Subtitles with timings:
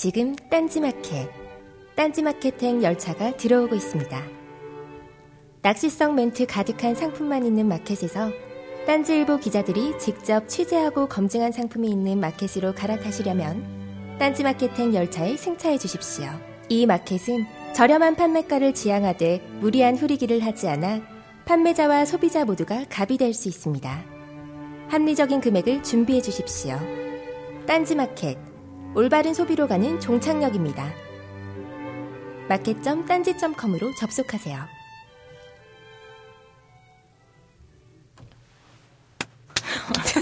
[0.00, 1.28] 지금 딴지마켓,
[1.96, 4.22] 딴지마켓행 열차가 들어오고 있습니다.
[5.60, 8.30] 낚시성 멘트 가득한 상품만 있는 마켓에서
[8.86, 16.26] 딴지일보 기자들이 직접 취재하고 검증한 상품이 있는 마켓으로 갈아타시려면 딴지마켓행 열차에 승차해 주십시오.
[16.68, 17.44] 이 마켓은
[17.74, 21.00] 저렴한 판매가를 지향하되 무리한 후리기를 하지 않아
[21.44, 24.04] 판매자와 소비자 모두가 갑이 될 수 있습니다.
[24.90, 26.78] 합리적인 금액을 준비해 주십시오.
[27.66, 28.47] 딴지마켓
[28.94, 30.84] 올바른 소비로 가는 종착역입니다.
[32.48, 34.58] 마켓.딴지.com으로 접속하세요.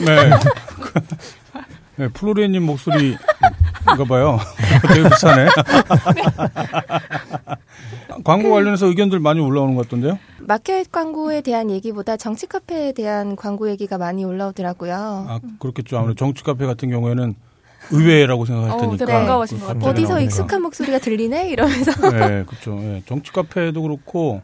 [0.04, 0.30] 네.
[1.96, 3.18] 네, 플로리님 목소리인가
[4.08, 4.38] 봐요.
[4.88, 5.48] 되게 비싸네.
[8.24, 10.18] 광고 관련해서 의견들 많이 올라오는 것 같던데요?
[10.40, 14.94] 마켓 광고에 대한 얘기보다 정치 카페에 대한 광고 얘기가 많이 올라오더라고요.
[14.94, 15.96] 아, 그렇겠죠.
[15.98, 17.34] 아무래도 정치 카페 같은 경우에는
[17.90, 18.96] 의외라고 생각할 어, 테니까.
[18.96, 19.90] 되게 반가워하신 것 같아요.
[19.90, 21.50] 어디서 익숙한 목소리가 들리네?
[21.50, 21.92] 이러면서.
[22.10, 22.74] 네, 그렇죠.
[22.74, 24.42] 네, 정치 카페도 그렇고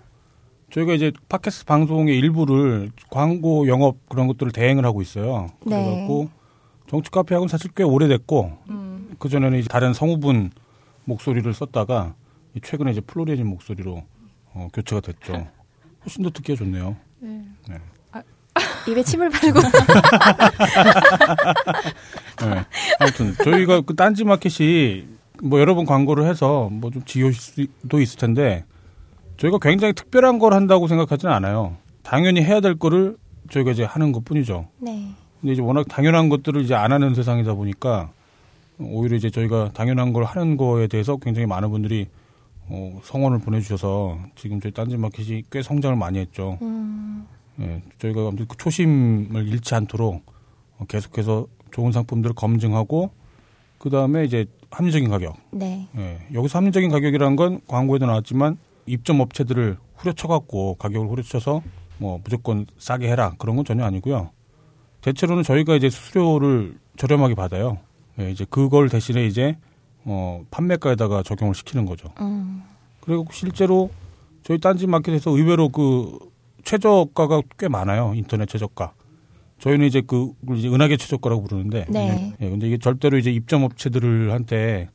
[0.72, 5.50] 저희가 이제 팟캐스트 방송의 일부를 광고 영업 그런 것들을 대행을 하고 있어요.
[5.64, 5.84] 네.
[5.84, 6.30] 그래갖고
[6.88, 9.10] 정치 카페하고는 사실 꽤 오래됐고 음.
[9.18, 10.50] 그 전에는 이제 다른 성우분
[11.04, 12.14] 목소리를 썼다가
[12.54, 14.02] 이 최근에 이제 플로리아진 목소리로
[14.54, 15.46] 어, 교체가 됐죠.
[16.04, 16.96] 훨씬 더 듣기가 좋네요.
[17.20, 17.44] 네.
[17.68, 17.77] 네.
[18.88, 19.60] 입에 침을 바르고.
[22.50, 22.64] 네.
[23.00, 25.06] 아무튼 저희가 그 딴지 마켓이
[25.42, 27.40] 뭐 여러 번 광고를 해서 뭐 좀 지효실
[27.82, 28.64] 수도 있을 텐데
[29.38, 31.76] 저희가 굉장히 특별한 걸 한다고 생각하지는 않아요.
[32.02, 33.16] 당연히 해야 될 거를
[33.50, 34.68] 저희가 이제 하는 것 뿐이죠.
[34.78, 35.08] 네.
[35.40, 38.10] 근데 이제 워낙 당연한 것들을 이제 안 하는 세상이다 보니까
[38.78, 42.06] 오히려 이제 저희가 당연한 걸 하는 거에 대해서 굉장히 많은 분들이
[42.68, 46.58] 어, 성원을 보내주셔서 지금 저희 딴지 마켓이 꽤 성장을 많이 했죠.
[46.62, 47.27] 음,
[47.60, 50.22] 예, 저희가 아무튼 그 초심을 잃지 않도록
[50.78, 53.10] 어, 계속해서 좋은 상품들을 검증하고
[53.78, 55.36] 그 다음에 이제 합리적인 가격.
[55.50, 55.88] 네.
[55.96, 58.56] 예, 여기서 합리적인 가격이란 건 광고에도 나왔지만
[58.86, 61.62] 입점 업체들을 후려쳐갖고 가격을 후려쳐서
[61.98, 64.30] 뭐 무조건 싸게 해라 그런 건 전혀 아니고요.
[65.02, 67.78] 대체로는 저희가 이제 수수료를 저렴하게 받아요.
[68.20, 69.56] 예, 이제 그걸 대신에 이제
[70.05, 72.08] 어, 판매가에다가 적용을 시키는 거죠.
[72.20, 72.62] 음,
[73.00, 73.90] 그리고 실제로
[74.42, 76.18] 저희 딴지 마켓에서 의외로 그
[76.64, 78.12] 최저가가 꽤 많아요.
[78.14, 78.92] 인터넷 최저가.
[79.62, 81.86] 저희는 이제 그 이제 은하계 최저가라고 부르는데.
[81.89, 82.34] 네.
[82.40, 84.89] 예, 근데 이게 절대로 이제 입점 업체들을 한테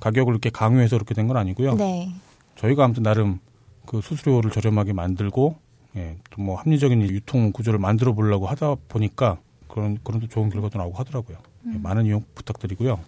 [0.00, 1.74] 가격을 이렇게 강요해서 그렇게 된 건 아니고요.
[1.76, 2.10] 네.
[2.56, 3.38] 저희가 아무튼 나름
[3.86, 5.54] 그 수수료를 저렴하게 만들고
[5.96, 10.78] 예, 또 뭐 합리적인 유통 구조를 만들어 보려고 하다 보니까 그런 그런 또 좋은 결과도
[10.78, 11.36] 나오고 하더라고요.
[11.72, 12.98] 예, 많은 이용 부탁드리고요.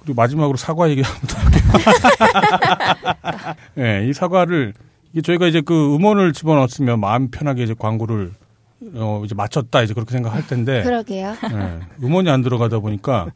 [0.00, 1.62] 그리고 마지막으로 사과 얘기 한번 할게요.
[3.78, 4.74] 예, 이 사과를
[5.12, 8.32] 이게 저희가 이제 그 음원을 집어넣었으면 마음 편하게 이제 광고를
[8.94, 11.34] 어 이제 마쳤다 이제 그렇게 생각할 텐데 그러게요.
[11.52, 13.32] 예, 음원이 안 들어가다 보니까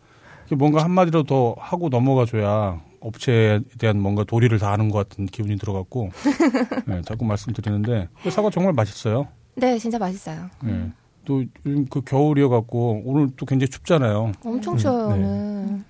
[0.56, 6.10] 뭔가 한마디로 더 하고 넘어가줘야 업체에 대한 뭔가 도리를 다하는 것 같은 기분이 들어갔고
[6.90, 9.28] 예, 자꾸 말씀드리는데 그 사과 정말 맛있어요.
[9.54, 10.46] 네, 진짜 맛있어요.
[10.66, 10.90] 예.
[11.24, 14.32] 또 요즘 그 겨울이어 갖고 오늘 또 굉장히 춥잖아요.
[14.44, 15.14] 엄청 음, 추워요, 네.
[15.14, 15.84] 오늘.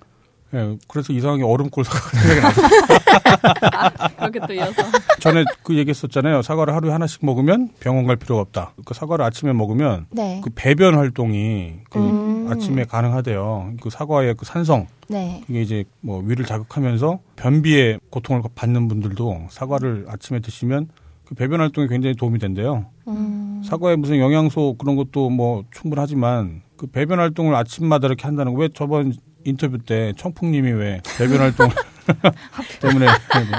[0.51, 2.61] 예, 그래서 이상하게 얼음골 사과가 생각이 나서
[4.31, 4.81] 그렇게 또 이어서.
[5.19, 6.41] 전에 그 얘기했었잖아요.
[6.41, 8.73] 사과를 하루에 하나씩 먹으면 병원 갈 필요가 없다.
[8.85, 10.41] 그 사과를 아침에 먹으면 네.
[10.43, 12.47] 그 배변 활동이 그 음.
[12.49, 13.73] 아침에 가능하대요.
[13.81, 15.41] 그 사과의 그 산성 네.
[15.47, 20.87] 그게 이제 뭐 위를 자극하면서 변비에 고통을 받는 분들도 사과를 아침에 드시면
[21.25, 22.85] 그 배변 활동에 굉장히 도움이 된대요.
[23.07, 28.61] 음, 사과에 무슨 영양소 그런 것도 뭐 충분하지만 그 배변 활동을 아침마다 이렇게 한다는 거
[28.61, 29.13] 왜 저번
[29.49, 31.69] 인터뷰 때 청풍님이 왜 배변 활동
[32.81, 33.05] 때문에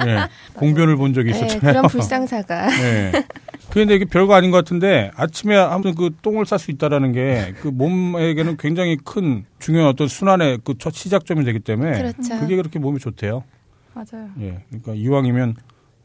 [0.06, 1.72] 예, 공변을 본 적이 네, 있었잖아요.
[1.72, 2.68] 그런 불상사가.
[2.82, 3.12] 예.
[3.70, 7.68] 그런데 이게 별거 아닌 것 같은데 아침에 아무튼 그 똥을 쌀 수 있다라는 게 그
[7.68, 12.40] 몸에게는 굉장히 큰 중요한 어떤 순환의 그 첫 시작점이 되기 때문에 그렇죠.
[12.40, 13.44] 그게 그렇게 몸에 좋대요.
[13.94, 14.28] 맞아요.
[14.40, 14.64] 예.
[14.70, 15.54] 그러니까 이왕이면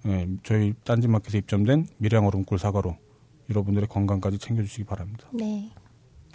[0.07, 2.95] 예, 저희 딴지마켓에 입점된 밀양 얼음꿀 사과로
[3.49, 5.23] 여러분들의 건강까지 챙겨주시기 바랍니다.
[5.33, 5.69] 네.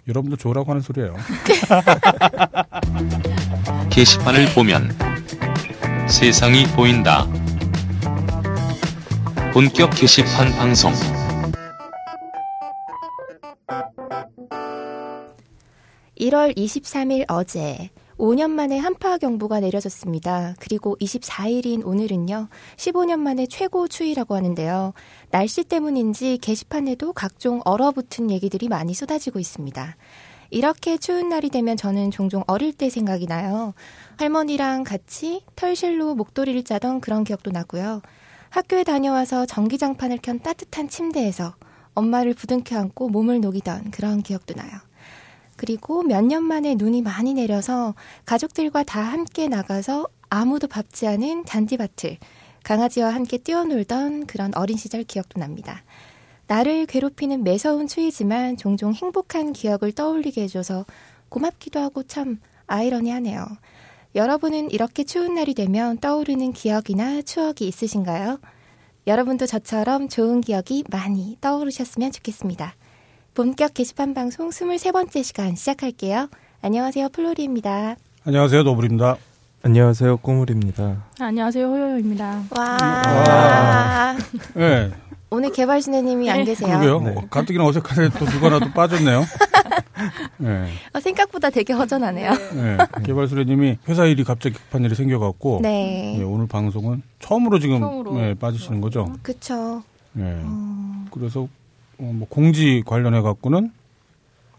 [0.09, 1.15] 여러분도 좋으라고 하는 소리예요.
[3.91, 4.89] 게시판을 보면
[6.07, 7.27] 세상이 보인다.
[9.53, 10.93] 본격 게시판 방송.
[16.15, 17.89] 일 1월 23일 어제
[18.21, 20.53] 5년 만에 한파 경보가 내려졌습니다.
[20.59, 24.93] 그리고 24일인 오늘은요, 15년 만에 최고 추위라고 하는데요.
[25.31, 29.97] 날씨 때문인지 게시판에도 각종 얼어붙은 얘기들이 많이 쏟아지고 있습니다.
[30.51, 33.73] 이렇게 추운 날이 되면 저는 종종 어릴 때 생각이 나요.
[34.17, 38.01] 할머니랑 같이 털실로 목도리를 짜던 그런 기억도 나고요.
[38.49, 41.55] 학교에 다녀와서 전기장판을 켠 따뜻한 침대에서
[41.93, 44.71] 엄마를 부둥켜 안고 몸을 녹이던 그런 기억도 나요.
[45.55, 47.95] 그리고 몇 년 만에 눈이 많이 내려서
[48.25, 52.17] 가족들과 다 함께 나가서 아무도 밟지 않은 잔디밭을
[52.63, 55.83] 강아지와 함께 뛰어놀던 그런 어린 시절 기억도 납니다.
[56.51, 60.85] 나를 괴롭히는 매서운 추위지만 종종 행복한 기억을 떠올리게 해줘서
[61.29, 63.45] 고맙기도 하고 참 아이러니하네요.
[64.15, 68.41] 여러분은 이렇게 추운 날이 되면 떠오르는 기억이나 추억이 있으신가요?
[69.07, 72.75] 여러분도 저처럼 좋은 기억이 많이 떠오르셨으면 좋겠습니다.
[73.33, 76.27] 본격 게시판 방송 23번째 시간 시작할게요.
[76.61, 77.07] 안녕하세요.
[77.13, 77.95] 플로리입니다.
[78.25, 78.63] 안녕하세요.
[78.63, 79.15] 노블입니다.
[79.63, 80.17] 안녕하세요.
[80.17, 81.01] 꼬물입니다.
[81.17, 81.65] 안녕하세요.
[81.65, 82.43] 호요입니다.
[82.57, 84.17] 와.
[84.53, 84.91] 네.
[85.33, 86.77] 오늘 개발신혜님이 안 계세요.
[86.77, 86.99] 그러게요.
[87.01, 87.15] 네.
[87.17, 89.23] 어, 가뜩이나 어색한데 또 누가 나도 빠졌네요.
[90.37, 90.67] 네.
[90.93, 92.31] 어, 생각보다 되게 허전하네요.
[92.53, 92.77] 네.
[93.05, 96.15] 개발수레님이 회사 일이 갑자기 급한 일이 생겨갖고 네.
[96.19, 98.13] 네, 오늘 방송은 처음으로 지금 처음으로.
[98.15, 99.07] 네, 빠지시는 거죠.
[99.21, 99.81] 그쵸.
[100.11, 100.37] 네.
[101.11, 101.43] 그래서
[101.97, 103.71] 어, 뭐 공지 관련해 갖고는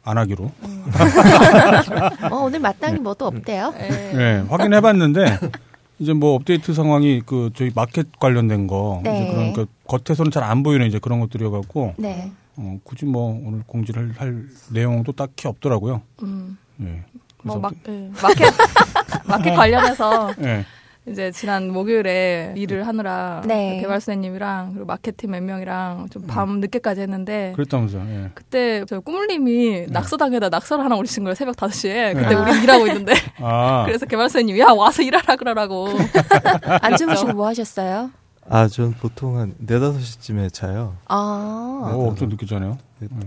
[0.05, 0.45] 안 하기로
[2.33, 3.75] 어, 오늘 마땅히 뭐도 없대요.
[3.77, 5.39] 네, 확인해봤는데
[5.99, 9.23] 이제 뭐 업데이트 상황이 그 저희 마켓 관련된 거 네.
[9.23, 12.33] 이제 그러니까 겉에서는 잘 안 보이는 이제 그런 것들이어 갖고 네.
[12.57, 16.03] 어, 굳이 뭐 오늘 공지를 할 내용도 딱히 없더라고요.
[16.23, 17.03] 음, 네.
[17.45, 18.55] 뭐 그래서 마, 예, 마켓
[19.27, 20.65] 마켓 관련해서 네.
[21.09, 23.81] 이제 지난 목요일에 일을 하느라 네.
[23.81, 28.07] 개발사님이랑 그리고 마케팅 몇 명이랑 좀 밤 늦게까지 했는데 그랬다면서요.
[28.09, 28.31] 예.
[28.35, 32.35] 그때 저 꾸물님이 낙서당에다 낙서를 하나 올리신 거예요 새벽 5시에 그때 네.
[32.37, 35.89] 우리 일하고 있는데 아, 그래서 개발사님이 야 와서 일하라 그러라고
[36.81, 38.11] 안 주무시고 뭐 하셨어요?
[38.49, 40.97] 아, 전 보통 한 4, 5시쯤에 자요.
[41.07, 41.93] 아.
[41.95, 42.77] 오, 엄청 늦게 자네요.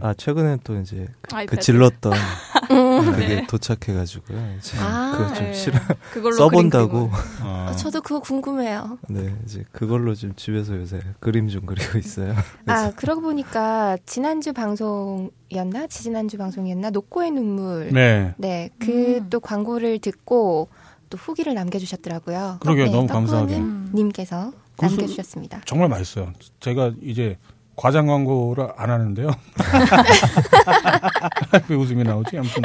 [0.02, 1.62] 아, 최근에 또 이제 그 아이패드.
[1.62, 2.14] 질렀던
[2.72, 3.12] 음.
[3.12, 3.48] 그게 네.
[3.48, 4.56] 도착해가지고요.
[4.58, 5.14] 이제 아.
[5.18, 5.80] 그거 좀 예, 싫어.
[6.14, 7.10] 그걸로 써본다고.
[7.42, 8.98] 아, 어, 저도 그거 궁금해요.
[9.10, 12.34] 네, 이제 그걸로 지금 집에서 요새 그림 좀 그리고 있어요.
[12.68, 15.88] 아, 그러고 보니까 지난주 방송이었나?
[15.88, 16.90] 지지난주 방송이었나?
[16.92, 17.90] 녹고의 눈물.
[17.92, 18.34] 네.
[18.38, 19.28] 네, 그 음.
[19.30, 20.70] 또 광고를 듣고
[21.10, 22.58] 또 후기를 남겨주셨더라고요.
[22.62, 22.86] 그러게요.
[22.86, 23.60] 네, 너무 감사하게.
[23.94, 25.62] 님께서 그래서- 남겨주셨습니다.
[25.66, 26.32] 정말 맛있어요.
[26.60, 27.38] 제가 이제
[27.76, 29.30] 과장 광고를 안 하는데요.
[31.70, 32.38] 왜 웃음이 나오지?
[32.38, 32.62] 아무튼.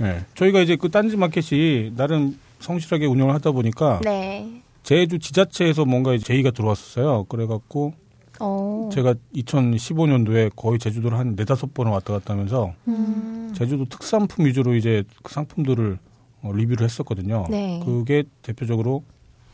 [0.00, 0.24] 네.
[0.34, 4.62] 저희가 이제 그 딴지 마켓이 나름 성실하게 운영을 하다 보니까 네.
[4.82, 7.24] 제주 지자체에서 뭔가 제의가 들어왔었어요.
[7.24, 7.94] 그래갖고
[8.40, 8.88] 어.
[8.92, 13.52] 제가 2015년도에 거의 제주도를 한 네다섯 번을 왔다 갔다 하면서 음.
[13.56, 15.98] 제주도 특산품 위주로 이제 그 상품들을
[16.42, 17.46] 어, 리뷰를 했었거든요.
[17.50, 17.80] 네.
[17.84, 19.02] 그게 대표적으로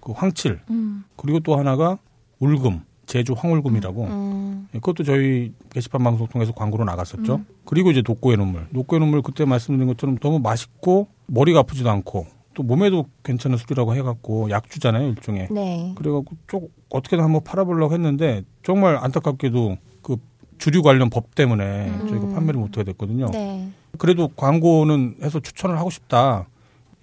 [0.04, 1.04] 그 황칠 음.
[1.16, 1.98] 그리고 또 하나가
[2.38, 4.68] 울금 제주 황울금이라고 음.
[4.74, 7.36] 예, 그것도 저희 게시판 방송 통해서 광고로 나갔었죠.
[7.36, 7.46] 음.
[7.64, 8.66] 그리고 이제 녹고의 눈물.
[8.70, 14.50] 녹고의 눈물 그때 말씀드린 것처럼 너무 맛있고 머리가 아프지도 않고 또 몸에도 괜찮은 술이라고 해갖고
[14.50, 15.48] 약주잖아요 일종의.
[15.50, 15.92] 네.
[15.96, 20.16] 그래갖고 좀 어떻게든 한번 팔아보려고 했는데 정말 안타깝게도 그
[20.58, 22.08] 주류 관련 법 때문에 음.
[22.08, 23.26] 저희가 판매를 못하게 됐거든요.
[23.32, 23.70] 네.
[23.98, 26.46] 그래도 광고는 해서 추천을 하고 싶다.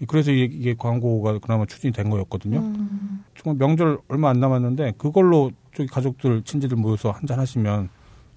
[0.08, 2.60] 그래서 이게, 광고가 그나마 추진이 된 거였거든요.
[2.60, 3.24] 음.
[3.40, 7.90] 정말 명절 얼마 안 남았는데 그걸로 저기 가족들 친지들 모여서 한잔 하시면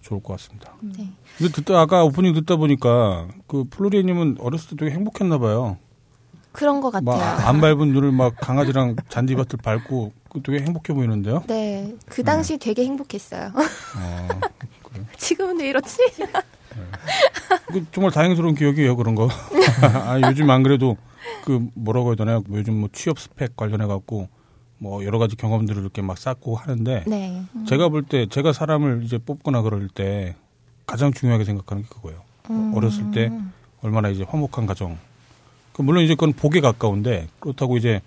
[0.02, 0.75] 좋을 것 같습니다.
[0.82, 1.11] 네.
[1.38, 5.78] 근데 듣다 아까 오프닝 듣다 보니까 그 플로리님은 어렸을 때 되게 행복했나 봐요.
[6.52, 7.16] 그런 것 같아요.
[7.16, 11.43] 막 안 밟은 눈을 막 강아지랑 잔디밭을 밟고 그 되게 행복해 보이는데요.
[11.49, 11.94] 네.
[12.06, 13.52] 그 당시 되게 행복했어요.
[13.55, 14.28] 어,
[15.17, 15.96] 지금은 왜 이렇지?
[17.69, 19.28] 그 정말 다행스러운 기억이에요 그런 거.
[19.82, 20.96] 아, 요즘 안 그래도
[21.44, 22.42] 그 뭐라고 해야 되나요?
[22.50, 24.29] 요즘 뭐 취업 스펙 관련해 갖고
[24.79, 27.43] 뭐 여러 가지 경험들을 이렇게 막 쌓고 하는데 네.
[27.67, 30.34] 제가 볼 때 제가 사람을 이제 뽑거나 그럴 때
[30.86, 32.20] 가장 중요하게 생각하는 게 그거예요.
[32.50, 32.72] 음.
[32.74, 33.31] 어렸을 때
[33.82, 34.98] 얼마나 이제 화목한 가정.
[35.72, 38.00] 그 물론 이제 그건 복에 가까운데 그렇다고 이제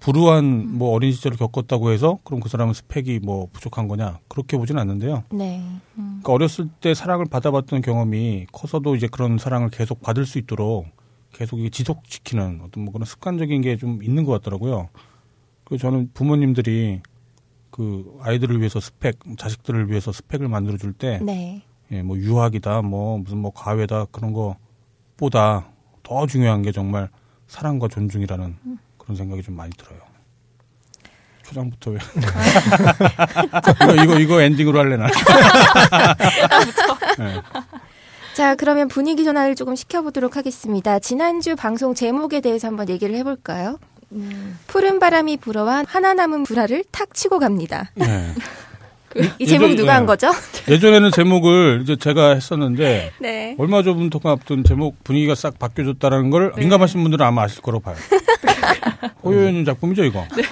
[0.00, 4.80] 불우한 뭐 어린 시절을 겪었다고 해서 그럼 그 사람은 스펙이 뭐 부족한 거냐 그렇게 보지는
[4.82, 5.24] 않는데요.
[5.30, 5.62] 네.
[5.94, 10.86] 그러니까 어렸을 때 사랑을 받아봤던 경험이 커서도 이제 그런 사랑을 계속 받을 수 있도록
[11.34, 14.88] 계속 이게 지속시키는 어떤 뭐 그런 습관적인 게 좀 있는 것 같더라고요.
[15.64, 17.00] 그 저는 부모님들이
[17.70, 21.62] 그 아이들을 위해서 스펙, 자식들을 위해서 스펙을 만들어 줄 때, 네.
[21.90, 25.66] 예, 뭐 유학이다, 뭐 무슨 뭐 과외다 그런 거보다
[26.04, 27.08] 더 중요한 게 정말
[27.48, 28.56] 사랑과 존중이라는
[28.98, 29.98] 그런 생각이 좀 많이 들어요.
[31.42, 31.98] 초장부터 왜?
[33.92, 35.08] 이거 이거 이거 엔딩으로 할래 나?
[37.18, 37.40] 네.
[38.34, 40.98] 자, 그러면 분위기 전환을 조금 시켜보도록 하겠습니다.
[40.98, 43.78] 지난주 방송 제목에 대해서 한번 얘기를 해볼까요?
[44.12, 44.58] 음.
[44.66, 47.90] 푸른 바람이 불어와 하나 남은 불화를 탁 치고 갑니다.
[47.94, 48.32] 네.
[49.38, 49.94] 이 제목이 예전- 누가 예.
[49.94, 50.32] 한 거죠?
[50.68, 53.54] 예전에는 제목을 이제 제가 했었는데 네.
[53.58, 57.94] 얼마 전부터 앞둔 제목 분위기가 싹 바뀌어졌다는 걸 민감하신 분들은 아마 아실 거라고 봐요.
[59.24, 60.24] 호요연 작품이죠 이거.
[60.36, 60.42] 네.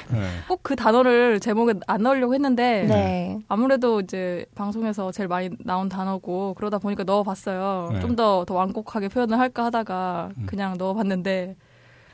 [0.49, 3.39] 꼭그 단어를 제목에 안 넣으려고 했는데 네.
[3.49, 7.91] 아무래도 이제 방송에서 제일 많이 나온 단어고 그러다 보니까 넣어봤어요.
[7.95, 8.01] 네.
[8.01, 10.47] 좀더더 완곡하게 표현을 할까 하다가 음.
[10.47, 11.57] 그냥 넣어봤는데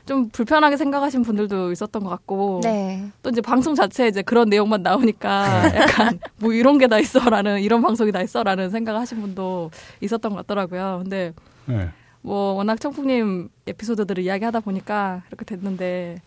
[0.05, 3.09] 좀 불편하게 생각하신 분들도 있었던 것 같고 네.
[3.21, 7.83] 또 이제 방송 자체에 이제 그런 내용만 나오니까 약간 뭐 이런 게 다 있어라는 이런
[7.83, 9.69] 방송이 다 있어라는 생각을 하신 분도
[10.01, 11.01] 있었던 것 같더라고요.
[11.03, 11.33] 근데
[11.67, 11.89] 네.
[12.21, 16.17] 뭐 워낙 청풍님 에피소드들을 이야기하다 보니까 그렇게 됐는데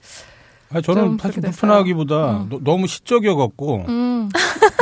[0.74, 2.46] 아, 저는 좀 사실 불편하기보다 됐어요.
[2.48, 4.30] 너- 너무 시적이어갖고 음.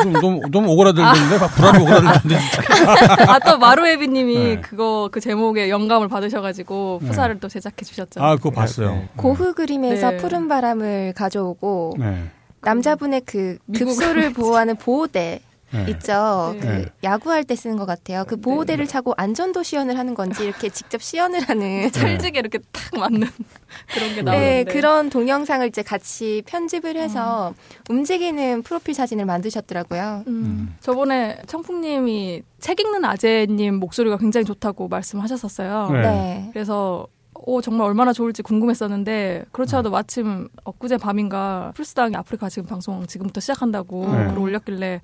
[0.02, 3.33] 좀 너무 너무 오그라들던데 막 불안이 오그라들던데 진짜.
[3.35, 4.61] 아또 마루에비님이 네.
[4.61, 7.09] 그거 그 제목에 영감을 받으셔가지고 네.
[7.09, 8.23] 푸사를 또 제작해 주셨죠.
[8.23, 8.90] 아 그거 봤어요.
[8.93, 9.09] 네.
[9.17, 10.17] 고흐 그림에서 네.
[10.19, 12.25] 푸른 바람을 가져오고 네.
[12.62, 15.40] 남자분의 그 급소를 보호하는 보호대
[15.73, 15.87] 네.
[15.91, 16.53] 있죠.
[16.55, 16.61] 네.
[16.61, 16.87] 그 네.
[17.05, 18.25] 야구할 때 쓰는 것 같아요.
[18.27, 23.21] 그 보호대를 차고 안전도 시연을 하는 건지 이렇게 직접 시연을 하는 찰지게 이렇게 탁 맞는
[23.93, 27.55] 그런 게 네, 나오는데 그런 동영상을 이제 같이 편집을 해서
[27.89, 30.25] 움직이는 프로필 사진을 만드셨더라고요.
[30.27, 35.91] 음, 저번에 청풍님이 책 읽는 아재님 목소리가 굉장히 좋다고 말씀하셨었어요.
[35.93, 36.03] 네.
[36.03, 36.50] 네.
[36.53, 43.07] 그래서 오 정말 얼마나 좋을지 궁금했었는데 그렇지 않아도 마침 엊그제 밤인가 플스당이 아프리카 지금 방송
[43.07, 44.27] 지금부터 시작한다고 네.
[44.27, 45.00] 글을 올렸길래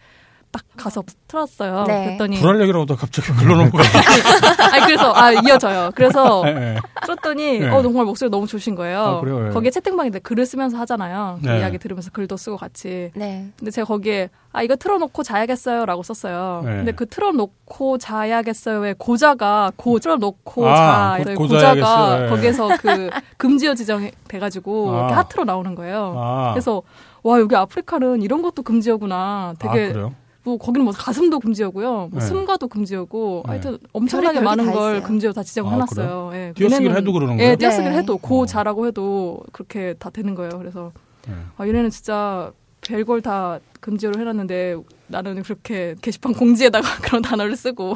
[0.57, 1.85] 딱 가서 틀었어요.
[1.87, 2.05] 네.
[2.05, 3.79] 그랬더니 불알 얘기라고 하다 갑자기 글러놓고
[4.73, 5.91] 아니 그래서 아 이어져요.
[5.95, 6.77] 그래서 네, 네.
[7.03, 7.69] 들었더니 네.
[7.69, 9.01] 어 정말 목소리 너무 좋으신 거예요.
[9.01, 9.49] 아, 그래요?
[9.49, 9.51] 예.
[9.51, 11.39] 거기에 채팅방인데 글을 쓰면서 하잖아요.
[11.43, 11.59] 그 네.
[11.59, 13.11] 이야기 들으면서 글도 쓰고 같이.
[13.15, 13.51] 네.
[13.59, 16.63] 근데 제가 거기에 아 이거 틀어놓고 자야겠어요라고 썼어요.
[16.65, 16.77] 네.
[16.77, 21.49] 근데 그 틀어놓고 자야겠어요의 고자가 고 틀어놓고 아, 자 고-.
[21.49, 22.29] 고자가 네.
[22.29, 24.99] 거기에서 그 금지어 지정이 돼가지고 아.
[24.99, 26.15] 이렇게 하트로 나오는 거예요.
[26.17, 26.83] 아, 그래서
[27.23, 29.17] 와 여기 아프리카는 이런 것도 금지어구나.
[29.17, 30.15] 아, 되게 그래요?
[30.47, 32.21] 뭐 거기는 뭐 가슴도 금지어고요, 뭐 네.
[32.21, 33.51] 숨가도 금지어고 네.
[33.51, 35.03] 하여튼 엄청나게 많은 걸.
[35.03, 36.31] 금지어 다 지정을 아, 해놨어요.
[36.35, 37.57] 예, 띄어쓰기를 해도 그러는 예, 거예요?
[37.57, 37.99] 띄어쓰기를 네.
[37.99, 38.47] 해도 고 어.
[38.47, 40.57] 자라고 해도 그렇게 다 되는 거예요.
[40.57, 40.93] 그래서
[41.27, 41.35] 네.
[41.57, 44.77] 아, 얘네는 진짜 별걸 다 금지로 해놨는데
[45.07, 47.95] 나는 그렇게 게시판 공지에다가 그런 단어를 쓰고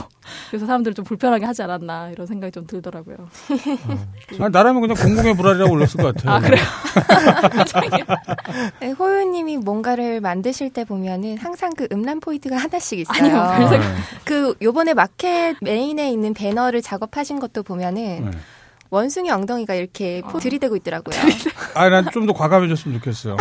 [0.49, 3.16] 그래서 사람들을 좀 불편하게 하지 않았나 이런 생각이 좀 들더라고요.
[4.38, 6.37] 아, 나라면 그냥 공공의 불알이라고 올렸을 것 같아요.
[6.37, 6.62] 아 그래요?
[8.80, 13.18] 네, 호유님이 뭔가를 만드실 때 보면은 항상 그 음란 포인트가 하나씩 있어요.
[13.18, 13.87] 아니요, 아, 별생- 네.
[14.25, 18.38] 그 요번에 마켓 main에 있는 배너를 작업하신 것도 보면은 네.
[18.90, 21.16] 원숭이 엉덩이가 이렇게 포 들이대고 있더라고요.
[21.75, 23.37] 아, 난 좀 더 과감해졌으면 좋겠어요.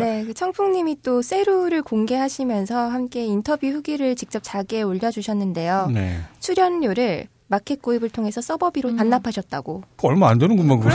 [0.00, 5.88] 네, 그 청풍님이 또 세루를 공개하시면서 함께 인터뷰 후기를 직접 자게에 올려주셨는데요.
[5.92, 6.18] 네.
[6.40, 8.96] 출연료를 마켓 구입을 통해서 서버비로 음.
[8.96, 9.82] 반납하셨다고.
[9.96, 10.90] 그거 얼마 안 되는구만, 그거.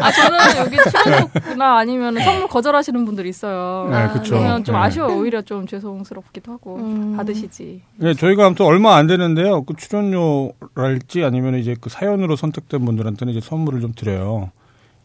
[0.00, 3.88] 아 저는 여기 출연료나 아니면 선물 거절하시는 분들이 있어요.
[3.88, 4.34] 네, 아, 그쵸.
[4.34, 4.80] 그러면 좀 네.
[4.80, 7.16] 아쉬워 오히려 좀 죄송스럽기도 하고 음.
[7.16, 7.82] 받으시지.
[7.98, 9.62] 네, 저희가 아무튼 얼마 안 되는데요.
[9.62, 14.50] 그 출연료랄지 아니면 이제 그 사연으로 선택된 분들한테는 이제 선물을 좀 드려요.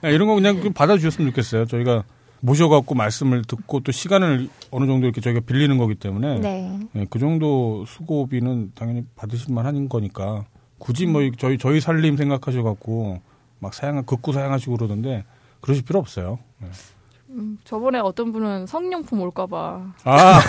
[0.03, 1.65] 야, 이런 거 그냥 좀 받아주셨으면 좋겠어요.
[1.67, 2.03] 저희가
[2.41, 6.79] 모셔갖고 말씀을 듣고 또 시간을 어느 정도 이렇게 저희가 빌리는 거기 때문에 네.
[6.94, 10.46] 네, 그 정도 수고비는 당연히 받으실 만 한 거니까
[10.77, 13.20] 굳이 뭐 저희 저희 살림 생각하셔갖고
[13.60, 15.24] 막 사양 극구 사양하시고 그러던데
[15.62, 16.38] 그러실 필요 없어요.
[16.60, 16.67] 네.
[17.29, 19.81] 음, 저번에 어떤 분은 성용품 올까봐.
[20.05, 20.39] 아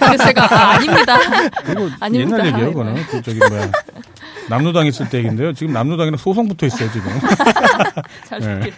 [0.00, 1.16] 그래서 제가 아, 아닙니다.
[1.64, 2.38] 그리고 아닙니다.
[2.38, 2.94] 옛날 얘기예요, 그거는.
[3.06, 3.70] 그 저기 뭐야
[4.48, 5.52] 남로당 있을 때 얘기인데요.
[5.54, 7.08] 지금 남로당이랑 소송 붙어 있어요, 지금.
[8.26, 8.60] 잘 네.
[8.60, 8.74] 듣길.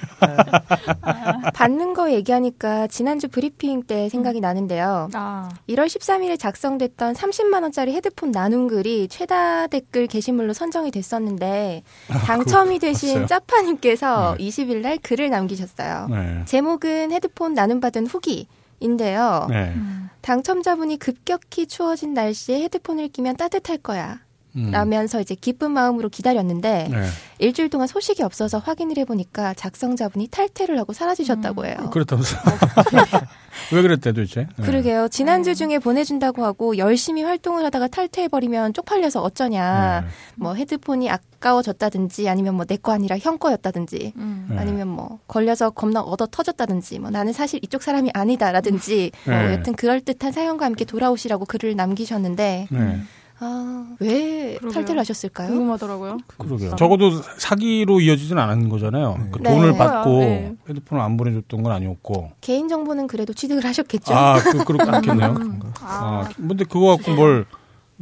[1.54, 5.08] 받는 거 얘기하니까 지난주 브리핑 때 생각이 나는데요.
[5.14, 12.78] 아 1월 13일에 작성됐던 30만 원짜리 헤드폰 나눔 글이 최다 댓글 게시물로 선정이 됐었는데 당첨이
[12.78, 13.26] 되신.
[13.26, 14.46] 짜파님께서 네.
[14.46, 16.08] 20일 날 글을 남기셨어요.
[16.10, 16.42] 네.
[16.44, 19.46] 제목은 헤드폰 나눔받은 후기인데요.
[19.50, 19.72] 네.
[19.74, 20.08] 음.
[20.22, 24.25] 당첨자분이 급격히 추워진 날씨에 헤드폰을 끼면 따뜻할 거야.
[24.56, 24.70] 음.
[24.70, 27.06] 라면서 이제 기쁜 마음으로 기다렸는데 네.
[27.38, 31.90] 일주일 동안 소식이 없어서 확인을 해보니까 작성자분이 탈퇴를 하고 사라지셨다고 해요.
[31.92, 32.36] 그렇다면서.
[33.72, 34.46] 왜 그랬대, 도대체?
[34.56, 34.66] 네.
[34.66, 35.08] 그러게요.
[35.08, 35.54] 지난주 음.
[35.54, 40.00] 중에 보내준다고 하고 열심히 활동을 하다가 탈퇴해버리면 쪽팔려서 어쩌냐.
[40.02, 40.06] 네.
[40.36, 44.46] 뭐 헤드폰이 아까워졌다든지 아니면 뭐 내 거 아니라 형 거였다든지 음.
[44.50, 44.58] 네.
[44.58, 49.42] 아니면 뭐 걸려서 겁나 얻어 터졌다든지 뭐 나는 사실 이쪽 사람이 아니다라든지 네.
[49.42, 53.00] 뭐 여튼 그럴 듯한 사연과 함께 돌아오시라고 글을 남기셨는데 네.
[53.38, 54.71] 아, 왜 그러게요.
[54.71, 55.49] 탈퇴를 하셨을까요?
[55.49, 56.19] 궁금하더라고요.
[56.38, 56.76] 그러게요.
[56.76, 59.28] 적어도 사기로 이어지진 않은 거잖아요.
[59.31, 59.50] 그 네.
[59.50, 59.78] 돈을 네.
[59.78, 60.55] 받고 네.
[60.69, 62.33] 헤드폰을 안 보내줬던 건 아니었고.
[62.40, 64.14] 개인 정보는 그래도 취득을 하셨겠죠.
[64.14, 65.31] 아, 그, 그렇게 않겠네요.
[65.33, 65.61] 음.
[65.83, 67.47] 아, 아, 근데 그거 갖고 뭘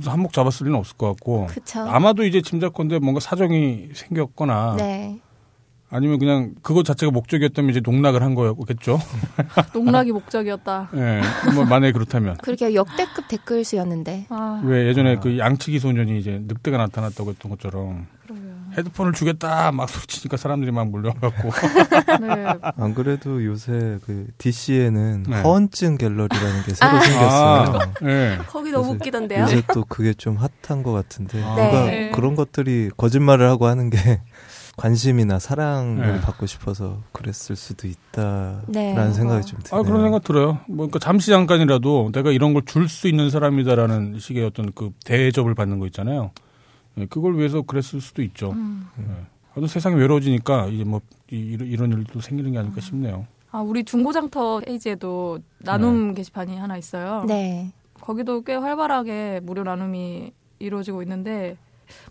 [0.05, 1.47] 한몫 잡았을 리는 없을 것 같고.
[1.49, 1.81] 그쵸.
[1.81, 5.19] 아마도 이제 짐작건데 뭔가 사정이 생겼거나 네.
[5.91, 8.99] 아니면 그냥 그거 자체가 목적이었다면 이제 농락을 한 거였겠죠.
[9.75, 10.91] 농락이 목적이었다.
[10.95, 11.21] 예.
[11.55, 12.37] 뭐 만약에 그렇다면.
[12.38, 14.26] 그렇게 역대급 댓글 수였는데.
[14.31, 18.55] 아, 왜 예전에 그 양치기 소년이 이제 늑대가 나타났다고 했던 것처럼 그러게요.
[18.76, 21.50] 헤드폰을 주겠다 막 소리치니까 사람들이 막 몰려와갖고
[22.26, 22.47] 네.
[22.76, 25.43] 안 그래도 요새 그 DC에는 네.
[25.43, 27.00] 허언증 갤러리라는 게 새로 아.
[27.00, 27.93] 생겼어요.
[28.05, 28.38] 예.
[28.49, 29.43] 거기 너무 웃기던데요.
[29.43, 31.50] 요새 또 그게 좀 핫한 것 같은데 아.
[31.55, 32.11] 누가 네.
[32.11, 34.21] 그런 것들이 거짓말을 하고 하는 게
[34.76, 36.21] 관심이나 사랑을 네.
[36.21, 39.12] 받고 싶어서 그랬을 수도 있다라는 네.
[39.12, 39.81] 생각이 좀 드네요.
[39.81, 40.59] 아 그런 생각 들어요.
[40.66, 45.54] 뭐 그러니까 잠시 잠깐이라도 내가 이런 걸 줄 수 있는 사람이다라는 식의 어떤 그 대접을
[45.54, 46.33] 받는 거 있잖아요.
[46.99, 48.50] 예, 그걸 위해서 그랬을 수도 있죠.
[48.52, 48.87] 음.
[48.99, 49.04] 예.
[49.54, 51.00] 아무튼 세상이 외로워지니까 이제 뭐
[51.31, 53.26] 이- 이런, 이런 일도 생기는 게 아닐까 싶네요.
[53.52, 57.25] 아, 우리 중고장터 페이지에도 나눔 게시판이 하나 있어요.
[57.28, 57.71] 네.
[58.00, 61.57] 거기도 꽤 활발하게 무료 나눔이 이루어지고 있는데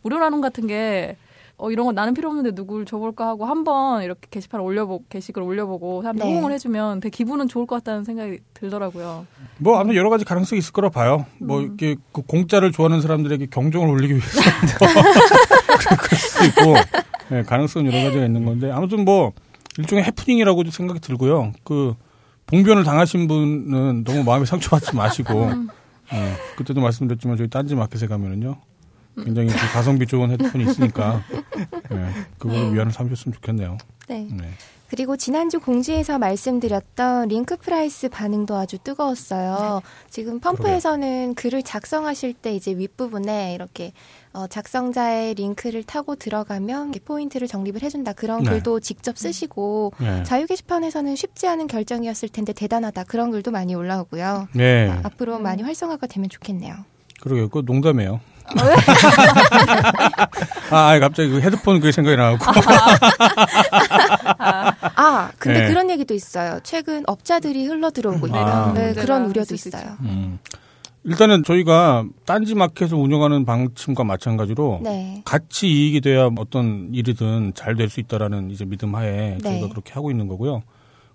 [0.01, 1.17] 무료 나눔 같은 게
[1.57, 6.01] 어, 이런 건 나는 필요 없는데 누굴 줘볼까 하고 한번 이렇게 게시판 올려보 게시글 올려보고
[6.01, 6.33] 사람들이 네.
[6.35, 9.27] 호응을 해주면 되게 기분은 좋을 것 같다는 생각이 들더라고요.
[9.59, 11.25] 뭐 아무튼 여러 가지 가능성이 있을 거라 봐요.
[11.39, 11.63] 뭐 음.
[11.63, 14.41] 이렇게 그 공짜를 좋아하는 사람들에게 경종을 울리기 위해서
[14.79, 14.87] 뭐
[16.01, 16.75] 그럴 수도 있고
[17.31, 19.31] 예, 가능성은 여러 가지가 있는 건데 아무튼 뭐
[19.77, 21.53] 일종의 해프닝이라고 생각이 들고요.
[21.63, 21.93] 그
[22.47, 25.51] 봉변을 당하신 분은 너무 마음에 상처받지 마시고
[26.13, 28.57] 예, 그때도 말씀드렸지만 저희 딴지 마켓에 가면은요.
[29.15, 31.23] 굉장히 그 가성비 좋은 헤드폰이 있으니까
[31.91, 33.77] 예, 그거를 위안을 삼으셨으면 좋겠네요.
[34.07, 34.27] 네.
[34.31, 34.49] 네.
[34.93, 39.81] 그리고 지난주 공지에서 말씀드렸던 LinkPrice 반응도 아주 뜨거웠어요.
[40.11, 43.91] 지금 펌프에서는 글을 작성하실 때 이제 윗부분에 이렇게
[44.33, 48.13] 어, 작성자의 링크를 타고 들어가면 포인트를 적립을 해준다.
[48.13, 48.51] 그런 네.
[48.51, 50.21] 글도 직접 쓰시고 네.
[50.23, 53.05] 자유 게시판에서는 쉽지 않은 결정이었을 텐데 대단하다.
[53.05, 54.47] 그런 글도 많이 올라오고요.
[54.53, 54.91] 네.
[54.91, 56.75] 아, 앞으로 많이 활성화가 되면 좋겠네요.
[57.23, 57.47] 그러게요.
[57.47, 58.19] 그거 농담이에요.
[60.69, 62.37] 아, 아니, 갑자기 그 헤드폰 그게 생각이 나고.
[64.95, 65.67] 아, 근데 네.
[65.69, 66.59] 그런 얘기도 있어요.
[66.63, 68.37] 최근 업자들이 흘러 들어오고 있다.
[68.37, 68.73] 아.
[68.73, 69.95] 네, 그런 우려도 있어요.
[70.01, 70.39] 음.
[71.05, 75.21] 일단은 저희가 딴지 마켓을 운영하는 방침과 마찬가지로 네.
[75.25, 79.51] 같이 이익이 돼야 어떤 일이든 잘 될 수 있다라는 이제 믿음 하에 네.
[79.51, 80.63] 저희가 그렇게 하고 있는 거고요.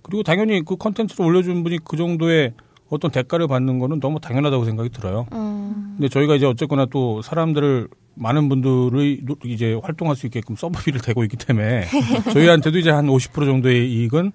[0.03, 2.53] 그리고 당연히 그 컨텐츠를 올려준 분이 그 정도의
[2.91, 5.27] 어떤 대가를 받는 거는 너무 당연하다고 생각이 들어요.
[5.33, 11.01] 음, 근데 저희가 이제 어쨌거나 또 사람들을 많은 분들의 노- 이제 활동할 수 있게끔 서버비를
[11.01, 11.85] 대고 있기 때문에
[12.33, 14.33] 저희한테도 이제 한 50% 정도의 이익은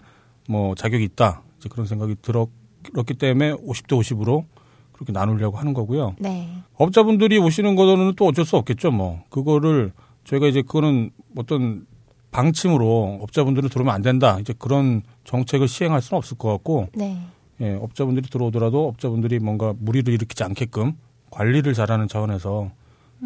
[0.47, 1.41] 뭐 자격이 있다.
[1.59, 4.43] 이제 그런 생각이 들었기 때문에 50대 50으로
[4.91, 6.15] 그렇게 나누려고 하는 거고요.
[6.19, 6.49] 네.
[6.75, 8.91] 업자분들이 오시는 거는 또 어쩔 수 없겠죠.
[8.91, 9.91] 뭐 그거를
[10.25, 11.85] 저희가 이제 그거는 어떤
[12.31, 14.37] 방침으로 업자분들은 들어오면 안 된다.
[14.39, 17.17] 이제 그런 정책을 시행할 수는 없을 것 같고 네.
[17.63, 20.97] 예, 업자분들이 들어오더라도 업자분들이 뭔가 무리를 일으키지 않게끔
[21.31, 22.69] 관리를 잘하는 차원에서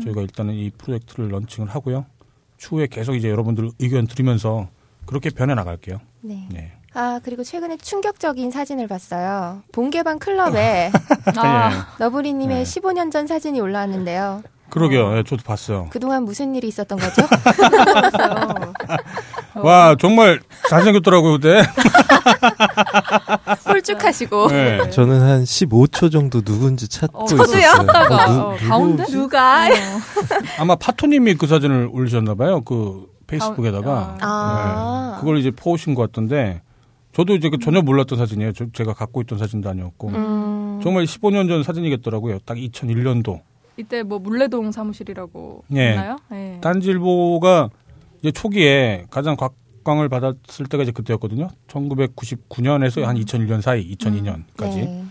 [0.03, 2.05] 저희가 일단은 이 프로젝트를 런칭을 하고요.
[2.57, 4.67] 추후에 계속 이제 여러분들 의견 들으면서
[5.07, 5.99] 그렇게 변해 나갈게요.
[6.21, 6.47] 네.
[6.51, 6.71] 네.
[6.93, 9.63] 아, 그리고 최근에 충격적인 사진을 봤어요.
[9.71, 10.91] 본개방 클럽에
[11.37, 12.63] 아, 너브리님의 네.
[12.63, 14.43] 15년 전 사진이 올라왔는데요.
[14.69, 15.17] 그러게요.
[15.17, 15.87] 예, 저도 봤어요.
[15.89, 17.21] 그동안 무슨 일이 있었던 거죠?
[19.61, 19.65] 그랬어요.
[19.65, 20.39] 와, 정말
[20.69, 21.63] 잘생겼더라고요, 그때.
[23.67, 24.47] 홀쭉하시고.
[24.49, 24.89] 네.
[24.89, 27.57] 저는 한 15초 정도 누군지 찾고 어, 저도요.
[27.57, 27.81] 있었어요.
[27.81, 29.67] 어, 누- 어, 가운데 누가?
[30.59, 32.61] 아마 파토님이 그 사진을 올리셨나봐요.
[32.61, 34.17] 그 페이스북에다가.
[34.21, 35.11] 아.
[35.15, 35.19] 네.
[35.19, 36.61] 그걸 이제 퍼오신 것 같던데
[37.13, 38.53] 저도 이제 그 전혀 몰랐던 사진이에요.
[38.53, 40.07] 저- 제가 갖고 있던 사진도 아니었고.
[40.09, 40.79] 음.
[40.83, 42.39] 정말 15년 전 사진이겠더라고요.
[42.45, 43.41] 딱 2001년도.
[43.79, 45.91] 이때 뭐 물레동 사무실이라고 예.
[45.91, 46.17] 있나요?
[46.31, 46.57] 예.
[46.61, 47.69] 딴지일보가
[48.27, 51.49] 이제 초기에 가장 각광을 받았을 때가 이제 그때였거든요.
[51.67, 54.75] 1999년에서 한 2001년 사이, 2002년까지.
[54.75, 55.05] 네.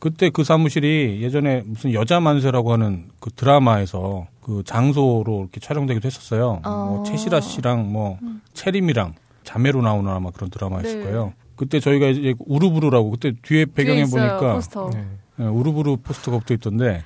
[0.00, 6.60] 그때 그 사무실이 예전에 무슨 여자 만세라고 하는 그 드라마에서 그 장소로 이렇게 촬영되기도 했었어요.
[6.64, 6.86] 어.
[6.86, 8.18] 뭐 채시라 씨랑 뭐
[8.54, 11.04] 채림이랑 자매로 나오는 아마 그런 드라마였을 네.
[11.04, 11.34] 거예요.
[11.54, 14.90] 그때 저희가 이제 우르부르라고 그때 뒤에 배경에 뒤에 있어요, 보니까 포스터.
[14.94, 15.04] 네.
[15.40, 17.04] 예, 우르부르 포스터가 붙어 있던데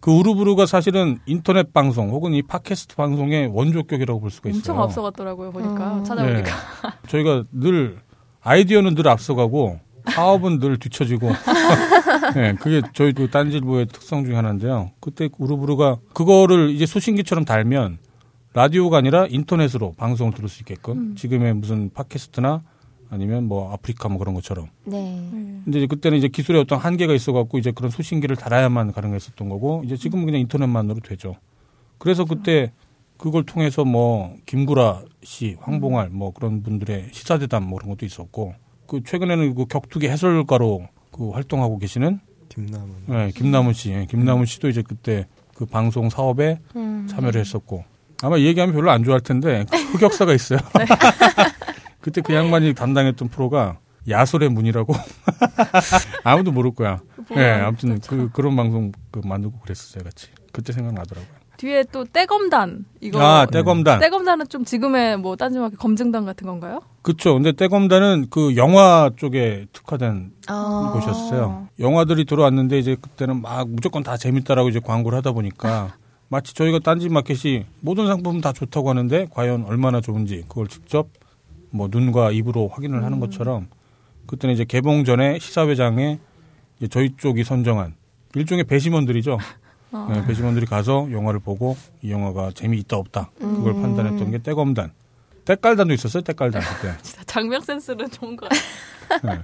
[0.00, 4.58] 그 우르부르가 사실은 인터넷 방송 혹은 이 팟캐스트 방송의 원조격이라고 볼 수가 있어요.
[4.58, 6.04] 엄청 앞서갔더라고요 보니까 음.
[6.04, 7.08] 찾아보니까 네.
[7.08, 7.98] 저희가 늘
[8.42, 11.30] 아이디어는 늘 앞서가고 사업은 늘 뒤처지고
[12.34, 14.90] 네, 그게 저희 그 딴질보의 특성 중에 하나인데요.
[15.00, 17.98] 그때 우르부르가 그거를 이제 수신기처럼 달면
[18.54, 21.14] 라디오가 아니라 인터넷으로 방송을 들을 수 있게끔 음.
[21.16, 22.62] 지금의 무슨 팟캐스트나
[23.10, 25.20] 아니면 뭐 아프리카 뭐 그런 것처럼 네.
[25.32, 25.60] 네.
[25.64, 29.96] 근데 이제 그때는 이제 기술의 어떤 한계가 있어갖고 이제 그런 수신기를 달아야만 가능했었던 거고 이제
[29.96, 31.36] 지금은 그냥 인터넷만으로 되죠.
[31.98, 32.72] 그래서 그때
[33.18, 38.54] 그걸 통해서 뭐 김구라 씨, 황봉알 뭐 그런 분들의 시사대담 뭐 그런 것도 있었고
[38.86, 42.94] 그 최근에는 그 격투기 해설가로 그 활동하고 계시는 김남은.
[43.06, 47.06] 네, 김남훈 씨, 예, 김남훈 씨도 이제 그때 그 방송 사업에 음.
[47.08, 47.84] 참여를 했었고
[48.22, 50.58] 아마 이 얘기하면 별로 안 좋아할 텐데 흑역사가 있어요.
[52.00, 54.94] 그때 그 양반이 담당했던 프로가 야솔의 문이라고
[56.24, 57.00] 아무도 모를 거야.
[57.28, 60.28] 뭐야, 네, 아무튼 그 그런 방송 그 만들고 그랬었어요, 같이.
[60.52, 61.40] 그때 생각나더라고요.
[61.58, 64.00] 뒤에 또 떼검단 이거 아, 떼검단.
[64.00, 66.80] 떼검단은 좀 지금의 뭐 딴지마켓 검증단 같은 건가요?
[67.02, 67.34] 그쵸.
[67.34, 70.90] 근데 떼검단은 그 영화 쪽에 특화된 아.
[70.94, 71.68] 곳이었어요.
[71.78, 75.92] 영화들이 들어왔는데 이제 그때는 막 무조건 다 재밌다라고 이제 광고를 하다 보니까
[76.28, 81.08] 마치 저희가 딴지 마켓이 모든 상품 다 좋다고 하는데 과연 얼마나 좋은지 그걸 직접
[81.70, 83.68] 뭐 눈과 입으로 확인을 하는 것처럼
[84.26, 86.18] 그때는 이제 개봉 전에 시사회장에
[86.78, 87.94] 이제 저희 쪽이 선정한
[88.34, 89.38] 일종의 배심원들이죠.
[89.92, 90.08] 어.
[90.12, 93.82] 네, 배심원들이 가서 영화를 보고 이 영화가 재미있다 없다 그걸 음.
[93.82, 94.92] 판단했던 게 때검단.
[95.44, 96.22] 때깔단도 있었어요.
[96.22, 96.94] 때깔단 그때.
[97.02, 99.34] 진짜 장명 센스는 좋은 것 같아요.
[99.36, 99.42] 네.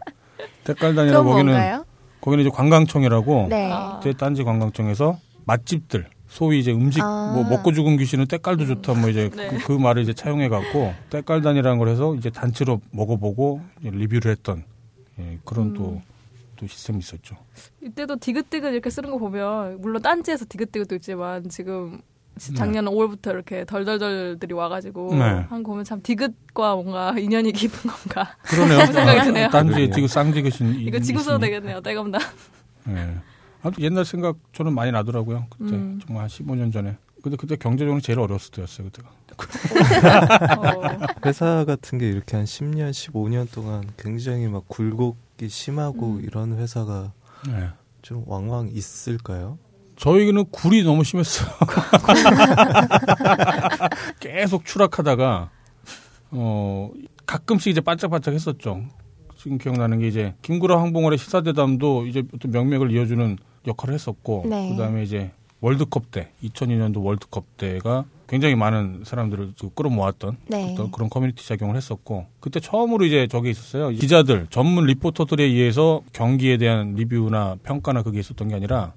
[0.64, 1.84] 때깔단이라고 그건 거기는 뭔가요?
[2.20, 3.70] 거기는 이제 관광청이라고 네.
[3.72, 4.00] 아.
[4.00, 6.06] 그때 딴지 관광청에서 맛집들
[6.37, 7.33] 소위 이제 음식 아.
[7.33, 9.49] 뭐 먹고 죽은 귀신은 때깔도 좋다 뭐 이제 네.
[9.49, 14.62] 그, 그 말을 이제 차용해 갖고 때깔단이라는 걸 해서 이제 단체로 먹어보고 리뷰를 했던
[15.18, 16.03] 예, 그런 또,
[16.57, 17.37] 또 시스템이 있었죠.
[17.83, 22.03] 이때도 디귿디귿 이렇게 쓰는 거 보면 물론 딴지에서 디귿디귿도 있지만 지금
[22.55, 25.46] 작년 5월부터 이렇게 덜덜덜들이 와가지고 네.
[25.49, 28.85] 한거 보면 참 디귿과 뭔가 인연이 깊은 건가 그러네요.
[28.92, 29.49] 생각이 드네요.
[29.49, 32.18] 딴지에 지금 쌍지긋인 이거 지구 써도 되겠네요 떼검다
[32.88, 33.14] 예.
[33.66, 35.46] 아무튼 옛날 생각 저는 많이 나더라고요.
[35.50, 36.00] 그때 음.
[36.07, 36.96] 정말 한 15년 전에.
[37.20, 39.09] 근데 그때 경제적으로 제일 어려웠을 때였어요 그때가.
[40.57, 46.20] 어, 회사 같은 게 이렇게 한 10년, 15년 동안 굉장히 막 굴곡이 심하고 음.
[46.24, 47.11] 이런 회사가
[47.48, 47.70] 예.
[48.02, 49.59] 좀 왕왕 있을까요?
[49.96, 51.50] 저희는 굴이 너무 심했어요.
[54.20, 55.50] 계속 추락하다가
[56.31, 56.92] 어
[57.26, 58.85] 가끔씩 이제 반짝반짝 했었죠.
[59.37, 64.70] 지금 기억나는 게 이제 김구라 항봉월의 시사대담도 이제 어떤 명맥을 이어주는 역할을 했었고 네.
[64.70, 70.72] 그다음에 이제 월드컵 때 2002년도 월드컵 때가 굉장히 많은 사람들을 그 끌어모았던 네.
[70.72, 73.90] 어떤 그런 커뮤니티 작용을 했었고 그때 처음으로 이제 저게 있었어요.
[73.90, 78.92] 기자들 전문 리포터들에 의해서 경기에 대한 리뷰나 평가나 그게 있었던 게 아니라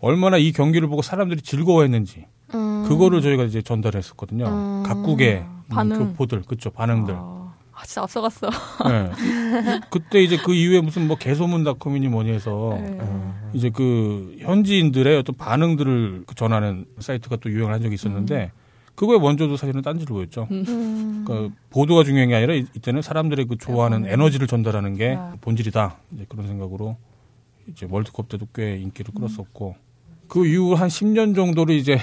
[0.00, 2.84] 얼마나 이 경기를 보고 사람들이 즐거워했는지 음.
[2.88, 4.46] 그거를 저희가 이제 전달했었거든요.
[4.46, 4.82] 음.
[4.84, 5.98] 각국의 반응.
[5.98, 7.14] 교포들, 그쵸 반응들.
[7.16, 7.39] 아,
[7.80, 8.50] 아, 진짜 앞서갔어
[8.88, 9.10] 네.
[9.90, 12.98] 그때 이제 그 이후에 무슨 뭐 개소문닷컴이니 뭐니 해서 네.
[13.00, 18.52] 어, 이제 그 현지인들의 어떤 반응들을 그 전하는 사이트가 또 유행을 한 적이 있었는데
[18.94, 20.48] 그거의 원조도 사실은 딴지일보였죠.
[20.50, 21.24] 음.
[21.26, 24.10] 그러니까 보도가 중요한 게 아니라 이- 이때는 사람들의 그 좋아하는 음.
[24.10, 25.34] 에너지를 전달하는 게 아.
[25.40, 25.96] 본질이다.
[26.12, 26.98] 이제 그런 생각으로
[27.68, 29.74] 이제 월드컵 때도 꽤 인기를 끌었었고
[30.30, 31.98] 그 이후 한 10년 정도를 이제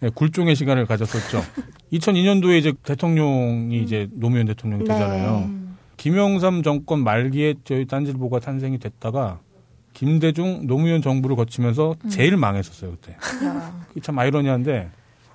[0.00, 1.42] 네, 굴종의 시간을 가졌었죠.
[1.90, 4.92] 2002년도에 이제 대통령이 이제 노무현 대통령이 네.
[4.92, 5.38] 되잖아요.
[5.46, 5.76] 음.
[5.96, 9.38] 김영삼 정권 말기에 저희 딴질보가 탄생이 됐다가
[9.94, 12.10] 김대중 노무현 정부를 거치면서 음.
[12.10, 13.16] 제일 망했었어요 그때.
[14.02, 14.90] 참 아이러니한데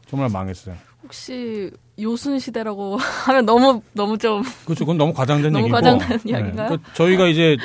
[0.08, 0.76] 정말 망했어요.
[1.02, 4.86] 혹시 요순 시대라고 하면 너무 너무 좀 그렇죠.
[4.86, 5.76] 그건 너무 과장된 너무 얘기고.
[5.76, 6.68] 과장된 이야기인가요?
[6.68, 7.58] 그러니까 저희가 이제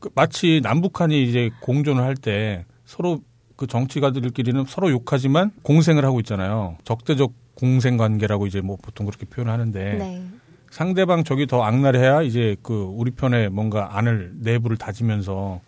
[0.00, 3.20] 그 마치 남북한이 이제 공존을 할 때 서로
[3.58, 6.76] 그 정치가들끼리는 서로 욕하지만 공생을 하고 있잖아요.
[6.84, 10.24] 적대적 공생 관계라고 이제 뭐 보통 그렇게 표현을 하는데 네.
[10.70, 15.60] 상대방 적이 더 악랄해야 이제 그 우리 편에 뭔가 안을 내부를 다지면서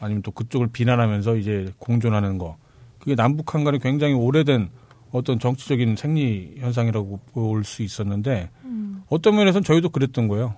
[0.00, 2.56] 아니면 또 그쪽을 비난하면서 이제 공존하는 거.
[2.98, 4.68] 그게 남북한 간에 굉장히 오래된
[5.12, 9.02] 어떤 정치적인 생리 현상이라고 볼 수 있었는데 음.
[9.08, 10.56] 어떤 면에서는 저희도 그랬던 거예요.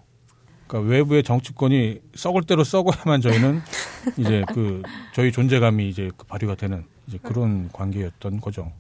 [0.69, 3.63] 그러니까 외부의 정치권이 썩을 대로 썩어야만 저희는
[4.19, 4.83] 이제 그
[5.15, 8.71] 저희 존재감이 이제 그 발휘가 되는 이제 그런 관계였던 거죠.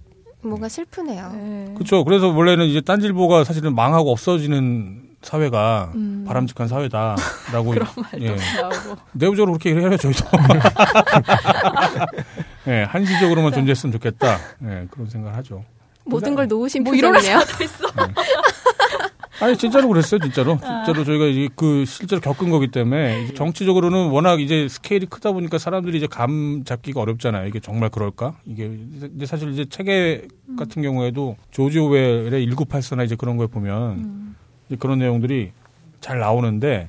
[0.42, 1.32] 뭔가 슬프네요.
[1.32, 1.72] 네.
[1.74, 2.04] 그렇죠.
[2.04, 6.24] 그래서 원래는 이제 딴질보가 사실은 망하고 없어지는 사회가 음.
[6.28, 7.16] 바람직한 사회다라고
[7.74, 8.36] 그런 말도 예.
[8.36, 10.24] 나오고 내부적으로 그렇게 해요 저희도.
[12.68, 14.38] 예, 한시적으로만 존재했으면 좋겠다.
[14.62, 15.64] 예, 그런 생각을 하죠.
[16.04, 17.38] 모든 걸 놓으신 뭐 이런 표정이네요.
[17.38, 17.88] 회사도 있어.
[19.40, 24.40] 아니 진짜로 그랬어요 진짜로 진짜로 저희가 이제 그 실제로 겪은 거기 때문에 이제 정치적으로는 워낙
[24.40, 29.52] 이제 스케일이 크다 보니까 사람들이 이제 감 잡기가 어렵잖아요 이게 정말 그럴까 이게 근데 사실
[29.52, 30.26] 이제 체계
[30.58, 34.36] 같은 경우에도 조지 오웰의 1984나 이제 그런 거에 보면 음.
[34.68, 35.52] 이제 그런 내용들이
[36.00, 36.88] 잘 나오는데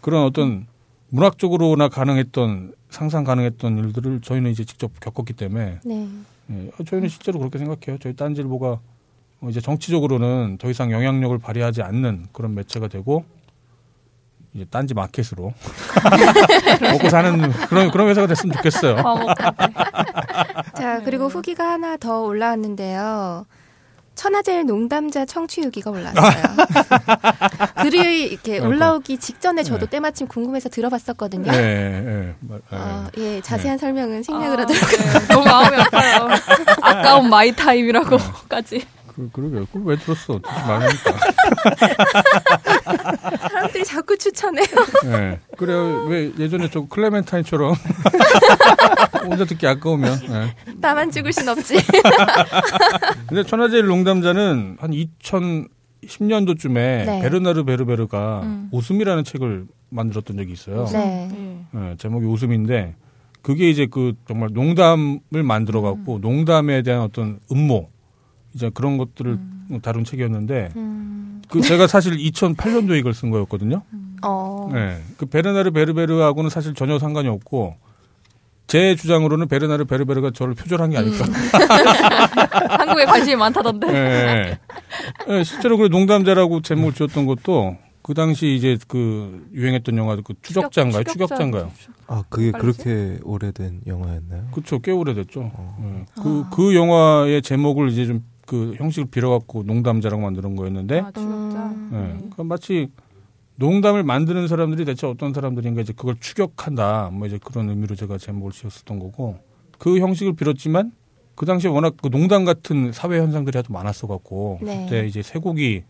[0.00, 0.66] 그런 어떤
[1.10, 6.08] 문학적으로나 가능했던 상상 가능했던 일들을 저희는 이제 직접 겪었기 때문에 네.
[6.50, 7.98] 예, 저희는 실제로 그렇게 생각해요.
[8.00, 8.80] 저희 딴질보가 어,
[9.48, 13.24] 이제 정치적으로는 더 이상 영향력을 발휘하지 않는 그런 매체가 되고
[14.54, 15.52] 이제 딴지 마켓으로
[16.82, 18.96] 먹고 사는 그런 그런 회사가 됐으면 좋겠어요.
[20.76, 23.46] 자, 그리고 후기가 하나 더 올라왔는데요.
[24.14, 26.42] 천하제일 농담자 청취 후기가 올라왔어요.
[27.80, 28.66] 글이 이렇게 아이고.
[28.66, 29.90] 올라오기 직전에 저도 네.
[29.92, 31.50] 때마침 궁금해서 들어봤었거든요.
[31.50, 32.76] 예, 예, 마- 예.
[32.76, 34.82] 어, 예, 자세한 설명은 생략을 아, 하도록.
[34.82, 35.28] 네.
[35.34, 36.28] 너무 마음이 아파요.
[36.82, 38.86] 아까운 my time이라고까지.
[39.14, 39.66] 그 그러게요.
[39.66, 40.34] 그걸 왜 들었어?
[40.34, 41.12] 듣지 말라니까.
[43.48, 44.66] 사람들이 자꾸 추천해요.
[45.06, 45.38] 예.
[45.56, 46.06] 그래요.
[46.08, 47.74] 왜 예전에 저 클레멘타인처럼
[49.24, 50.20] 혼자 듣기 아까우면.
[50.30, 50.54] 예.
[50.80, 51.76] 나만 죽을 순 없지.
[53.28, 57.20] 근데 천하제일 농담자는 한 2010년도쯤에 네.
[57.22, 58.68] 베르나르 베르베르가 음.
[58.72, 60.86] 웃음이라는 책을 만들었던 적이 있어요.
[60.92, 61.28] 네.
[61.74, 61.90] 예.
[61.90, 62.96] 예, 제목이 웃음인데
[63.42, 67.91] 그게 이제 그 정말 농담을 만들어 갖고 농담에 대한 어떤 음모
[68.54, 69.38] 이제 그런 것들을
[69.82, 71.42] 다룬 책이었는데 음.
[71.48, 73.82] 그 제가 사실 2008년도에 이걸 쓴 거였거든요.
[74.22, 74.70] 어.
[74.72, 75.02] 네.
[75.16, 77.76] 그 베르나르 베르베르하고는 사실 전혀 상관이 없고
[78.66, 81.24] 제 주장으로는 베르나르 베르베르가 저를 표절한 게 아닐까.
[82.78, 83.86] 한국에 관심이 많다던데.
[83.86, 84.58] 네.
[85.28, 91.04] 네, 실제로 그 농담자라고 제목을 지었던 것도 그 당시 이제 그 유행했던 영화 그 추적자인가요?
[91.04, 91.70] 추격자인가요?
[92.08, 94.48] 아 그게 그렇게 오래된 영화였나요?
[94.52, 95.40] 그쵸, 꽤 오래됐죠.
[95.54, 95.78] 어.
[95.80, 96.04] 네.
[96.22, 101.12] 그, 그 영화의 제목을 이제 좀 그 형식을 빌어갖고 농담자라고 만드는 거였는데, 아.
[101.16, 101.88] 음.
[101.92, 101.98] 네.
[102.18, 102.88] 그러니까 마치
[103.56, 107.10] 농담을 만드는 사람들이 대체 어떤 사람들인가 이제 그걸 추격한다.
[107.12, 109.38] 뭐 이제 그런 의미로 제가 제목을 지었었던 거고,
[109.78, 110.92] 그 형식을 빌었지만,
[111.34, 114.84] 그 당시에 워낙 그 농담 같은 사회 현상들이 아주 많았어갖고, 네.
[114.84, 115.84] 그때 이제 쇠고기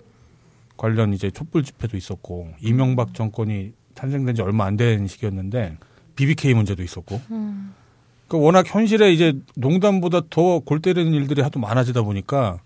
[0.77, 5.77] 관련 이제 촛불 집회도 있었고, 이명박 정권이 탄생된 지 얼마 안 된 시기였는데,
[6.17, 7.73] BBK 문제도 있었고, 음.
[8.33, 12.61] 그 워낙 현실에 이제 농담보다 더 골 때리는 일들이 하도 많아지다 보니까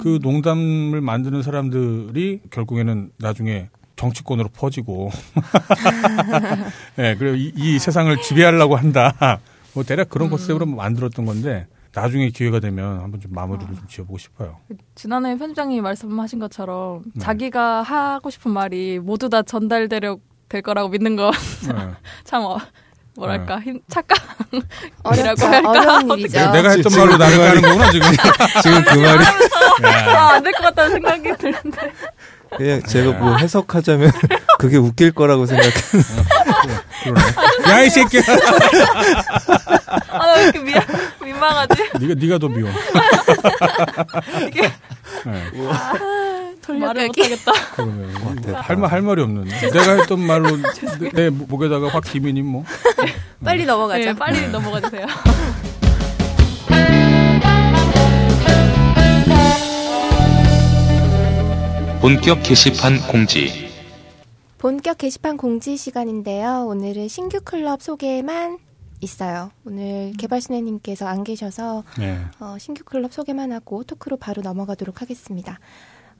[0.00, 5.10] 그 농담을 만드는 사람들이 결국에는 나중에 정치권으로 퍼지고
[6.98, 9.38] 예, 그리고 이, 이 세상을 지배하려고 한다.
[9.74, 14.56] 뭐 대략 그런 컨셉으로 만들었던 건데 나중에 기회가 되면 한번 좀 마무리를 좀 지어보고 싶어요.
[14.94, 17.20] 지난해 편집장님이 말씀하신 것처럼 네.
[17.20, 20.16] 자기가 하고 싶은 말이 모두 다 전달되려
[20.48, 21.30] 될 거라고 믿는 거
[22.24, 22.56] 참 예.
[23.14, 24.18] 어, 뭐랄까 힘 착각
[25.04, 25.46] 어렵죠.
[25.46, 25.70] 할까?
[25.70, 26.38] 어려운 일이죠.
[26.38, 28.08] 내- 내가 했던 말로 그 나를 가는 거구나 지금.
[28.62, 29.24] 지금 그 말이
[29.84, 31.92] 아, 안될 것 같다는 생각이 드는데
[32.56, 34.10] 그냥 제가 뭐 해석하자면
[34.58, 35.70] 그게 웃길 거라고 생각해.
[37.68, 38.22] 야이 새끼야.
[40.08, 40.84] 아왜 이렇게 미안
[41.22, 42.70] 민망하지 네가 네가 더 미워.
[44.48, 44.70] 이게
[45.26, 46.78] 예.
[46.78, 48.68] 말을 못하겠다 그러면 대박.
[48.68, 49.44] 할말 할 말이 없는.
[49.44, 52.64] 내가 했던 말로 내, 내 목에다가 확 기민이 뭐.
[53.44, 54.04] 빨리 넘어가죠.
[54.04, 55.06] 네, 빨리 넘어가 주세요
[62.00, 63.70] 본격 게시판 공지.
[64.58, 66.66] 본격 게시판 공지 시간인데요.
[66.66, 68.58] 오늘은 신규 클럽 소개만
[69.02, 69.50] 있어요.
[69.66, 72.18] 오늘 개발신혜님께서 안 계셔서 네.
[72.40, 75.58] 어, 신규 클럽 소개만 하고 토크로 바로 넘어가도록 하겠습니다.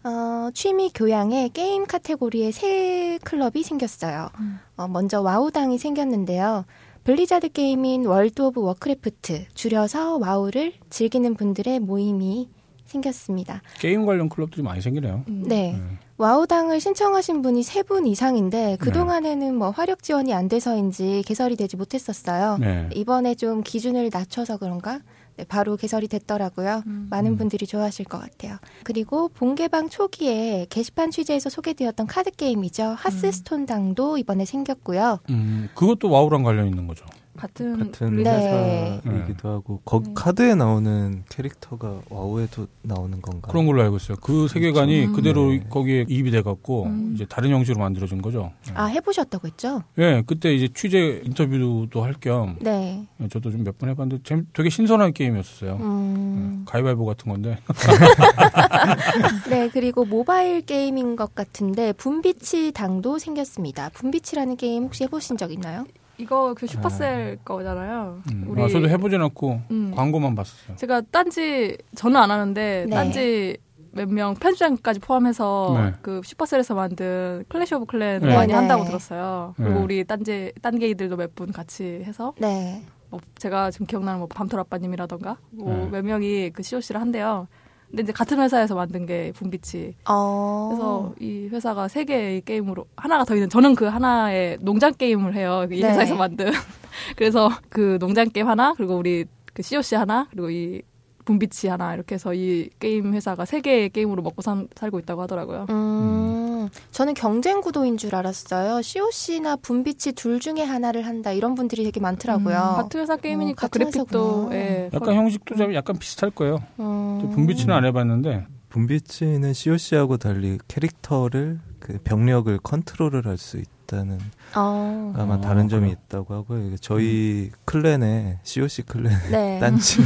[0.04, 4.30] 어, 취미 교양의 게임 카테고리에 새 클럽이 생겼어요.
[4.76, 6.64] 어, 먼저 와우당이 생겼는데요.
[7.04, 12.48] 블리자드 게임인 World of Warcraft, 줄여서 와우를 즐기는 분들의 모임이
[12.92, 13.62] 생겼습니다.
[13.80, 15.24] 게임 관련 클럽들이 많이 생기네요.
[15.26, 15.74] 네.
[15.74, 15.98] 음.
[16.18, 22.58] 와우당을 신청하신 분이 세 분 이상인데 그동안에는 뭐 화력 지원이 안 돼서인지 개설이 되지 못했었어요.
[22.60, 22.88] 네.
[22.94, 25.00] 이번에 좀 기준을 낮춰서 그런가?
[25.36, 26.82] 네, 바로 개설이 됐더라고요.
[27.10, 27.36] 많은 음.
[27.38, 28.58] 분들이 좋아하실 것 같아요.
[28.84, 32.84] 그리고 본개방 초기에 게시판 취재에서 소개되었던 카드 게임이죠.
[32.98, 35.20] 하스스톤 당도 이번에 생겼고요.
[35.30, 37.04] 음, 그것도 와우랑 관련 있는 거죠.
[37.36, 39.00] 같은 같은 네.
[39.04, 43.50] 회사이기도 하고 거기 카드에 나오는 캐릭터가 와우에도 나오는 건가요?
[43.50, 44.16] 그런 걸로 알고 있어요.
[44.20, 45.12] 그 세계관이 음.
[45.14, 45.64] 그대로 네.
[45.68, 47.12] 거기에 이입이 돼갖고 음.
[47.14, 48.52] 이제 다른 형식으로 만들어진 거죠.
[48.74, 49.82] 아 해보셨다고 했죠?
[49.98, 53.06] 예, 그때 이제 취재 인터뷰도 할겸 네.
[53.30, 55.76] 저도 좀 몇 번 해봤는데 재미- 되게 신선한 게임이었어요.
[55.80, 57.58] 음, 예, 가위바위보 같은 건데.
[59.48, 63.88] 네, 그리고 모바일 게임인 것 같은데 Boom Beach 당도 생겼습니다.
[63.94, 65.86] Boom Beach라는 게임 혹시 해보신 적 있나요?
[66.22, 68.44] 이거 그 Supercell 거잖아요 음.
[68.48, 69.92] 우리 아, 저도 해보진 않고 음.
[69.94, 70.76] 광고만 봤었어요.
[70.76, 72.94] 제가 딴지 저는 안 하는데 네.
[72.96, 73.56] 딴지
[73.94, 75.92] 몇 명 편집장까지 포함해서 네.
[76.00, 78.34] 그 Supercell에서 만든 Clash of Clans 네.
[78.34, 78.54] 많이 네.
[78.54, 79.52] 한다고 들었어요.
[79.58, 79.80] 그리고 네.
[79.80, 82.82] 우리 딴지 딴게이들도 몇 분 같이 해서 네.
[83.10, 85.88] 뭐 제가 지금 기억나는 뭐 밤톨 아빠님이라던가 뭐 네.
[85.90, 87.48] 몇 명이 그 COC를 한대요.
[87.92, 89.94] 근데 이제 같은 회사에서 만든 게 분비치.
[90.08, 90.68] 어.
[90.70, 95.66] 그래서 이 회사가 세 개의 게임으로 하나가 더 있는 저는 그 하나의 농장 게임을 해요.
[95.70, 95.90] 이 네.
[95.90, 96.50] 회사에서 만든.
[97.16, 100.80] 그래서 그 농장 게임 하나 그리고 우리 그 COC 하나 그리고 이
[101.24, 105.66] 분비치 하나 이렇게 해서 이 게임 회사가 세 개의 게임으로 먹고 산- 살고 있다고 하더라고요.
[105.70, 108.82] 음, 저는 경쟁 구도인 줄 알았어요.
[108.82, 112.56] COC나 분비치 둘 중에 하나를 한다 이런 분들이 되게 많더라고요.
[112.56, 114.48] 음, 같은 회사 게임이니까 어, 같은 그래픽도.
[114.52, 116.62] 예, 약간 형식도 좀 약간 비슷할 거예요.
[116.80, 117.18] 음.
[117.22, 124.18] 저 분비치는 안 해봤는데 분비치는 COC하고 달리 캐릭터를 그 병력을 컨트롤을 할 수 있다 는
[124.54, 125.90] 어, 아마 어, 다른 점이?
[125.90, 126.76] 있다고 하고요.
[126.78, 129.58] 저희 클랜에 COC 클랜 네.
[129.60, 130.00] 딴지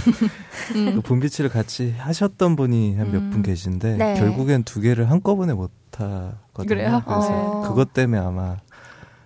[0.75, 0.97] 음.
[0.97, 3.43] 그 분비치를 같이 하셨던 분이 한 몇분 음.
[3.43, 4.15] 계신데 네.
[4.19, 6.67] 결국엔 두 개를 한꺼번에 못 하거든요.
[6.67, 7.03] 그래요?
[7.07, 7.61] 그래서 어.
[7.69, 8.57] 그것 때문에 아마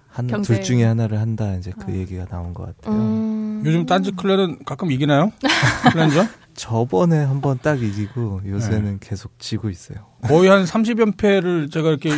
[0.09, 0.42] 한 경쟁.
[0.42, 1.94] 둘 중에 하나를 한다 이제 그 어.
[1.94, 2.94] 얘기가 나온 것 같아요.
[3.01, 5.31] 음, 요즘 딴지 클랜은 가끔 이기나요?
[5.92, 6.27] 클랜저?
[6.54, 9.98] 저번에 한번 딱 이기고 요새는 계속 지고 있어요.
[10.22, 12.10] 거의 한 30연패를 제가 이렇게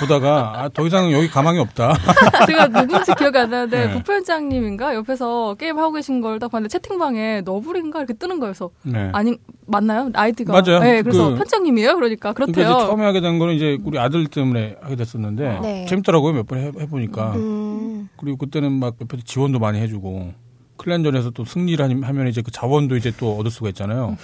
[0.00, 1.94] 보다가 아, 더 이상 여기 가망이 없다.
[2.46, 3.92] 제가 누군지 기억이 안 나는데 네.
[3.94, 9.10] 부편장님인가 옆에서 게임 하고 계신 걸 딱 봤는데 채팅방에 너블인가 이렇게 뜨는 거여서 네.
[9.12, 10.78] 아니 맞나요 아이디가 맞아요.
[10.78, 14.26] 네 그래서 그- 편장님이에요 그러니까 그러니까 그렇대요 이제 처음에 하게 된 거는 이제 우리 아들
[14.28, 15.86] 때문에 하게 됐었는데 네.
[15.86, 18.08] 재밌더라고요 몇 번 해보니까 음.
[18.16, 20.32] 그리고 그때는 막 옆에서 지원도 많이 해주고
[20.78, 24.16] 클랜전에서 또 승리를 하면 이제 그 자원도 이제 또 얻을 수가 있잖아요.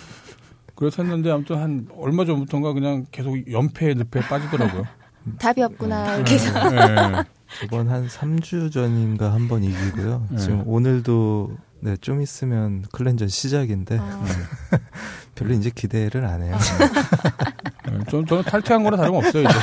[0.76, 4.84] 그래서 했는데 아무튼 한 얼마 전부터인가 그냥 계속 연패 늪에 빠지더라고요.
[5.38, 6.16] 답이 없구나.
[6.16, 6.68] 이렇게 해서.
[6.70, 7.22] 네.
[7.60, 10.26] 저번 한 3주 전인가 한 번 이기고요.
[10.30, 10.38] 네.
[10.38, 14.24] 지금 오늘도 네, 좀 있으면 클렌전 시작인데 아,
[15.36, 16.56] 별로 이제 기대를 안 해요.
[17.90, 17.98] 네.
[18.10, 19.42] 저, 저는 탈퇴한 거랑 다름없어요.
[19.42, 19.58] 이제.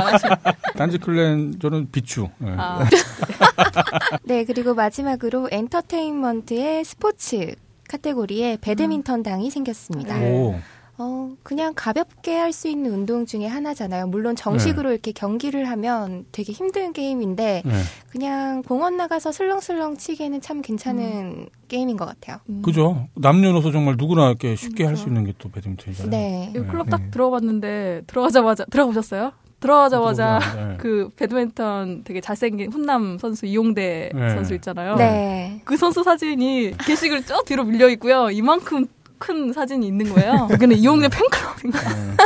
[0.00, 0.34] 하시네.
[0.76, 2.28] 딴지 클랜 저는 비추.
[2.38, 2.54] 네.
[2.56, 2.84] 아,
[4.24, 7.54] 네, 그리고 마지막으로 엔터테인먼트의 스포츠
[7.88, 10.18] 카테고리에 배드민턴 당이 생겼습니다.
[10.20, 10.54] 오.
[10.96, 14.06] 어, 그냥 가볍게 할 수 있는 운동 중에 하나잖아요.
[14.06, 17.72] 물론 정식으로 이렇게 경기를 하면 되게 힘든 게임인데 네.
[18.10, 22.38] 그냥 공원 나가서 슬렁슬렁 치기에는 참 괜찮은 게임인 것 같아요.
[22.48, 22.62] 음.
[22.62, 23.08] 그죠?
[23.16, 26.10] 남녀노소 정말 누구나 이렇게 쉽게 할수 있는 게 또 배드민턴이잖아요.
[26.10, 26.52] 네.
[26.54, 26.90] 이 클럽 네.
[26.90, 29.32] 딱 들어봤는데 들어가자마자 들어보셨어요?
[29.64, 30.76] 들어가자마자 네.
[30.78, 34.30] 그 배드민턴 되게 잘생긴 훈남 선수 이용대 네.
[34.34, 34.96] 선수 있잖아요.
[34.96, 35.62] 네.
[35.64, 38.28] 그 선수 사진이 게시글 쭉 뒤로 밀려 있고요.
[38.30, 40.48] 이만큼 큰 사진이 있는 거예요.
[40.52, 42.06] 여기는 이용대 팬클럽인 거예요.
[42.16, 42.24] 네.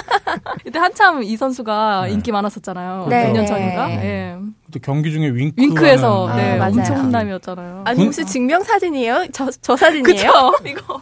[0.66, 2.12] 이때 한참 이 선수가 네.
[2.12, 3.07] 인기 많았었잖아요.
[3.09, 3.27] 네.
[3.27, 3.46] 몇년 네.
[3.46, 3.90] 전인가?
[3.90, 4.37] 예.
[4.72, 6.72] 또 경기 중에 윙크 윙크에서 아, 네, 맞아요.
[6.72, 7.83] 엄청 훈남이었잖아요.
[7.87, 9.29] 아니 무슨 증명 사진이에요?
[9.33, 10.03] 저, 저 사진이에요?
[10.03, 10.55] 그쵸?
[10.66, 11.01] 이거.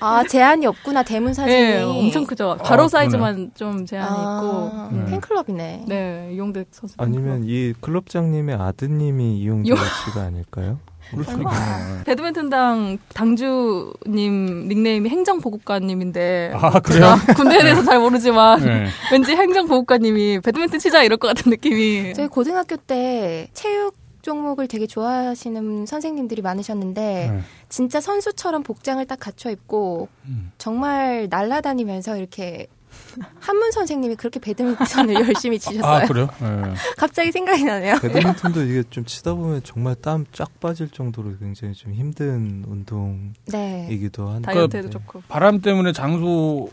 [0.00, 1.56] 아 제한이 없구나 대문 사진이.
[1.60, 2.56] 네, 엄청 크죠.
[2.62, 4.96] 가로 아, 사이즈만 좀 제한이 아, 있고.
[4.96, 5.06] 음.
[5.10, 5.84] 팬클럽이네.
[5.88, 6.94] 네, 이용대 선수.
[6.98, 10.78] 아니면 이 클럽장님의 아드님이 이용재 요- 씨가 아닐까요?
[12.04, 17.16] 배드민턴당 당주님 닉네임이 행정보급관님인데 아, 그래요?
[17.18, 18.86] 제가 군대에 대해서 잘 모르지만 네.
[19.10, 23.94] 왠지 행정보급관님이 배드민턴 치자 이럴 것 같은 느낌이 저희 고등학교 때 체육
[24.28, 27.40] 종목을 되게 좋아하시는 선생님들이 많으셨는데 네.
[27.70, 30.52] 진짜 선수처럼 복장을 딱 갖춰 입고 음.
[30.58, 32.66] 정말 날아다니면서 이렇게
[33.40, 36.04] 한문 선생님이 그렇게 배드민턴을 열심히 치셨어요.
[36.04, 36.28] 아, 그래요?
[36.40, 36.74] 네.
[36.98, 37.96] 갑자기 생각이 나네요.
[38.02, 44.32] 배드민턴도 이게 좀 치다 보면 정말 땀 쫙 빠질 정도로 굉장히 좀 힘든 운동이기도 네.
[44.32, 46.66] 한데 다이어트에도 좋고 바람 때문에 장소에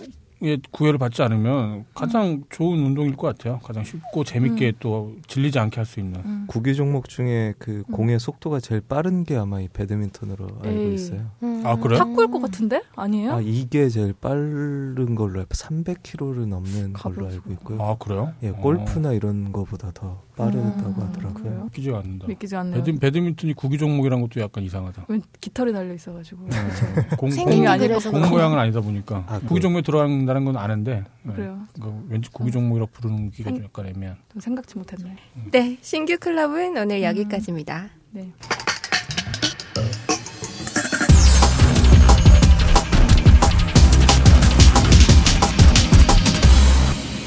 [0.71, 3.59] 구애를 받지 않으면 가장 좋은 운동일 것 같아요.
[3.63, 6.19] 가장 쉽고 재밌게 또 질리지 않게 할 수 있는.
[6.25, 6.45] 음.
[6.47, 10.91] 구기 종목 중에 그 공의 속도가 제일 빠른 게 아마 이 배드민턴으로 알고.
[10.91, 11.21] 있어요.
[11.43, 11.61] 음.
[11.65, 11.99] 아, 그래요?
[11.99, 13.33] 탁구일 것 같은데 아니에요?
[13.33, 17.27] 아 이게 제일 빠른 걸로 알고 300km를 넘는 걸로.
[17.27, 17.81] 알고 있고요.
[17.81, 18.33] 아, 그래요?
[18.43, 21.33] 예, 골프나 이런 거보다 더 빠르다고 음, 하더라고요.
[21.33, 21.63] 그래요?
[21.65, 22.27] 믿기지 않는다.
[22.27, 22.83] 믿기지 않네요.
[22.83, 25.05] 배드, 배드민턴이 구기 종목이란 것도 약간 이상하다.
[25.07, 26.57] 웬 깃털이 달려 있어가지고 네.
[26.61, 27.15] 그렇죠.
[27.17, 28.29] 공, 공, 그래서 공?
[28.29, 29.61] 모양은 아니다 보니까 아, 구기?
[29.61, 31.33] 종목에 들어간다는 건 아는데 네.
[31.33, 31.59] 그래요.
[31.81, 34.17] 그 왠지 구기 종목이라 부르는 기가 좀 약간 애매한.
[34.31, 35.15] 좀 생각지 못했네.
[35.51, 37.89] 네, 신규 클럽은 오늘 여기까지입니다.
[38.11, 38.31] 네.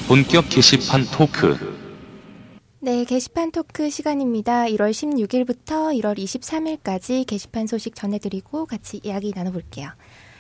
[0.09, 1.68] 본격 게시판 토크.
[2.81, 4.67] 네, 게시판 토크 시간입니다.
[4.67, 9.91] 1월 16일부터 1월 23일까지 게시판 소식 전해드리고 같이 이야기 나눠볼게요.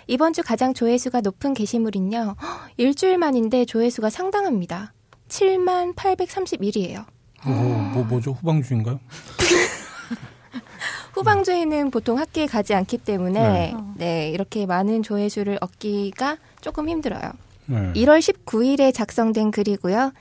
[0.07, 4.93] 이번 주 가장 조회수가 높은 게시물은요, 헉, 일주일 만인데 조회수가 상당합니다.
[5.29, 7.07] 7만 831이에요.
[7.45, 7.55] 뭐,
[7.93, 8.31] 뭐 뭐죠?
[8.35, 9.01] 후방주인가요?
[11.15, 13.75] 후방주에는 보통 학교에 가지 않기 때문에, 네.
[13.97, 17.33] 네, 이렇게 많은 조회수를 얻기가 조금 힘들어요.
[17.67, 17.93] 네.
[17.95, 20.13] 1월 19일에 작성된 글이고요.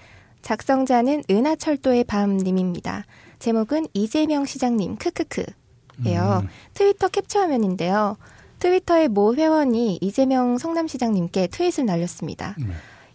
[0.47, 3.03] 작성자는 은하철도의 밤님입니다.
[3.37, 6.43] 제목은 이재명 시장님 크크크예요.
[6.43, 6.47] 음.
[6.73, 8.15] 트위터 캡처 화면인데요.
[8.59, 12.55] 트위터의 모 회원이 이재명 성남시장님께 트윗을 날렸습니다.
[12.57, 12.67] 네.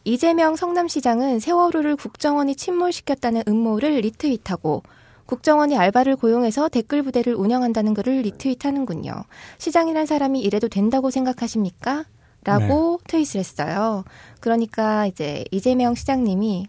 [0.04, 4.82] 이재명 성남시장은 세월호를 국정원이 침몰시켰다는 음모를 리트윗하고
[5.24, 9.24] 국정원이 알바를 고용해서 댓글 부대를 운영한다는 글을 리트윗하는군요.
[9.56, 12.04] 시장이란 사람이 이래도 된다고 생각하십니까?
[12.44, 14.04] 라고 트윗을 했어요.
[14.40, 16.66] 그러니까 이제 이재명 시장님이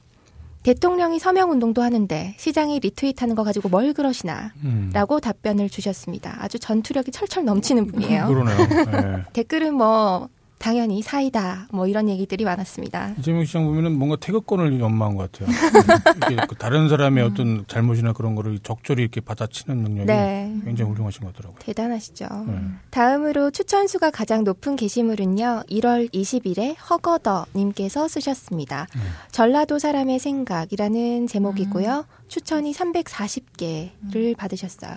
[0.64, 4.54] 대통령이 서명 운동도 하는데 시장이 리트윗하는 거 가지고 뭘 그러시나?
[4.64, 4.90] 음.
[4.94, 6.38] 라고 답변을 주셨습니다.
[6.40, 8.28] 아주 전투력이 철철 넘치는 분이에요.
[8.28, 8.58] 그러네요.
[8.92, 9.24] 네.
[9.34, 10.30] 댓글은 뭐
[10.64, 13.16] 당연히 사이다 뭐 이런 얘기들이 많았습니다.
[13.20, 15.50] 이재명 시장 보면은 뭔가 태극권을 연마한 것 같아요.
[16.32, 20.56] 이게 그 다른 사람의 어떤 잘못이나 그런 거를 적절히 이렇게 받아치는 능력이 네.
[20.64, 21.60] 굉장히 훌륭하신 것 같더라고요.
[21.60, 22.28] 대단하시죠.
[22.48, 22.62] 네.
[22.92, 25.64] 다음으로 추천수가 가장 높은 게시물은요.
[25.70, 28.88] 1월 20일에 허거더님께서 쓰셨습니다.
[28.96, 29.02] 음.
[29.34, 32.06] 전라도 사람의 생각이라는 제목이고요.
[32.30, 34.96] 추천이 340개를 받으셨어요.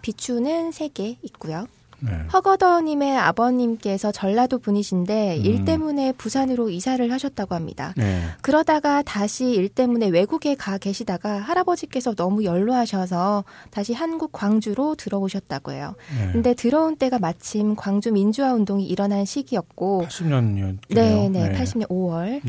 [0.00, 1.66] 비추는 3개 있고요.
[2.02, 2.12] 네.
[2.32, 5.44] 허거더님의 아버님께서 전라도 분이신데 음.
[5.44, 7.94] 일 때문에 부산으로 이사를 하셨다고 합니다.
[7.96, 8.20] 네.
[8.42, 15.94] 그러다가 다시 일 때문에 외국에 가 계시다가 할아버지께서 너무 연로하셔서 다시 한국 광주로 들어오셨다고 해요.
[16.18, 16.32] 네.
[16.32, 20.78] 근데 들어온 때가 마침 광주 민주화 운동이 일어난 시기였고 80년이요.
[20.90, 22.40] 네, 네, 80년 5월.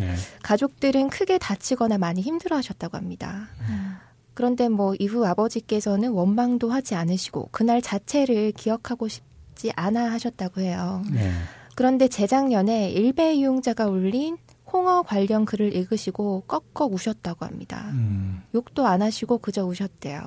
[0.41, 3.47] 가족들은 크게 다치거나 많이 힘들어하셨다고 합니다.
[3.69, 3.97] 음.
[4.33, 9.23] 그런데 뭐 이후 아버지께서는 원망도 하지 않으시고 그날 자체를 기억하고 싶
[9.53, 11.03] 받지 않아 하셨다고 해요.
[11.11, 11.31] 네.
[11.75, 14.37] 그런데 재작년에 일베 이용자가 올린
[14.71, 17.89] 홍어 관련 글을 읽으시고 꺽꺽 우셨다고 합니다.
[17.91, 18.41] 음.
[18.55, 20.21] 욕도 안 하시고 그저 우셨대요.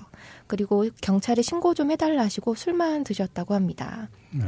[0.47, 4.09] 그리고 경찰에 신고 좀 해달라 하시고 술만 드셨다고 합니다.
[4.33, 4.45] 네.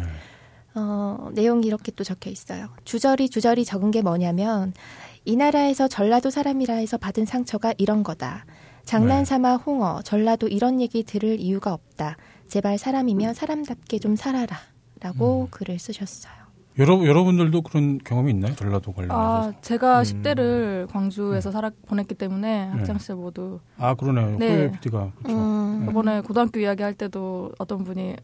[0.74, 2.68] 어, 내용이 이렇게 또 적혀 있어요.
[2.84, 4.72] 주저리 주저리 적은 게 뭐냐면
[5.24, 8.44] 이 나라에서 전라도 사람이라 해서 받은 상처가 이런 거다.
[8.84, 12.16] 장난 삼아 홍어, 전라도 이런 얘기 들을 이유가 없다.
[12.48, 14.56] 제발 사람이면 사람답게 좀 살아라.
[15.00, 15.46] 라고 음.
[15.50, 16.32] 글을 쓰셨어요.
[16.78, 18.54] 여러, 여러분들도 그런 경험이 있나요?
[18.54, 19.48] 전라도 관련해서?
[19.48, 20.02] 아, 제가 음.
[20.02, 21.52] 10대를 광주에서 음.
[21.52, 22.70] 살아 보냈기 때문에 네.
[22.70, 23.60] 학창 시절 모두.
[23.76, 24.38] 아, 그러네요.
[24.38, 24.70] 네.
[24.72, 25.12] PD가.
[25.18, 25.36] 그렇죠.
[25.36, 25.82] 음.
[25.84, 25.90] 네.
[25.90, 28.16] 이번에 고등학교 이야기 할 때도 어떤 분이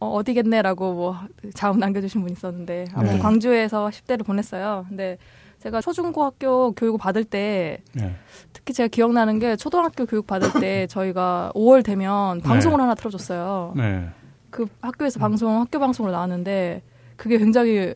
[0.00, 1.16] 어, 어디겠네라고 뭐
[1.54, 3.20] 자음 남겨주신 분 있었는데 아무튼 네.
[3.20, 4.86] 광주에서 10대를 보냈어요.
[4.88, 5.18] 근데
[5.60, 8.14] 제가 초중고 학교 교육을 받을 때 네.
[8.52, 12.82] 특히 제가 기억나는 게 초등학교 교육 받을 때 저희가 5월 되면 방송을 네.
[12.82, 13.74] 하나 틀어줬어요.
[13.76, 14.08] 네.
[14.50, 16.82] 그 학교에서 방송 학교 방송으로 나왔는데
[17.16, 17.92] 그게 굉장히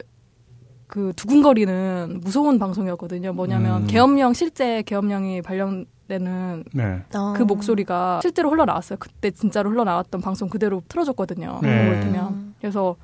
[0.87, 3.33] 그 두근거리는 무서운 방송이었거든요.
[3.33, 3.87] 뭐냐면 음.
[3.87, 7.03] 계엄령 실제 계엄령이 발령되는 네.
[7.37, 8.99] 그 목소리가 실제로 흘러나왔어요.
[8.99, 11.61] 그때 진짜로 흘러나왔던 방송 그대로 틀어줬거든요.
[11.63, 12.01] 네.
[12.01, 12.97] 되면 그래서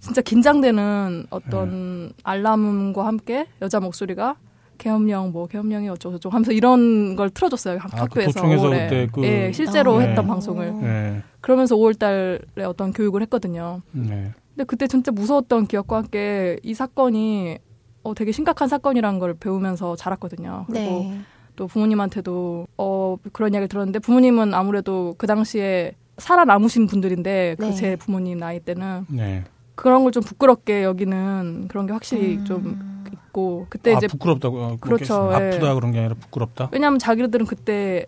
[0.00, 2.12] 진짜 긴장되는 어떤 네.
[2.24, 4.36] 알람과 함께 여자 목소리가
[4.78, 9.08] 계엄령 뭐 계엄령이 어쩌고 저쩌고 하면서 이런 걸 틀어줬어요 학, 아, 그 교에서 그 그때
[9.12, 9.22] 그...
[9.22, 10.28] 예, 실제로 아, 했던 네.
[10.28, 11.22] 방송을 네.
[11.40, 13.82] 그러면서 5월달에 어떤 교육을 했거든요.
[13.92, 14.32] 네.
[14.54, 17.58] 근데 그때 진짜 무서웠던 기억과 함께 이 사건이
[18.02, 20.64] 어, 되게 심각한 사건이라는 걸 배우면서 자랐거든요.
[20.66, 21.20] 그리고 네.
[21.56, 27.96] 또 부모님한테도 어, 그런 이야기를 들었는데 부모님은 아무래도 그 당시에 살아남으신 분들인데 그제 네.
[27.96, 29.44] 부모님 나이 때는 네.
[29.80, 32.44] 그런 걸 좀 부끄럽게 여기는 그런 게 확실히 음.
[32.44, 35.36] 좀 있고 그때 아, 이제 부끄럽다고 아, 그렇죠 예.
[35.36, 38.04] 아프다 그런 게 아니라 부끄럽다 왜냐하면 자기들은 그때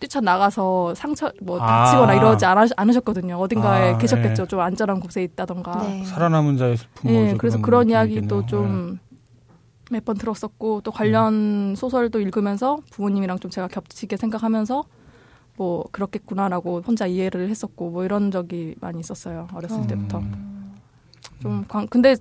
[0.00, 1.84] 뛰쳐 나가서 상처 뭐 아.
[1.84, 4.46] 다치거나 이러지 않, 않으셨 거든요 어딘가에 아, 계셨겠죠 예.
[4.48, 6.04] 좀 안전한 곳에 있다던가 네.
[6.04, 8.98] 살아남은 자의 슬픔 예, 그래서 그런 이야기도 좀
[9.92, 11.74] 몇 번 들었었고 또 관련 음.
[11.76, 14.84] 소설도 읽으면서 부모님이랑 좀 제가 겹치게 생각하면서
[15.58, 19.86] 뭐 그렇겠구나라고 혼자 이해를 했었고 뭐 이런 적이 많이 있었어요 어렸을 음.
[19.86, 20.22] 때부터.
[21.42, 22.16] 좀 광, 근데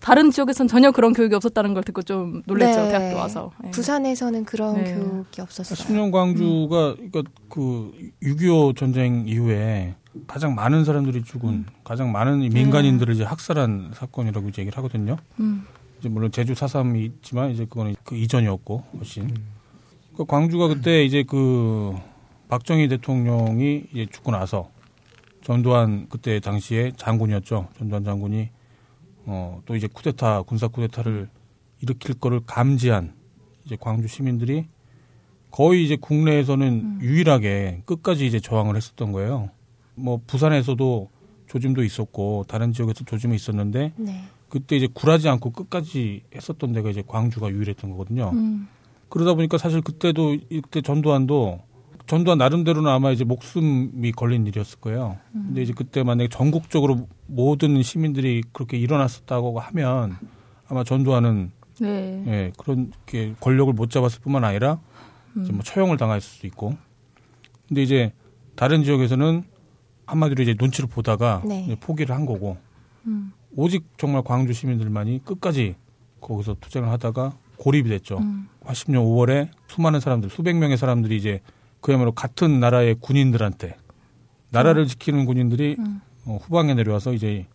[0.00, 2.88] 다른 지역에선 전혀 그런 교육이 없었다는 걸 듣고 좀 놀랬죠 네.
[2.90, 3.52] 대학교 와서.
[3.62, 3.70] 네.
[3.70, 4.94] 부산에서는 그런 네.
[4.94, 5.76] 교육이 없었어요.
[5.76, 7.10] 숙련 광주가 음.
[7.10, 9.94] 그러니까 그6.25 전쟁 이후에
[10.26, 11.66] 가장 많은 사람들이 죽은 음.
[11.84, 15.16] 가장 많은 민간인들을 이제 학살한 사건이라고 이제 얘기를 하거든요.
[15.40, 15.64] 음.
[15.98, 19.24] 이제 물론 제주 사삼이 있지만 이제 그거는 그 이전이었고 훨씬.
[19.24, 19.36] 음.
[20.16, 21.94] 그 광주가 그때 이제 그
[22.48, 24.70] 박정희 대통령이 이제 죽고 나서
[25.42, 27.68] 전두환 그때 당시에 장군이었죠.
[27.78, 28.50] 전두환 장군이
[29.26, 31.28] 어, 또 이제 쿠데타 군사 쿠데타를
[31.80, 33.12] 일으킬 거를 감지한
[33.64, 34.66] 이제 광주 시민들이
[35.50, 36.98] 거의 이제 국내에서는 음.
[37.00, 39.50] 유일하게 끝까지 이제 저항을 했었던 거예요.
[39.94, 41.10] 뭐 부산에서도
[41.48, 44.24] 조짐도 있었고 다른 지역에서 조짐이 있었는데 네.
[44.48, 48.30] 그때 이제 굴하지 않고 끝까지 했었던 데가 이제 광주가 유일했던 거거든요.
[48.34, 48.68] 음.
[49.08, 51.60] 그러다 보니까 사실 그때도 이때 전두환도
[52.06, 55.18] 전두환 나름대로는 아마 이제 목숨이 걸린 일이었을 거예요.
[55.34, 55.44] 음.
[55.48, 60.16] 근데 이제 그때 만약에 전국적으로 모든 시민들이 그렇게 일어났었다고 하면
[60.68, 61.50] 아마 전두환은
[61.80, 62.24] 네.
[62.26, 64.78] 예, 그런 게 권력을 못 잡았을 뿐만 아니라
[65.36, 65.42] 음.
[65.42, 66.76] 이제 뭐 처형을 당했을 수도 있고.
[67.68, 68.12] 근데 이제
[68.54, 69.42] 다른 지역에서는
[70.06, 71.64] 한마디로 이제 눈치를 보다가 네.
[71.64, 72.56] 이제 포기를 한 거고
[73.06, 73.32] 음.
[73.56, 75.74] 오직 정말 광주 시민들만이 끝까지
[76.20, 78.18] 거기서 투쟁을 하다가 고립이 됐죠.
[78.18, 78.48] 음.
[78.64, 81.40] 80년 5월에 수많은 사람들, 수백 명의 사람들이 이제
[81.80, 83.76] 그야말로 같은 나라의 군인들한테
[84.50, 84.86] 나라를 음.
[84.86, 86.00] 지키는 군인들이 음.
[86.24, 87.46] 어, 후방에 내려와서 이제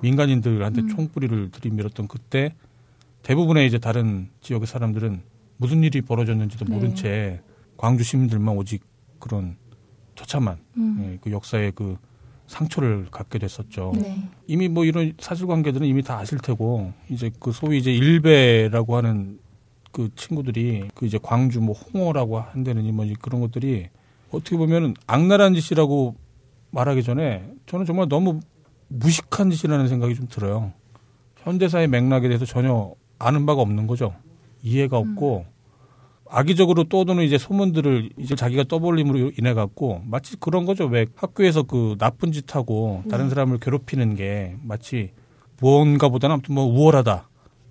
[0.00, 0.88] 민간인들한테 음.
[0.88, 2.54] 총뿌리를 들이밀었던 그때
[3.22, 5.20] 대부분의 이제 다른 지역의 사람들은
[5.56, 6.74] 무슨 일이 벌어졌는지도 네.
[6.74, 7.40] 모른 채
[7.76, 8.82] 광주 시민들만 오직
[9.18, 9.56] 그런
[10.14, 10.98] 처참한 음.
[11.12, 11.96] 예, 그 역사의 그
[12.46, 13.92] 상처를 갖게 됐었죠.
[13.94, 14.28] 네.
[14.46, 19.38] 이미 뭐 이런 사실관계들은 이미 다 아실 테고 이제 그 소위 이제 일베라고 하는
[19.98, 23.88] 그 친구들이 그 이제 광주 뭐 홍어라고 한다느니 뭐 그런 것들이
[24.30, 26.14] 어떻게 보면 악랄한 짓이라고
[26.70, 28.38] 말하기 전에 저는 정말 너무
[28.86, 30.72] 무식한 짓이라는 생각이 좀 들어요.
[31.38, 34.14] 현대사의 맥락에 대해서 전혀 아는 바가 없는 거죠.
[34.62, 35.14] 이해가 음.
[35.16, 35.52] 없고 음.
[36.30, 40.86] 악의적으로 떠도는 이제 소문들을 이제 자기가 떠벌림으로 인해 갖고 마치 그런 거죠.
[40.86, 43.30] 왜 학교에서 그 나쁜 짓 하고 다른 네.
[43.30, 45.10] 사람을 괴롭히는 게 마치
[45.60, 47.27] 무언가보다는 아무튼 뭐 우월하다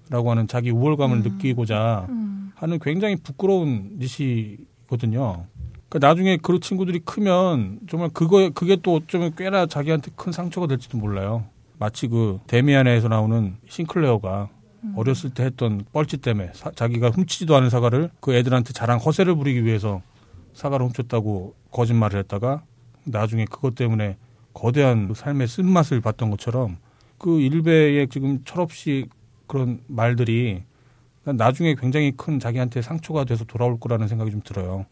[0.09, 1.23] 라고 하는 자기 우월감을 음.
[1.23, 2.51] 느끼고자 음.
[2.55, 5.45] 하는 굉장히 부끄러운 짓이거든요.
[5.89, 10.97] 그러니까 나중에 그 친구들이 크면 정말 그거 그게 또 어쩌면 꽤나 자기한테 큰 상처가 될지도
[10.97, 11.45] 몰라요.
[11.79, 14.49] 마치 그 데미안에서 나오는 싱클레어가
[14.83, 14.93] 음.
[14.95, 19.63] 어렸을 때 했던 뻘짓 때문에 사, 자기가 훔치지도 않은 사과를 그 애들한테 자랑 허세를 부리기
[19.63, 20.01] 위해서
[20.53, 22.63] 사과를 훔쳤다고 거짓말을 했다가
[23.03, 24.17] 나중에 그것 때문에
[24.53, 26.77] 거대한 삶의 쓴맛을 봤던 것처럼
[27.17, 29.05] 그 일베의 지금 철없이
[29.47, 30.63] 그런 말들이
[31.23, 34.85] 나중에 굉장히 큰 자기한테 상처가 돼서 돌아올 거라는 생각이 좀 들어요.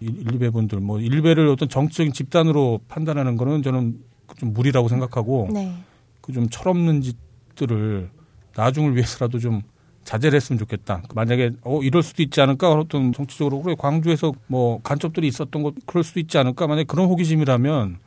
[0.00, 3.98] 일베 분들 뭐 일베를 어떤 정치적인 집단으로 판단하는 거는 저는
[4.36, 5.74] 좀 무리라고 생각하고 네.
[6.20, 8.10] 그좀 철없는 짓들을
[8.56, 9.62] 나중을 위해서라도 좀
[10.04, 11.02] 자제를 했으면 좋겠다.
[11.14, 16.04] 만약에 어 이럴 수도 있지 않을까 어떤 정치적으로 그래 광주에서 뭐 간첩들이 있었던 것 그럴
[16.04, 17.98] 수도 있지 않을까 만약에 그런 호기심이라면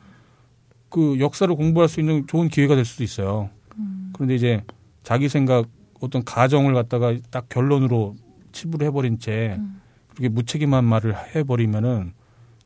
[0.88, 3.50] 그 역사를 공부할 수 있는 좋은 기회가 될 수도 있어요.
[3.78, 4.10] 음.
[4.12, 4.62] 그런데 이제
[5.02, 5.66] 자기 생각
[6.00, 8.16] 어떤 가정을 갖다가 딱 결론으로
[8.52, 9.80] 치부를 해버린 채 음.
[10.10, 12.12] 그렇게 무책임한 말을 해버리면은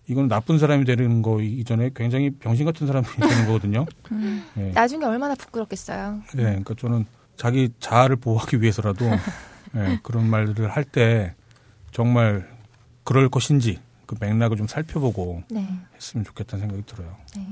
[0.06, 3.86] 이건 나쁜 사람이 되는 거 이전에 굉장히 병신 같은 사람이 되는 거거든요.
[4.12, 4.44] 음.
[4.54, 4.70] 네.
[4.72, 6.20] 나중에 얼마나 부끄럽겠어요.
[6.34, 7.06] 네, 그러니까 저는
[7.36, 9.06] 자기 자아를 보호하기 위해서라도
[9.72, 11.34] 네, 그런 말들을 할 때
[11.90, 12.48] 정말
[13.02, 15.66] 그럴 것인지 그 맥락을 좀 살펴보고 네.
[15.96, 17.16] 했으면 좋겠다는 생각이 들어요.
[17.36, 17.46] 네.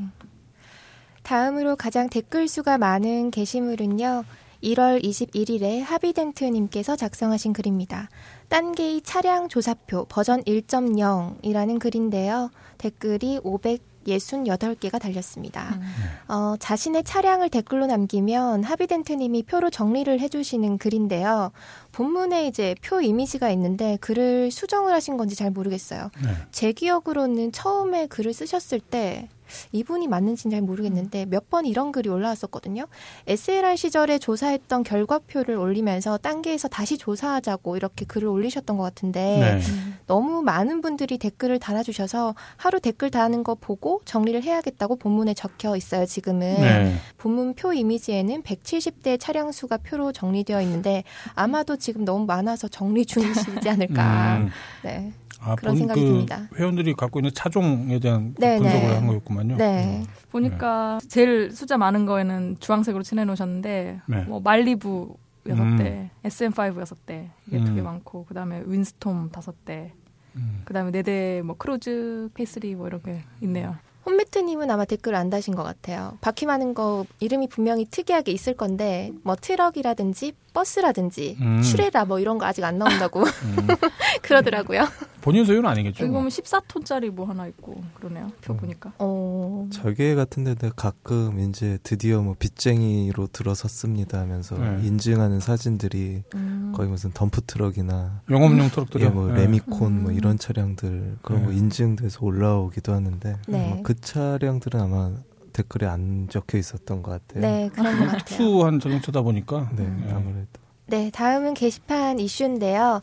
[1.22, 4.24] 다음으로 가장 댓글 수가 많은 게시물은요.
[4.62, 8.08] 1월 21일에 하비덴트님께서 작성하신 글입니다.
[8.48, 12.50] 딴게이 차량 조사표 버전 1.0이라는 글인데요.
[12.78, 15.74] 댓글이 568개가 달렸습니다.
[15.74, 15.82] 음.
[16.28, 21.52] 어, 자신의 차량을 댓글로 남기면 하비덴트님이 표로 정리를 해주시는 글인데요.
[21.92, 26.10] 본문에 이제 표 이미지가 있는데 글을 수정을 하신 건지 잘 모르겠어요.
[26.22, 26.30] 네.
[26.50, 29.28] 제 기억으로는 처음에 글을 쓰셨을 때
[29.72, 32.86] 이분이 맞는지는 잘 모르겠는데 몇 번 이런 글이 올라왔었거든요.
[33.26, 39.60] SLR 시절에 조사했던 결과표를 올리면서 딴게에서 다시 조사하자고 이렇게 글을 올리셨던 것 같은데 네.
[40.06, 46.06] 너무 많은 분들이 댓글을 달아주셔서 하루 댓글 다는 거 보고 정리를 해야겠다고 본문에 적혀 있어요.
[46.06, 46.94] 지금은 네.
[47.18, 53.68] 본문 표 이미지에는 170대 차량 수가 표로 정리되어 있는데 아마도 지금 너무 많아서 정리 중이시지
[53.68, 54.36] 않을까.
[54.38, 54.48] 음.
[54.84, 55.12] 네.
[55.44, 56.48] 아, 그런 생각이 그 듭니다.
[56.56, 58.94] 회원들이 갖고 있는 차종에 대한 네, 분석을 네.
[58.94, 59.56] 한 거였구만요.
[59.56, 59.98] 네.
[60.00, 60.06] 음.
[60.30, 61.08] 보니까 네.
[61.08, 64.22] 제일 숫자 많은 거에는 주황색으로 칠해 놓으셨는데 네.
[64.24, 65.16] 뭐 말리부
[65.48, 65.76] 여섯 음.
[65.76, 67.64] 대, SM5 여섯 대 이게 음.
[67.64, 69.92] 두개 많고 그다음에 윈스톰 다섯 대,
[70.36, 70.62] 음.
[70.64, 73.74] 그다음에 네 대 뭐 크루즈 K3 뭐 이렇게 있네요.
[74.06, 76.18] 홈매트님은 아마 댓글 안 다신 것 같아요.
[76.20, 81.62] 바퀴 많은 거 이름이 분명히 특이하게 있을 건데 뭐 트럭이라든지 버스라든지 음.
[81.62, 83.66] 추레라 뭐 이런 거 아직 안 나온다고 음.
[84.22, 84.86] 그러더라고요.
[85.20, 86.04] 본인 소유는 아니겠죠.
[86.04, 88.30] 여기 보면 14톤짜리 뭐 하나 있고 그러네요.
[88.40, 88.56] 표 음.
[88.58, 88.92] 보니까.
[88.98, 89.68] 어.
[89.72, 94.80] 자게 같은 데는 가끔 이제 드디어 뭐 빚쟁이로 들어섰습니다 하면서 네.
[94.82, 96.72] 인증하는 사진들이 음.
[96.74, 99.42] 거의 무슨 덤프 트럭이나 영업용 트럭들이 예, 뭐 네.
[99.42, 100.16] 레미콘 뭐 음.
[100.16, 101.46] 이런 차량들 그런 네.
[101.46, 103.80] 거 인증돼서 올라오기도 하는데 네.
[103.84, 105.12] 그 차량들은 아마
[105.52, 107.40] 댓글에 안 적혀 있었던 것 같아요.
[107.40, 108.18] 네, 그런 것 같아요.
[108.18, 109.70] 특수한 자동차다 보니까.
[109.76, 110.48] 네, 네, 아무래도.
[110.86, 113.02] 네, 다음은 게시판 이슈인데요.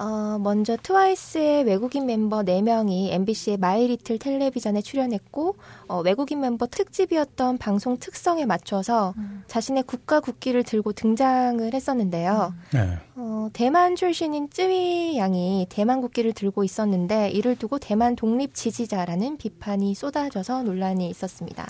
[0.00, 5.56] 어, 먼저 트와이스의 외국인 멤버 4명이 MBC의 마이 리틀 텔레비전에 출연했고
[5.88, 9.44] 어, 외국인 멤버 특집이었던 방송 특성에 맞춰서 음.
[9.46, 12.54] 자신의 국가 국기를 들고 등장을 했었는데요.
[12.56, 12.78] 음.
[12.78, 12.98] 네.
[13.16, 19.94] 어, 대만 출신인 쯔위 양이 대만 국기를 들고 있었는데 이를 두고 대만 독립 지지자라는 비판이
[19.94, 21.66] 쏟아져서 논란이 있었습니다.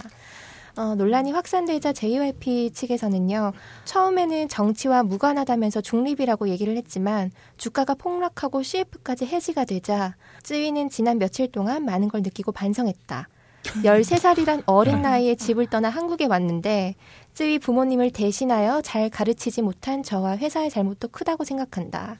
[0.76, 3.52] 어, 논란이 확산되자 JYP 측에서는요,
[3.84, 11.84] 처음에는 정치와 무관하다면서 중립이라고 얘기를 했지만, 주가가 폭락하고 CF까지 해지가 되자, 쯔위는 지난 며칠 동안
[11.84, 13.28] 많은 걸 느끼고 반성했다.
[13.84, 16.94] 13살이란 어린 나이에 집을 떠나 한국에 왔는데,
[17.34, 22.16] 쯔위 부모님을 대신하여 잘 가르치지 못한 저와 회사의 잘못도 크다고 생각한다.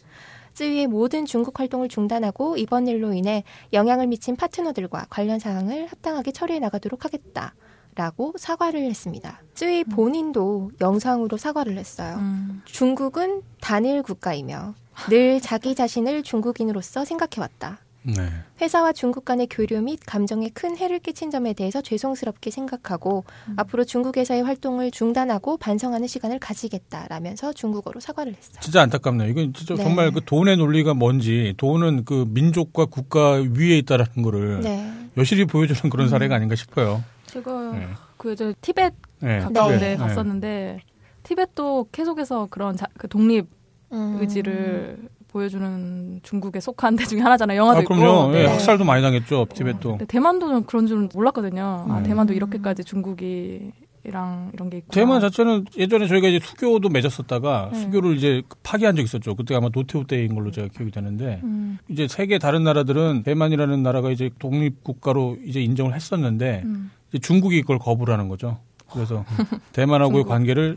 [0.54, 6.58] 쯔위의 모든 중국 활동을 중단하고 이번 일로 인해 영향을 미친 파트너들과 관련 사항을 합당하게 처리해
[6.58, 7.54] 나가도록 하겠다.
[8.00, 9.42] 라고 사과를 했습니다.
[9.52, 9.90] 쯔위 음.
[9.90, 12.16] 본인도 영상으로 사과를 했어요.
[12.18, 12.62] 음.
[12.64, 14.72] 중국은 단일 국가이며
[15.10, 17.78] 늘 자기 자신을 중국인으로서 생각해왔다.
[18.02, 18.30] 네.
[18.62, 23.56] 회사와 중국 간의 교류 및 감정에 큰 해를 끼친 점에 대해서 죄송스럽게 생각하고 음.
[23.58, 28.60] 앞으로 중국에서의 활동을 중단하고 반성하는 시간을 가지겠다라면서 중국어로 사과를 했어요.
[28.62, 29.28] 진짜 안타깝네요.
[29.28, 29.82] 이건 진짜 네.
[29.82, 34.90] 정말 그 돈의 논리가 뭔지 돈은 그 민족과 국가 위에 있다라는 거를 네.
[35.18, 37.04] 여실히 보여주는 그런 사례가 아닌가 싶어요.
[37.30, 37.88] 제가 네.
[38.16, 39.38] 그 이제 티벳 네.
[39.40, 39.96] 가까운데 네.
[39.96, 40.80] 갔었는데
[41.22, 43.46] 티벳도 계속해서 그런 자, 그 독립
[43.92, 44.18] 음.
[44.20, 47.58] 의지를 보여주는 중국에 속한 데 중에 하나잖아요.
[47.58, 48.28] 영화도 아, 그럼요.
[48.28, 48.32] 있고.
[48.32, 48.46] 네.
[48.46, 49.46] 학살도 많이 당했죠.
[49.54, 49.92] 티벳도.
[49.92, 51.86] 어, 대만도 그런 줄 몰랐거든요.
[51.88, 52.02] 아, 음.
[52.02, 53.70] 대만도 이렇게까지 중국이
[54.02, 57.80] 이랑 이런 게 있고 대만 자체는 예전에 저희가 이제 수교도 맺었었다가 네.
[57.80, 59.34] 수교를 이제 파기한 적 있었죠.
[59.34, 61.78] 그때 아마 노태우 때인 걸로 제가 기억이 되는데 음.
[61.88, 66.90] 이제 세계 다른 나라들은 대만이라는 나라가 이제 독립 국가로 이제 인정을 했었는데 음.
[67.18, 68.58] 중국이 이걸 거부를 하는 거죠.
[68.92, 69.24] 그래서
[69.72, 70.76] 대만하고의 관계를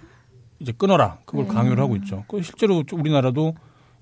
[0.59, 1.17] 이제 끊어라.
[1.25, 1.53] 그걸 네.
[1.53, 2.23] 강요를 하고 있죠.
[2.27, 3.55] 그 실제로 우리나라도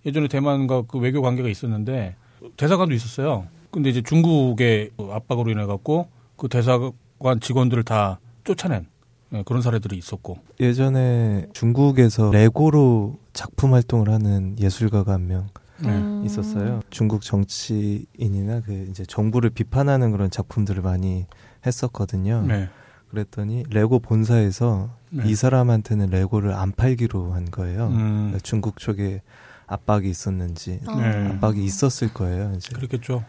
[0.06, 2.16] 예전에 대만과 그 외교 관계가 있었는데
[2.58, 3.48] 대사관도 있었어요.
[3.72, 8.86] 근데 이제 중국의 압박으로 인해 갖고 그 대사관 직원들을 다 쫓아낸
[9.30, 15.48] 네, 그런 사례들이 있었고 예전에 중국에서 레고로 작품 활동을 하는 예술가가 한명
[15.80, 16.22] 네.
[16.26, 16.82] 있었어요.
[16.90, 21.26] 중국 정치인이나 그 이제 정부를 비판하는 그런 작품들을 많이
[21.66, 22.44] 했었거든요.
[22.48, 22.70] 네.
[23.10, 25.24] 그랬더니 레고 본사에서 네.
[25.28, 27.88] 이 사람한테는 레고를 안 팔기로 한 거예요.
[27.88, 27.98] 음.
[27.98, 29.22] 그러니까 중국 쪽에
[29.68, 31.28] 압박이 있었는지 네.
[31.28, 32.54] 압박이 있었을 거예요.
[32.56, 33.24] 이제 그렇겠죠.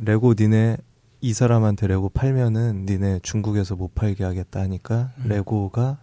[0.00, 0.76] 레고 니네
[1.20, 5.28] 이 사람한테 레고 팔면은 니네 중국에서 못 팔게 하겠다 하니까 음.
[5.28, 5.98] 레고가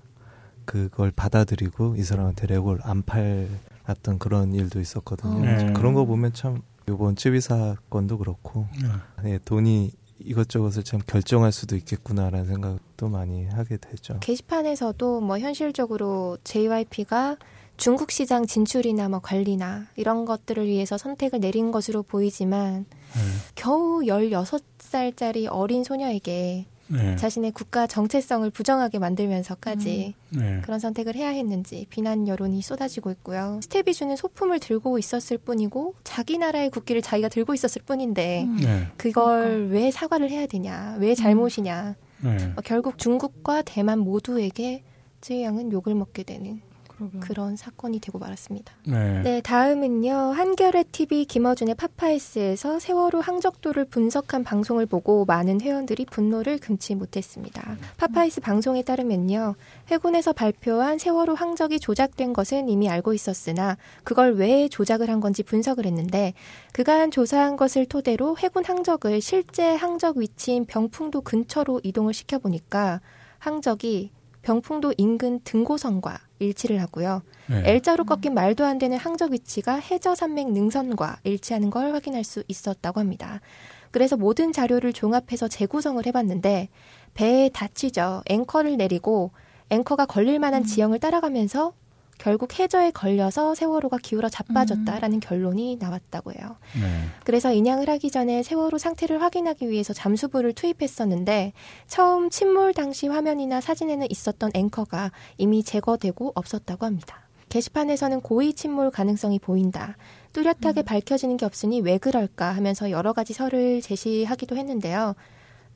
[0.66, 5.40] 그걸 받아들이고 이 사람한테 레고를 안 팔았던 그런 일도 있었거든요.
[5.42, 5.74] 네.
[5.74, 9.32] 그런 거 보면 참 요번 쯔위 사건도 그렇고 네.
[9.32, 14.18] 네, 돈이 이것저것을 참 결정할 수도 있겠구나라는 생각도 많이 하게 되죠.
[14.22, 17.38] 게시판에서도 뭐 현실적으로 JYP가
[17.78, 23.22] 중국 시장 진출이나 뭐 관리나 이런 것들을 위해서 선택을 내린 것으로 보이지만 네.
[23.55, 27.16] 겨우 16살짜리 어린 소녀에게 네.
[27.16, 30.40] 자신의 국가 정체성을 부정하게 만들면서까지 음.
[30.40, 30.62] 네.
[30.64, 33.60] 그런 선택을 해야 했는지 비난 여론이 쏟아지고 있고요.
[33.64, 38.58] 스텝이 주는 소품을 들고 있었을 뿐이고 자기 나라의 국기를 자기가 들고 있었을 뿐인데 음.
[38.58, 38.88] 네.
[38.98, 39.74] 그걸 그러니까.
[39.74, 41.96] 왜 사과를 해야 되냐, 왜 잘못이냐.
[42.22, 42.54] 네.
[42.56, 44.84] 어, 결국 중국과 대만 모두에게
[45.22, 46.62] 쯔위 양은 욕을 먹게 되는
[46.98, 47.20] 그러게요.
[47.22, 48.74] 그런 사건이 되고 말았습니다.
[48.88, 49.22] 네.
[49.22, 50.14] 네, 다음은요.
[50.14, 57.78] 한겨레 TV 김어준의 파파이스에서 세월호 항적도를 분석한 방송을 보고 많은 회원들이 분노를 금치 못했습니다.
[57.98, 59.56] 파파이스 방송에 따르면요.
[59.88, 65.86] 해군에서 발표한 세월호 항적이 조작된 것은 이미 알고 있었으나 그걸 왜 조작을 한 건지 분석을
[65.86, 66.34] 했는데
[66.72, 73.02] 그간 조사한 것을 토대로 해군 항적을 실제 항적 위치인 병풍도 근처로 이동을 시켜보니까
[73.39, 74.12] 항적이
[74.46, 77.24] 병풍도 인근 등고선과 일치를 하고요.
[77.48, 77.64] 네.
[77.66, 83.00] L자로 꺾인 말도 안 되는 항적 위치가 해저 산맥 능선과 일치하는 걸 확인할 수 있었다고
[83.00, 83.41] 합니다.
[83.89, 86.70] 그래서 모든 자료를 종합해서 재구성을 해봤는데
[87.16, 88.22] 배에 닫히죠.
[88.28, 89.32] 앵커를 내리고
[89.72, 90.66] 앵커가 걸릴 만한 음.
[90.66, 91.74] 지형을 따라가면서
[92.18, 95.20] 결국 해저에 걸려서 세월호가 기울어 자빠졌다라는 음.
[95.20, 96.55] 결론이 나왔다고 해요.
[96.80, 97.07] 네.
[97.24, 101.53] 그래서 인양을 하기 전에 세월호 상태를 확인하기 위해서 잠수부를 투입했었는데
[101.88, 107.28] 처음 침몰 당시 화면이나 사진에는 있었던 앵커가 이미 제거되고 없었다고 합니다.
[107.49, 109.95] 게시판에서는 고의 침몰 가능성이 보인다.
[110.34, 110.86] 뚜렷하게 음.
[110.86, 115.16] 밝혀지는 게 없으니 왜 그럴까 하면서 여러 가지 설을 제시하기도 했는데요.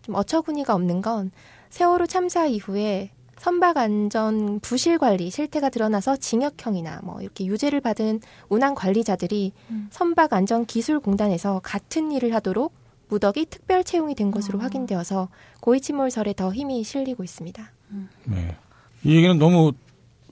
[0.01, 1.31] 좀 어처구니가 없는 건
[1.69, 8.19] 세월호 참사 이후에 선박 안전 부실 관리 실태가 드러나서 징역형이나 뭐 이렇게 유죄를 받은
[8.49, 9.87] 운항 관리자들이 음.
[9.91, 12.73] 선박 안전 기술 공단에서 같은 일을 하도록
[13.07, 14.61] 무더기 특별 채용이 된 것으로 어.
[14.61, 15.29] 확인되어서
[15.61, 17.71] 고의 침몰설에 더 힘이 실리고 있습니다.
[17.91, 18.09] 음.
[18.25, 18.55] 네.
[19.03, 19.71] 이 얘기는 너무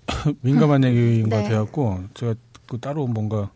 [0.42, 1.30] 민감한 얘기인 네.
[1.30, 2.36] 것 같아갖고 제가
[2.68, 3.50] 그 따로 뭔가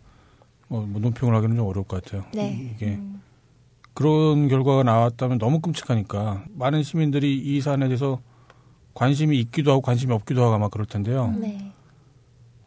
[0.69, 2.23] 뭐 논평을 하기는 좀 어려울 것 같아요.
[2.33, 2.71] 네.
[2.73, 3.21] 이게 음.
[3.93, 8.19] 그런 결과가 나왔다면 너무 끔찍하니까 많은 시민들이 이 사안에 대해서
[8.93, 11.33] 관심이 있기도 하고 관심이 없기도 하고 아마 그럴 텐데요.
[11.39, 11.71] 네.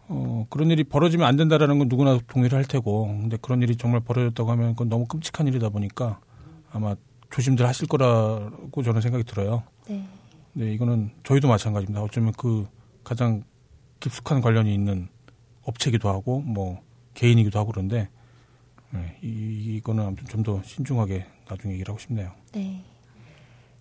[0.09, 4.01] 어, 그런 일이 벌어지면 안 된다라는 건 누구나 동의를 할 테고, 근데 그런 일이 정말
[4.01, 6.20] 벌어졌다고 하면 그건 너무 끔찍한 일이다 보니까
[6.72, 6.95] 아마
[7.31, 9.62] 조심들 하실 거라고 저는 생각이 들어요.
[9.89, 10.07] 네.
[10.53, 12.03] 네, 이거는 저희도 마찬가지입니다.
[12.03, 12.66] 어쩌면 그
[13.03, 13.43] 가장
[14.01, 15.09] 깊숙한 관련이 있는
[15.64, 16.81] 업체기도 하고, 뭐,
[17.14, 18.09] 개인이기도 하고 그런데,
[18.91, 22.31] 네, 이, 이거는 아무튼 좀 더 신중하게 나중에 얘기를 하고 싶네요.
[22.53, 22.85] 네.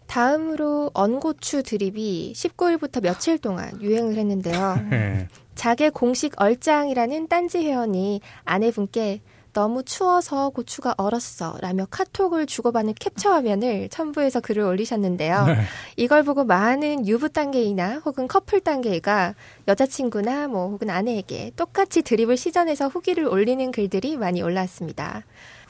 [0.07, 4.85] 다음으로 언고추 드립이 19일부터 며칠 동안 유행을 했는데요.
[4.89, 5.27] 네.
[5.55, 9.21] 자개 공식 얼짱이라는 딴지 회원이 아내분께
[9.53, 15.45] 너무 추워서 고추가 얼었어 라며 카톡을 주고받는 캡처 화면을 첨부해서 글을 올리셨는데요.
[15.45, 15.61] 네.
[15.95, 19.35] 이걸 보고 많은 유부 단계이나 혹은 커플 단계가
[19.67, 25.23] 여자친구나 뭐 혹은 아내에게 똑같이 드립을 시전해서 후기를 올리는 글들이 많이 올라왔습니다.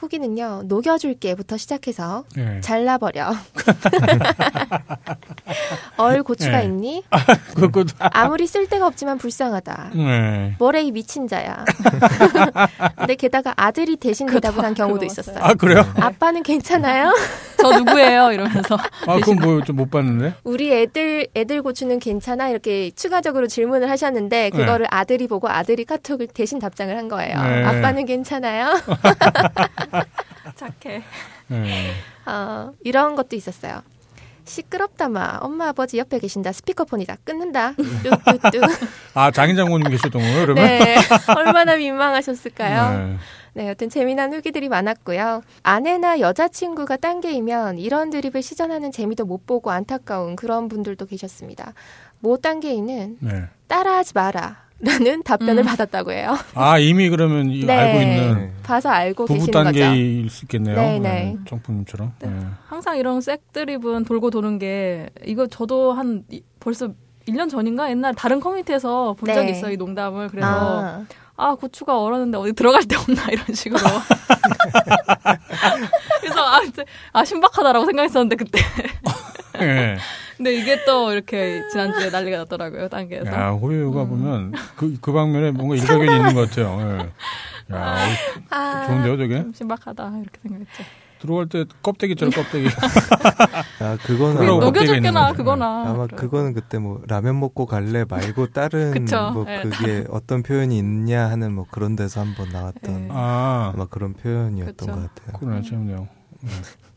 [0.04, 2.60] 후기는요, 녹여줄게부터 시작해서 네.
[2.60, 3.32] 잘라버려.
[5.96, 6.64] 얼 고추가 네.
[6.64, 7.04] 있니?
[7.98, 9.90] 아, 무리 쓸데가 없지만 불쌍하다.
[9.94, 10.54] 네.
[10.58, 11.64] 뭐래 이 미친 자야.
[12.96, 15.38] 근데 게다가 아들이 대신 대답을 한 경우도 있었어요.
[15.40, 15.84] 아 그래요?
[15.96, 17.12] 아빠는 괜찮아요?
[17.60, 18.32] 저 누구예요?
[18.32, 18.76] 이러면서.
[19.06, 20.34] 아 그건 뭐좀 못 봤는데?
[20.44, 24.86] 우리 애들 애들 고추는 괜찮아 이렇게 추가적으로 질문을 하셨는데 그거를 네.
[24.90, 27.42] 아들이 보고 아들이 카톡을 대신 답장을 한 거예요.
[27.42, 27.64] 네.
[27.64, 28.74] 아빠는 괜찮아요?
[30.56, 31.02] 착해.
[31.48, 31.90] 네.
[32.26, 33.82] 어, 이런 것도 있었어요.
[34.44, 35.38] 시끄럽다 마.
[35.40, 36.52] 엄마 아버지 옆에 계신다.
[36.52, 37.16] 스피커폰이다.
[37.24, 37.72] 끊는다.
[37.74, 38.62] 뚝뚝뚝.
[39.14, 40.64] 아 장인 장모님 계셨던거요 그러면?
[40.66, 40.96] 네.
[41.36, 42.98] 얼마나 민망하셨을까요?
[42.98, 43.18] 네.
[43.56, 45.42] 네, 여튼 재미난 후기들이 많았고요.
[45.62, 51.72] 아내나 여자친구가 딴게이면 이런 드립을 시전하는 재미도 못 보고 안타까운 그런 분들도 계셨습니다.
[52.18, 53.44] 모 딴게이는 네.
[53.68, 54.63] 따라하지 마라.
[54.84, 55.66] 라는 답변을 음.
[55.66, 56.36] 받았다고 해요.
[56.54, 57.72] 아 이미 그러면 이 네.
[57.76, 58.52] 알고 있는 네.
[58.62, 59.80] 봐서 알고 부부 계시는 거죠.
[59.80, 60.76] 단계일 수 있겠네요.
[60.76, 61.36] 네, 네.
[61.48, 62.12] 정품님처럼.
[62.20, 62.28] 네.
[62.28, 62.46] 네.
[62.66, 66.88] 항상 이런 색드립은 돌고 도는 게 이거 저도 한 이- 벌써
[67.26, 69.52] 1년 전인가 옛날 다른 커뮤니티에서 본 적이 네.
[69.52, 71.04] 있어요 이 농담을 그래서 아,
[71.36, 73.80] 아 고추가 얼었는데 어디 들어갈 데 없나 이런 식으로
[76.20, 78.60] 그래서 아, 이제 아 신박하다라고 생각했었는데 그때
[79.58, 79.96] 네.
[80.36, 84.08] 근데 이게 또 이렇게 지난주에 난리가 났더라고요 단계에서 야 호요가 음.
[84.08, 86.78] 보면 그, 그 방면에 뭔가 일가견이 있는 것 같아요.
[87.70, 87.74] 예.
[87.74, 87.96] 야
[88.50, 89.42] 아, 좋은데요, 저게?
[89.42, 90.84] 좀 신박하다 이렇게 생각했죠
[91.20, 92.68] 들어갈 때 껍데기처럼 껍데기.
[93.80, 95.36] 아 그거는 그러고 아마, 녹여- 껍데기가 있는 녹여줬구나 거죠.
[95.38, 96.16] 그거나 아마 그래서.
[96.20, 99.30] 그거는 그때 뭐 라면 먹고 갈래 말고 다른 그쵸.
[99.32, 99.62] 뭐 네.
[99.62, 103.08] 그게 어떤 표현이 있냐 하는 뭐 그런 데서 한번 나왔던 네.
[103.10, 104.86] 아, 아마 그런 표현이었던 그쵸.
[104.92, 105.38] 것 같아요.
[105.40, 106.08] 그러네, 재밌네요.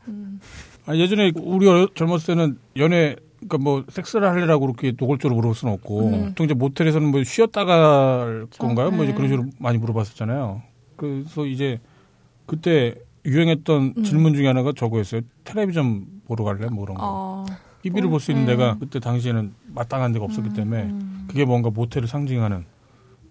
[0.09, 0.41] 음.
[0.88, 5.73] 아, 예전에 우리 어- 젊었을 때는 연애, 그러니까 뭐 섹스를 하려고 그렇게 노골적으로 물어볼 수는
[5.75, 6.25] 없고, 음.
[6.29, 8.91] 보통 이제 모텔에서는 뭐 쉬었다가 할 건가요?
[8.91, 9.15] 뭐 이제 네.
[9.15, 10.61] 그런 식으로 많이 물어봤었잖아요.
[10.95, 11.79] 그래서 이제
[12.45, 14.03] 그때 유행했던 음.
[14.03, 15.21] 질문 중에 하나가 저거였어요.
[15.43, 16.67] 텔레비전 보러 갈래?
[16.67, 17.03] 뭐 그런 거.
[17.03, 17.45] 어.
[17.83, 18.47] TV를 볼수 있는 음.
[18.47, 21.25] 데가 그때 당시에는 마땅한 데가 없었기 때문에 음.
[21.27, 22.65] 그게 뭔가 모텔을 상징하는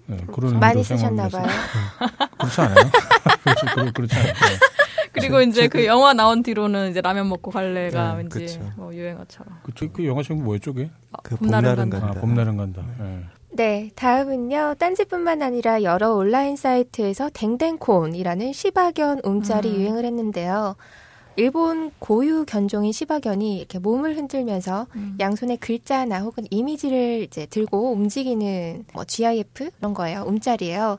[0.07, 1.46] 네, 그런 많이 쓰셨나 봐요.
[2.38, 2.76] 그렇지 않아요?
[3.42, 4.32] 그렇지, 그렇, 그렇지 않아요.
[4.32, 4.76] 네.
[5.17, 8.61] 그리고 이제 그 영화 나온 뒤로는 이제 라면 먹고 갈래가 네, 왠지 그쵸.
[8.77, 10.91] 뭐 유행어처럼 그, 그 영화 제목 뭐였죠, 그게?
[11.12, 11.97] 아, 그 봄날은 봄날은 간다.
[11.97, 12.21] 아, 간다.
[12.21, 12.83] 봄날은 간다.
[13.01, 13.37] 예.
[13.51, 14.75] 네, 다음은요.
[14.79, 19.81] 딴지뿐만 아니라 여러 온라인 사이트에서 댕댕콘이라는 시바견 움짤이 음.
[19.81, 20.77] 유행을 했는데요.
[21.37, 25.17] 일본 고유 견종인 시바견이 이렇게 몸을 흔들면서 음.
[25.21, 30.25] 양손에 글자나 혹은 이미지를 이제 들고 움직이는 뭐 GIF 그런 거예요.
[30.27, 30.99] 움짤이에요.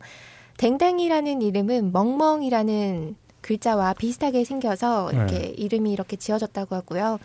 [0.58, 3.16] 댕댕이라는 이름은 멍멍이라는
[3.48, 5.48] 글자와 비슷하게 생겨서 이렇게 네.
[5.56, 7.18] 이름이 이렇게 지어졌다고 하고요.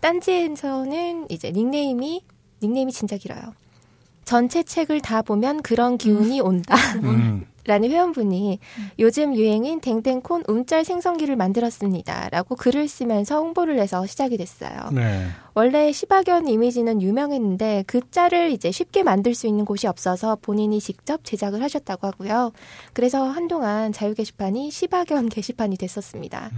[0.00, 2.22] 딴지에서는 이제 닉네임이
[2.62, 3.54] 닉네임이 진짜 길어요.
[4.24, 6.76] 전체 책을 다 보면 그런 기운이 온다.
[7.02, 7.46] 음.
[7.66, 8.58] 라는 회원분이
[8.98, 12.28] 요즘 유행인 댕댕콘 움짤 생성기를 만들었습니다.
[12.30, 14.90] 라고 글을 쓰면서 홍보를 해서 시작이 됐어요.
[14.92, 15.26] 네.
[15.54, 21.24] 원래 시바견 이미지는 유명했는데 그 짤을 이제 쉽게 만들 수 있는 곳이 없어서 본인이 직접
[21.24, 22.52] 제작을 하셨다고 하고요.
[22.92, 26.50] 그래서 한동안 자유 게시판이 시바견 게시판이 됐었습니다.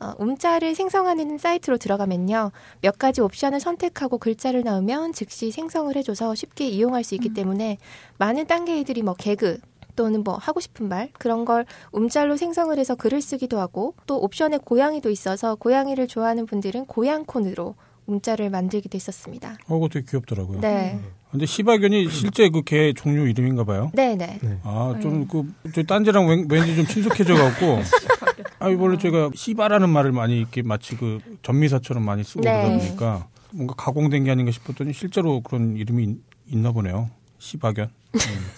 [0.00, 2.52] 어, 움짤을 생성하는 사이트로 들어가면요.
[2.80, 7.76] 몇 가지 옵션을 선택하고 글자를 넣으면 즉시 생성을 해줘서 쉽게 이용할 수 있기 때문에
[8.16, 9.58] 많은 딴개이들이 뭐 개그
[10.00, 14.58] 또는 뭐 하고 싶은 말 그런 걸 움짤로 생성을 해서 글을 쓰기도 하고 또 옵션에
[14.64, 17.74] 고양이도 있어서 고양이를 좋아하는 분들은 고양콘으로
[18.06, 19.58] 움짤을 만들기도 했었습니다.
[19.68, 20.60] 어, 그거 되게 귀엽더라고요.
[20.62, 20.98] 네.
[21.30, 23.90] 근데 시바견이 실제 그 개 종류 이름인가 봐요.
[23.94, 24.38] 네네.
[24.42, 24.58] 네.
[24.62, 25.44] 아, 좀 그,
[25.74, 27.80] 저 딴지랑 왠, 왠지 좀 친숙해져갖고.
[28.58, 32.52] 아, 원래 제가 시바라는 말을 많이 이렇게 마치 그 전미사처럼 많이 쓰고 네.
[32.52, 36.18] 그러다 보니까 뭔가 가공된 게 아닌가 싶었더니 실제로 그런 이름이 있-
[36.54, 37.10] 있나 보네요.
[37.40, 37.90] 시바견.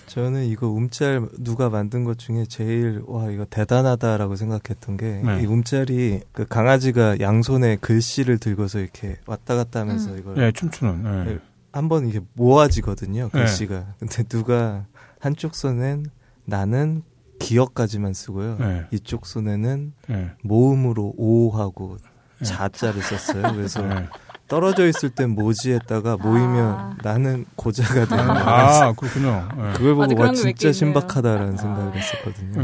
[0.07, 5.47] 저는 이거 움짤 누가 만든 것 중에 제일 와 이거 대단하다라고 생각했던 게이 네.
[5.47, 10.19] 움짤이 그 강아지가 양손에 글씨를 들고서 이렇게 왔다 갔다 하면서 음.
[10.19, 11.03] 이걸 네, 춤추는.
[11.03, 11.33] 네.
[11.33, 11.39] 네.
[11.73, 13.31] 한번 이게 모아지거든요 네.
[13.31, 14.85] 글씨가 근데 누가
[15.21, 16.07] 한쪽 손엔
[16.45, 17.03] 나는
[17.39, 18.85] 기억까지만 쓰고요 네.
[18.91, 20.31] 이쪽 손에는 네.
[20.43, 21.97] 모음으로 오하고
[22.39, 22.45] 네.
[22.45, 24.07] 자자를 썼어요 그래서 네.
[24.53, 26.95] 떨어져 있을 땐 모지에다가 모이면 아.
[27.03, 29.49] 나는 고자가 되는 거예요 아, 그렇군요.
[29.57, 29.73] 네.
[29.73, 30.71] 그걸 보고 와 진짜.
[30.71, 31.57] 신박하다라는 아.
[31.57, 32.63] 생각을 했었거든요.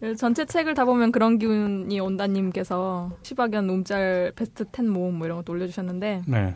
[0.00, 0.14] 네.
[0.16, 5.50] 전체 책을 다 보면 그런 기운이 온다님께서 시바견 움짤 베스트 10 모음 뭐 이런 것도
[5.54, 6.54] 올려주셨는데 네.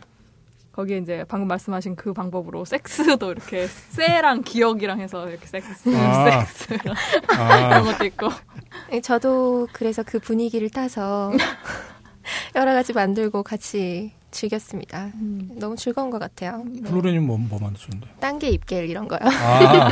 [0.71, 6.45] 거기에 이제 방금 말씀하신 그 방법으로 섹스도 이렇게 쎄랑 기억이랑 해서 이렇게 섹스, 아.
[6.45, 6.95] 섹스 이런
[7.39, 8.29] 아, 것도 있고
[8.91, 11.31] 네, 저도 그래서 그 분위기를 타서
[12.55, 15.09] 여러 가지 만들고 같이 즐겼습니다.
[15.55, 16.63] 너무 즐거운 것 같아요.
[16.85, 18.07] 플로렌님 뭐, 뭐 만드셨는데?
[18.19, 19.19] 딴게 입겔 이런 거요.
[19.23, 19.89] 아.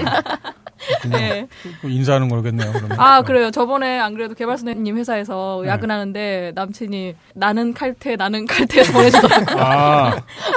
[1.10, 1.48] 네.
[1.82, 3.00] 그 인사하는 거겠네요, 그러면.
[3.00, 3.52] 아 그래요.
[3.52, 5.70] 저번에 안 그래도 개발소님 회사에서 네.
[5.70, 9.60] 야근하는데 남친이 나는 칼퇴 나는 칼퇴해서 보내주더라고.
[9.60, 10.16] 아,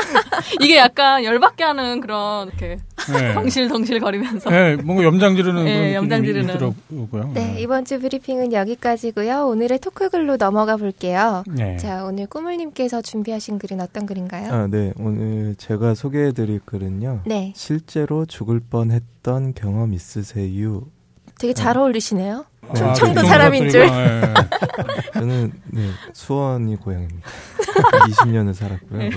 [0.61, 2.79] 이게 약간 열받게 하는 그런 이렇게
[3.13, 3.35] 네.
[3.35, 6.55] 덩실덩실 거리면서 네, 뭔가 염장 지르는 네, 그런 염장 느낌이 지르는.
[6.55, 7.33] 있더라고요.
[7.35, 9.47] 네, 이번 주 브리핑은 여기까지고요.
[9.47, 11.43] 오늘의 토크글로 넘어가 볼게요.
[11.49, 11.77] 네.
[11.77, 14.53] 자, 오늘 꾸물님께서 준비하신 글은 어떤 글인가요?
[14.53, 14.93] 아, 네.
[14.99, 17.23] 오늘 제가 소개해드릴 글은요.
[17.27, 20.83] 네, 실제로 죽을 뻔했던 경험 있으세요?
[21.39, 22.45] 되게 잘 어울리시네요.
[22.75, 23.29] 네, 청도 네.
[23.29, 23.83] 사람인 줄.
[23.89, 24.35] 예.
[25.13, 27.29] 저는 네, 수원이 고향입니다.
[28.09, 29.11] 20년을 살았고요.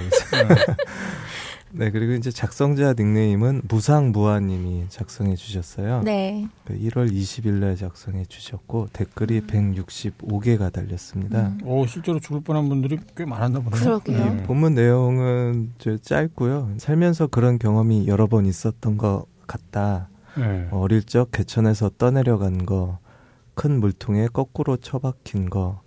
[1.71, 1.85] 네.
[1.85, 6.01] 네, 그리고 이제 작성자 닉네임은 무상무아님이 작성해 주셨어요.
[6.03, 6.47] 네.
[6.65, 11.47] 그 1월 20일 날 작성해 주셨고 댓글이 165개가 달렸습니다.
[11.47, 11.59] 음.
[11.65, 13.81] 오, 실제로 죽을 뻔한 분들이 꽤 많았나 보네요.
[13.81, 14.37] 그러게요.
[14.39, 14.43] 예.
[14.43, 16.75] 본문 내용은 좀 짧고요.
[16.77, 20.09] 살면서 그런 경험이 여러 번 있었던 것 같다.
[20.39, 20.67] 예.
[20.71, 22.99] 어릴 적 개천에서 떠내려간 거,
[23.55, 25.86] 큰 물통에 거꾸로 처박힌 거, 음.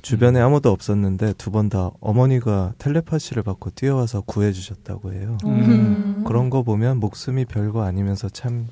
[0.00, 5.36] 주변에 아무도 없었는데 두 번 다 어머니가 텔레파시를 받고 뛰어와서 구해주셨다고 해요.
[5.44, 6.24] 음.
[6.26, 8.68] 그런 거 보면 목숨이 별거 아니면서 참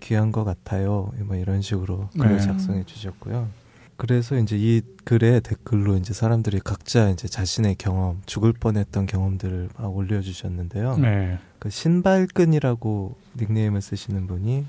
[0.00, 1.12] 귀한 것 같아요.
[1.24, 2.40] 뭐 이런 식으로 글을 네.
[2.42, 3.48] 작성해 주셨고요.
[3.96, 9.96] 그래서 이제 이 글에 댓글로 이제 사람들이 각자 이제 자신의 경험, 죽을 뻔했던 경험들을 막
[9.96, 10.98] 올려주셨는데요.
[10.98, 11.38] 네.
[11.58, 14.66] 그 신발끈이라고 닉네임을 쓰시는 분이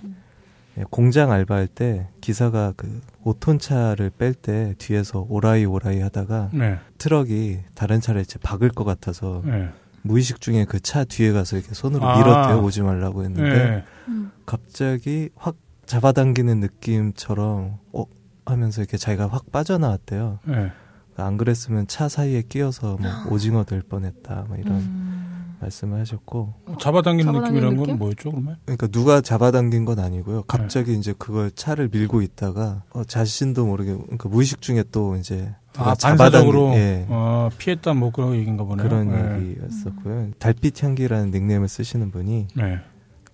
[0.77, 3.01] 예, 공장 알바할 때 기사가 그
[3.33, 6.79] 5톤 차를 뺄 때 뒤에서 오라이 오라이 하다가 네.
[6.97, 9.69] 트럭이 다른 차를 이제 박을 것 같아서 네.
[10.03, 12.17] 무의식 중에 그 차 뒤에 가서 이렇게 손으로 아.
[12.17, 13.83] 밀어대며 오지 말라고 했는데 네.
[14.07, 14.31] 음.
[14.45, 15.55] 갑자기 확
[15.85, 18.03] 잡아당기는 느낌처럼 어
[18.45, 20.39] 하면서 이렇게 자기가 확 빠져나왔대요.
[20.45, 20.71] 네.
[21.17, 24.45] 안 그랬으면 차 사이에 끼어서 뭐 오징어 될 뻔했다.
[24.47, 25.36] 뭐 이런 음.
[25.59, 27.97] 말씀을 하셨고 잡아당기는 잡아당기는 느낌이라는 건 느낌?
[27.99, 28.57] 뭐였죠, 그러면?
[28.65, 30.43] 그러니까 누가 잡아당긴 건 아니고요.
[30.43, 30.99] 갑자기 네.
[30.99, 36.73] 이제 그걸 차를 밀고 있다가 어, 자신도 모르게 그러니까 무의식 중에 또 이제 아, 반사적으로
[36.73, 37.05] 예.
[37.09, 38.87] 어, 피했다 뭐 그런 얘기인가 보네요.
[38.87, 39.49] 그런 네.
[39.49, 40.31] 얘기였었고요.
[40.39, 42.79] 달빛 향기라는 닉네임을 쓰시는 분이 네.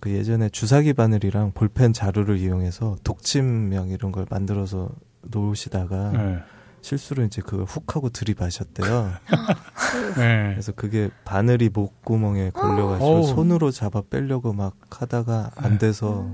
[0.00, 4.90] 그 예전에 주사기 바늘이랑 볼펜 자루를 이용해서 독침명 이런 걸 만들어서
[5.22, 6.38] 놓으시다가 네.
[6.84, 9.12] 실수로 이제 그걸 훅 하고 들이마셨대요.
[10.18, 10.50] 네.
[10.50, 13.22] 그래서 그게 바늘이 목구멍에 걸려가지고.
[13.22, 16.30] 손으로 잡아 빼려고 막 하다가 안 돼서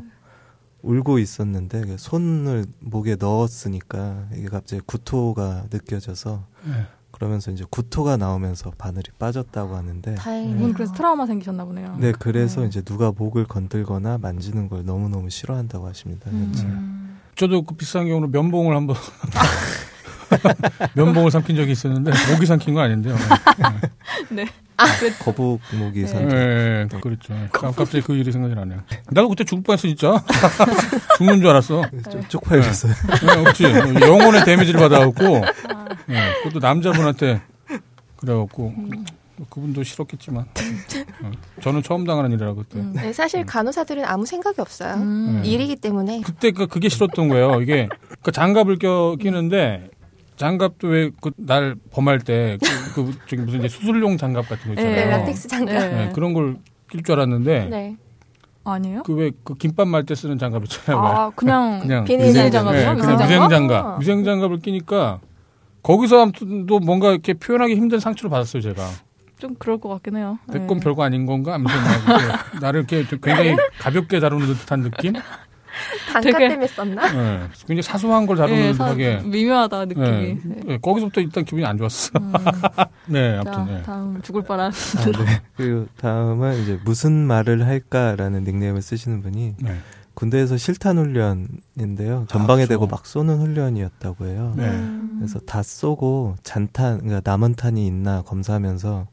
[0.83, 6.87] 울고 있었는데 그 손을 목에 넣었으니까 이게 갑자기 구토가 느껴져서 네.
[7.13, 10.57] 그러면서 이제 구토가 나오면서 바늘이 빠졌다고 하는데 다행이네요.
[10.59, 11.97] 이분 그래서 트라우마 생기셨나 보네요.
[12.01, 12.67] 네 그래서 네.
[12.67, 16.29] 이제 누가 목을 건들거나 만지는 걸 너무너무 싫어한다고 하십니다.
[16.33, 17.19] 음.
[17.37, 18.97] 저도 그 비싼 경우로 면봉을 한번
[20.95, 23.17] 면봉을 삼킨 적이 있었는데 목이 삼킨 건 아닌데요.
[24.31, 24.47] 네.
[25.19, 27.35] 거북 목이 네, 상 네, 그렇죠.
[27.53, 28.81] 깜- 갑자기 그 일이 생각이 나네요.
[29.11, 30.23] 나도 그때 죽을 뻔했어 진짜.
[31.19, 31.83] 죽는 줄 알았어.
[32.29, 32.93] 쪽팔렸어요.
[32.95, 33.65] 네, 그렇지.
[34.01, 35.45] 영혼의 데미지를 받아갖고,
[36.07, 37.43] 네, 그것도 남자분한테
[38.17, 38.73] 그래갖고
[39.51, 40.45] 그분도 싫었겠지만,
[41.25, 41.31] 어,
[41.63, 42.79] 저는 처음 당하는 일이라 그때.
[42.79, 42.93] 음.
[42.95, 44.95] 네, 사실 간호사들은 아무 생각이 없어요.
[44.95, 45.43] 음.
[45.45, 46.23] 일이기 때문에.
[46.23, 47.61] 그때 그 그게 싫었던 거예요.
[47.61, 47.89] 이게
[48.23, 49.89] 그 장갑을 껴 끼는데
[50.45, 52.57] 장갑도 왜 그 날 범할 때
[52.95, 55.11] 그, 그 저기 무슨 이제 수술용 장갑 같은 거 네, 있잖아요.
[55.19, 55.75] 라텍스 장갑.
[55.75, 55.91] 네.
[56.07, 56.57] 네, 그런 걸
[56.91, 57.97] 낄 줄 알았는데 네.
[58.65, 59.03] 아니에요?
[59.05, 61.05] 그 왜 그 김밥 말 때 쓰는 장갑 있잖아요.
[61.07, 62.73] 아 그냥 그냥 비닐 비닐 장갑.
[62.75, 63.17] 네, 장갑이요?
[63.17, 63.87] 그냥 위생 장갑?
[63.87, 63.99] 아.
[64.01, 65.21] 위생 장갑을 끼니까
[65.83, 68.89] 거기서 아무튼도 뭔가 이렇게 표현하기 힘든 상처를 받았어요 제가.
[69.39, 70.39] 좀 그럴 것 같긴 해요.
[70.49, 70.67] 내 네.
[70.67, 72.25] 건 별거 아닌 건가 이렇게
[72.61, 75.13] 나를 이렇게 좀 굉장히 가볍게 다루는 듯한 느낌.
[76.13, 77.13] 단가 되게- 때문에 썼나?
[77.13, 78.95] 네, 굉장히 사소한 걸 다루는 네, 사-.
[79.25, 80.07] 미묘하다 느낌이.
[80.11, 80.61] 네, 네.
[80.67, 82.11] 네, 거기서부터 일단 기분이 안 좋았어.
[82.21, 82.33] 음.
[83.07, 83.83] 네, 자, 아무튼 네.
[83.83, 84.71] 다음 죽을 뻔한.
[84.71, 85.43] 아, 네.
[85.57, 89.77] 그리고 다음은 이제 무슨 말을 할까라는 닉네임을 쓰시는 분이 네.
[90.15, 92.27] 군대에서 실탄 훈련인데요.
[92.29, 92.97] 전방에 아, 대고 그렇죠.
[92.97, 94.53] 막 쏘는 훈련이었다고 해요.
[94.57, 94.67] 네.
[94.69, 95.17] 음.
[95.19, 99.07] 그래서 다 쏘고 잔탄, 그러니까 남은 탄이 있나 검사하면서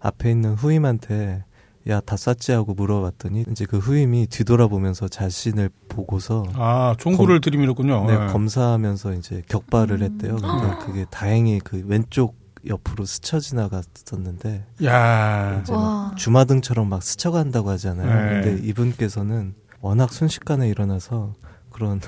[0.00, 1.44] 앞에 있는 후임한테
[1.90, 8.06] 야, 다 쐈지 하고 물어봤더니 이제 그 후임이 뒤돌아보면서 자신을 보고서 아, 총구를 들이밀었군요.
[8.06, 8.26] 네, 네.
[8.32, 10.02] 검사하면서 이제 격발을 음.
[10.02, 10.36] 했대요.
[10.36, 15.80] 근데 그게 다행히 그 왼쪽 옆으로 스쳐 지나갔었는데 야, 이제 와.
[16.10, 18.06] 막 주마등처럼 막 스쳐간다고 하잖아요.
[18.06, 18.40] 네.
[18.40, 21.34] 근데 이분께서는 워낙 순식간에 일어나서
[21.70, 22.00] 그런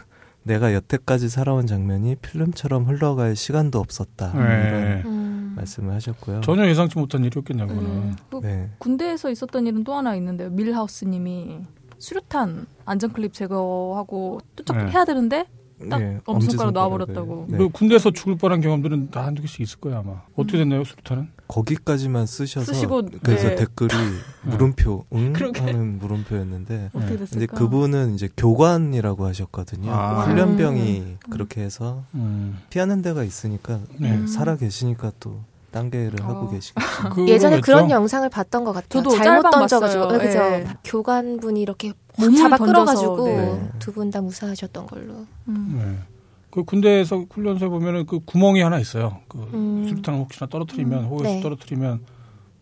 [0.45, 4.31] 내가 여태까지 살아온 장면이 필름처럼 흘러갈 시간도 없었다.
[4.33, 5.03] 이런 네.
[5.07, 5.22] 음.
[5.57, 6.41] 말씀을 하셨고요.
[6.43, 7.91] 전혀 예상치 못한 일이었겠냐 그거는.
[7.91, 8.17] 음.
[8.31, 8.71] 그 네.
[8.79, 10.51] 군대에서 있었던 일은 또 하나 있는데요.
[10.51, 11.61] 밀하우스님이
[11.99, 14.91] 수류탄 안전 클립 제거하고 또 네.
[14.91, 15.47] 해야 되는데
[15.89, 16.73] 딱 네, 엄지손가락.
[16.73, 17.47] 놔버렸다고.
[17.49, 17.59] 네.
[17.59, 20.23] 그 군대에서 죽을 뻔한 경험들은 다 한두 개씩 있을 거야 아마.
[20.37, 20.65] 어떻게 음.
[20.69, 21.29] 됐나요 수류탄은?
[21.49, 23.57] 거기까지만 쓰셔서 쓰시고, 그래서 네.
[23.57, 23.91] 댓글이
[24.45, 25.61] 물음표 응 그러게.
[25.61, 27.25] 하는 물음표였는데 어떻게 네.
[27.25, 29.91] 이제 그분은 이제 교관이라고 하셨거든요.
[29.93, 30.23] 아.
[30.25, 32.59] 훈련병이 그렇게 해서 음.
[32.71, 34.27] 피하는 데가 있으니까 네.
[34.27, 35.41] 살아 계시니까 또
[35.73, 36.51] 단계를 하고 어.
[36.51, 37.27] 계시겠죠.
[37.27, 37.61] 예전에?
[37.61, 39.03] 그런 영상을 봤던 것 같아요.
[39.03, 40.13] 저도 잘못 던져가지고.
[40.13, 40.39] 네, 그죠.
[40.39, 40.67] 예.
[40.85, 41.93] 교관분이 이렇게
[42.39, 43.71] 잡아 끌어가지고 네.
[43.79, 45.27] 두분 다 무사하셨던 걸로.
[45.49, 45.75] 음.
[45.79, 46.13] 네.
[46.51, 49.21] 그 군대에서 훈련소에 보면은 그 구멍이 하나 있어요.
[49.27, 49.87] 그 음.
[49.89, 51.41] 수류탄을 혹시나 떨어뜨리면 호에서 네.
[51.41, 52.01] 떨어뜨리면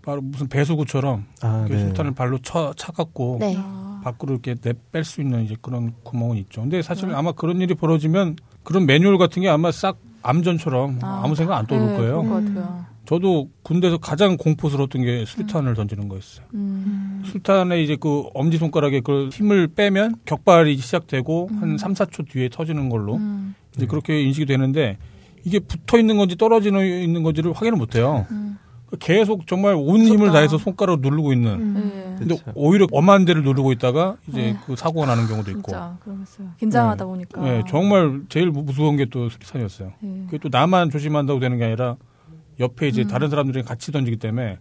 [0.03, 1.81] 바로 무슨 배수구처럼 아, 그 네.
[1.81, 3.57] 수류탄을 발로 쳐 차갖고 네.
[3.59, 4.01] 아.
[4.05, 6.63] 밖으로 이렇게 내뺄 수 있는 이제 그런 구멍은 있죠.
[6.63, 7.15] 근데 사실 네.
[7.15, 11.23] 아마 그런 일이 벌어지면 그런 매뉴얼 같은 게 아마 싹 암전처럼 아.
[11.25, 11.27] 아.
[11.27, 12.23] 무 생각 안 떠오를 네, 거예요.
[12.23, 12.90] 그런 것 같아요.
[13.11, 16.47] 저도 군대에서 가장 공포스러웠던 게 수류탄을 던지는 거였어요.
[16.55, 17.23] 음.
[17.27, 22.89] 수류탄에 이제 그 엄지 손가락에 그 힘을 빼면 격발이 시작되고 한 3, 4초 뒤에 터지는
[22.89, 23.57] 걸로 음.
[23.77, 24.97] 이제 그렇게 인식이 되는데
[25.43, 28.27] 이게 붙어 있는 건지 떨어지는 있는 건지를 확인을 못 해요.
[28.31, 28.59] 음.
[29.01, 30.33] 계속 정말 온 힘을 무섭다.
[30.33, 31.51] 다해서 손가락을 누르고 있는.
[31.55, 31.75] 음.
[31.75, 32.15] 네.
[32.17, 32.53] 근데 그쵸.
[32.55, 34.57] 오히려 엄한 데를 누르고 있다가 이제 네.
[34.67, 35.63] 그 사고가 나는 경우도 있고.
[35.63, 36.47] 진짜 그러겠어요.
[36.61, 37.09] 긴장하다 네.
[37.11, 37.43] 보니까.
[37.43, 39.93] 네, 정말 제일 무- 무서운 게 또 수류탄이었어요.
[39.99, 40.23] 네.
[40.27, 41.97] 그게 또 나만 조심한다고 되는 게 아니라
[42.61, 43.09] 옆에 이제 음.
[43.09, 44.59] 다른 사람들이 같이 던지기 때문에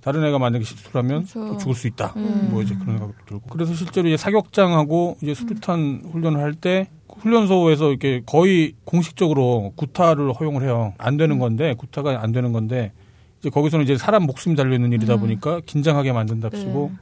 [0.00, 1.46] 다른 애가 만약에 실수를 하면 그렇죠.
[1.52, 2.12] 또 죽을 수 있다.
[2.16, 2.48] 음.
[2.50, 3.48] 뭐 이제 그런 생각도 들고.
[3.50, 6.88] 그래서 실제로 이제 사격장하고 이제 수류탄 훈련을 할 때
[7.18, 10.94] 훈련소에서 이렇게 거의 공식적으로 구타를 허용을 해요.
[10.98, 11.18] 안 음.
[11.18, 12.92] 되는 건데 구타가 안 되는 건데
[13.40, 15.20] 이제 거기서는 이제 사람 목숨이 달려 있는 일이다 음.
[15.20, 16.98] 보니까 긴장하게 만든답시고 네.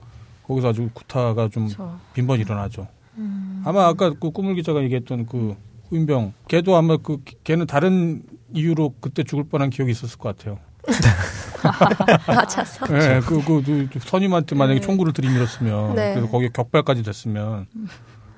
[0.46, 1.98] 거기서 아주 구타가 좀 그렇죠.
[2.12, 2.86] 빈번히 일어나죠.
[3.18, 3.62] 음.
[3.64, 5.54] 아마 아까 그 꾸물 기자가 얘기했던 그
[5.88, 8.22] 후임병 걔도 아마 그 걔는 다른
[8.52, 10.58] 이유로 그때 죽을 뻔한 기억이 있었을 것 같아요.
[12.26, 12.86] 맞아서.
[12.94, 14.86] 예, 그, 그, 그 선임한테 만약에 네.
[14.86, 16.14] 총구를 들이밀었으면 네.
[16.14, 17.66] 그래서 거기에 격발까지 됐으면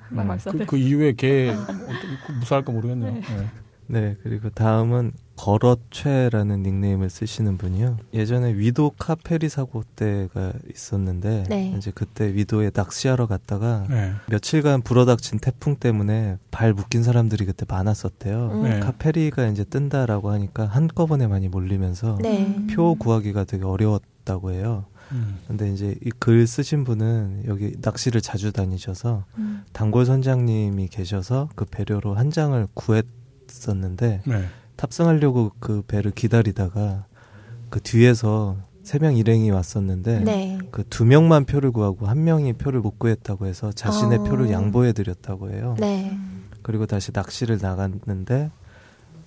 [0.09, 0.57] 막 예, 말싸대.
[0.59, 3.15] 그, 그 이후에 걔그 무사할까 모르겠네요.
[3.15, 3.47] 예.
[3.87, 7.97] 네, 그리고 다음은 거러최라는 닉네임을 쓰시는 분이요.
[8.13, 11.73] 예전에 위도 카페리 사고 때가 있었는데 네.
[11.77, 14.13] 이제 그때 위도에 낚시하러 갔다가 예.
[14.27, 18.51] 며칠간 불어닥친 태풍 때문에 발 묶인 사람들이 그때 많았었대요.
[18.53, 18.63] 음.
[18.63, 18.79] 네.
[18.79, 22.55] 카페리가 이제 뜬다라고 하니까 한꺼번에 많이 몰리면서 네.
[22.69, 24.85] 표 구하기가 되게 어려웠다고 해요.
[25.11, 25.39] 음.
[25.47, 29.63] 근데 이제 이 글 쓰신 분은 여기 낚시를 자주 다니셔서 음.
[29.73, 34.45] 단골 선장님이 계셔서 그 배려로 한 장을 구했었는데 네.
[34.75, 37.05] 탑승하려고 그 배를 기다리다가
[37.69, 40.59] 그 뒤에서 세 명 일행이 왔었는데 네.
[40.71, 44.23] 그두 명만 표를 구하고 한 명이 표를 못 구했다고 해서 자신의 어.
[44.23, 45.75] 표를 양보해 드렸다고 해요.
[45.79, 46.17] 네.
[46.63, 48.51] 그리고 다시 낚시를 나갔는데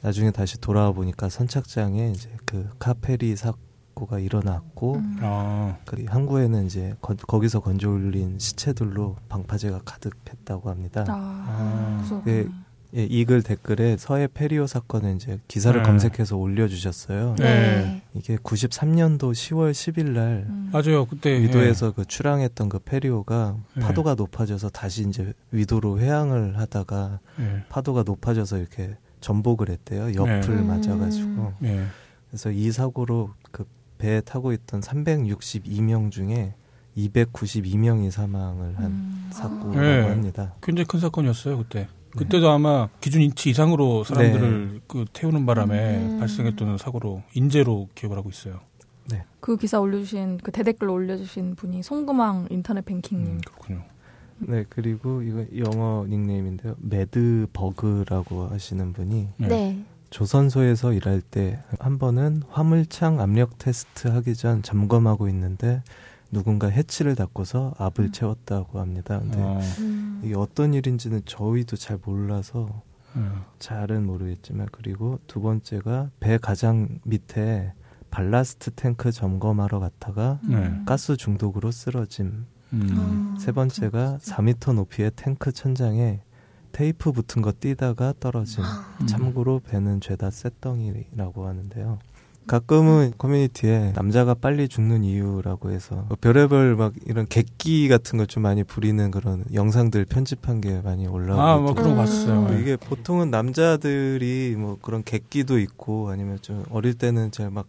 [0.03, 5.17] 나중에 다시 돌아와 보니까 선착장에 이제 그 카페리 사고가 일어났고 음.
[5.23, 11.05] 아, 그 항구에는 이제 거, 거기서 건져 올린 시체들로 방파제가 가득했다고 합니다.
[11.09, 12.23] 아, 무서워.
[12.29, 12.47] 예,
[12.95, 15.87] 예, 이글 댓글에 서해 페리오 사건을 이제 기사를 네.
[15.87, 17.37] 검색해서 올려주셨어요.
[17.39, 17.45] 네.
[17.45, 18.03] 네.
[18.15, 20.71] 이게 93년도 10월 10일 날 음.
[20.73, 21.07] 맞아요.
[21.07, 23.83] 그때 위도에서 그 출항했던 그 페리오가 네.
[23.83, 27.45] 파도가 높아져서 다시 이제 위도로 회항을 하다가 예.
[27.45, 27.65] 예.
[27.69, 30.15] 파도가 높아져서 이렇게 전복을 했대요.
[30.15, 30.63] 옆을 네.
[30.63, 31.53] 맞아가지고.
[31.65, 31.87] 예.
[32.31, 33.67] 그래서 이 사고로 그
[33.99, 36.55] 배에 타고 있던 362명 중에
[36.97, 39.29] 292명이 사망을 한 음.
[39.33, 40.09] 사고라고 네.
[40.09, 40.55] 합니다.
[40.63, 41.89] 굉장히 큰 사건이었어요 그때.
[42.17, 46.19] 그때도 아마 기준치 이상으로 사람들을 그 태우는 바람에 음.
[46.19, 48.61] 발생했던 사고로 인재로 기억을 하고 있어요.
[49.41, 53.27] 그 기사 올려주신 그 대댓글 올려주신 분이 송금왕 인터넷 뱅킹님.
[53.27, 53.83] 음, 그렇군요.
[54.39, 56.75] 네, 그리고 이거 영어 닉네임인데요.
[56.79, 59.47] 매드버그라고 하시는 분이 네.
[59.49, 59.85] 네.
[60.11, 65.83] 조선소에서 일할 때 한 번은 화물창 압력 테스트 하기 전 점검하고 있는데
[66.31, 69.19] 누군가 해치를 닫고서 압을 채웠다고 합니다.
[69.21, 70.21] 근데 아, 음.
[70.25, 72.83] 이게 어떤 일인지는 저희도 잘 몰라서
[73.17, 73.21] 예.
[73.59, 77.73] 잘은 모르겠지만 그리고 두 번째가 배 가장 밑에
[78.11, 80.83] 발라스트 탱크 점검하러 갔다가 네.
[80.87, 82.47] 가스 중독으로 쓰러짐.
[82.73, 83.35] 음.
[83.37, 86.21] 아, 세 번째가 4m 높이의 탱크 천장에
[86.73, 88.63] 테이프 붙은 거 띄다가 떨어짐.
[89.01, 89.07] 음.
[89.07, 91.99] 참고로 배는 죄다 쇳덩이라고 하는데요.
[92.47, 98.63] 가끔은 커뮤니티에 남자가 빨리 죽는 이유라고 해서 뭐 별의별 막 이런 객기 같은 거좀 많이
[98.63, 101.97] 부리는 그런 영상들 편집한 게 많이 올라오고 아, 뭐 그런 거 음.
[101.97, 102.41] 봤어요.
[102.43, 102.61] 뭐 예.
[102.61, 107.67] 이게 보통은 남자들이 뭐 그런 객기도 있고 아니면 좀 어릴 때는 제가 막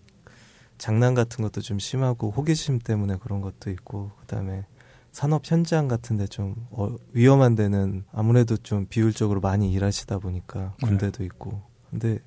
[0.78, 4.63] 장난 같은 것도 좀 심하고 호기심 때문에 그런 것도 있고 그다음에
[5.11, 11.63] 산업 현장 같은데 좀 어, 위험한 데는 아무래도 좀 비율적으로 많이 일하시다 보니까 군대도 있고
[11.89, 12.19] 근데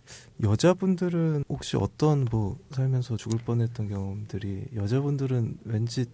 [0.42, 6.06] 여자분들은 혹시 어떤 뭐 살면서 죽을 뻔했던 경험들이 여자분들은 왠지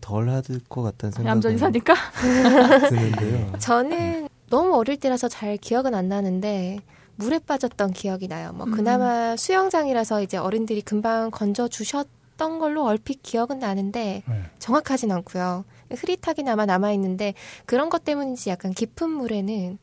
[0.00, 1.94] 덜 하실 것 같다는 생각이 얌전히 사니까.
[2.88, 3.52] 드는데요.
[3.58, 6.78] 저는 너무 어릴 때라서 잘 기억은 안 나는데
[7.16, 8.52] 물에 빠졌던 기억이 나요.
[8.52, 8.72] 뭐 음.
[8.72, 14.42] 그나마 수영장이라서 이제 어른들이 금방 건져 주셨던 걸로 얼핏 기억은 나는데 네.
[14.58, 15.64] 정확하진 않고요.
[15.90, 17.34] 흐릿하게나마 남아 있는데
[17.66, 19.78] 그런 것 때문인지 약간 깊은 물에는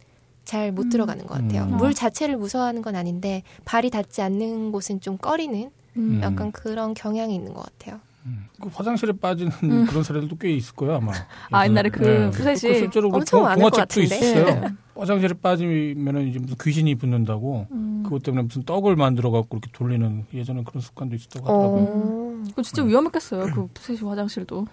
[0.46, 0.90] 잘못 음.
[0.90, 1.64] 들어가는 것 같아요.
[1.64, 1.78] 음.
[1.78, 6.20] 물 자체를 무서워하는 건 아닌데 발이 닿지 않는 곳은 좀 꺼리는 음.
[6.24, 8.00] 약간 그런 경향이 있는 것 같아요.
[8.26, 8.46] 음.
[8.62, 9.86] 그 화장실에 빠지는 음.
[9.90, 11.12] 그런 사례들도 꽤 있을 거예요 아마.
[11.52, 12.30] 아, 옛날에 그 네.
[12.30, 14.16] 푸셋이 그 실제로 그 엄청 동- 많을 것 같은데.
[14.18, 14.46] 있어요.
[14.46, 14.68] 네.
[14.96, 18.02] 화장실에 빠지면은 이제 무슨 귀신이 붙는다고 음.
[18.04, 21.82] 그것 때문에 무슨 떡을 만들어 갖고 이렇게 돌리는 예전에 그런 습관도 있었다고 하더라고요.
[21.84, 22.44] 어.
[22.50, 23.52] 그거 진짜 위험했겠어요.
[23.54, 24.68] 그 푸셋이 화장실도.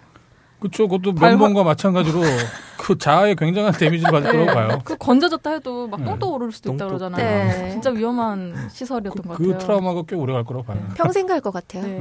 [0.62, 0.88] 그렇죠.
[0.88, 2.20] 그것도 발- 면봉과 마찬가지로
[2.78, 4.78] 그 자아에 굉장한 데미지를 받을 거라고 봐요.
[4.84, 6.06] 그 건져졌다 해도 막 네.
[6.06, 7.48] 똥도 오를 수도 있다 똥도 그러잖아요.
[7.64, 7.70] 네.
[7.70, 9.58] 진짜 위험한 시설이었던 것 그, 같아요.
[9.58, 10.78] 그 트라우마가 꽤 오래 갈 거라고 봐요.
[10.96, 11.82] 평생 갈 것 같아요.
[11.82, 11.98] 네.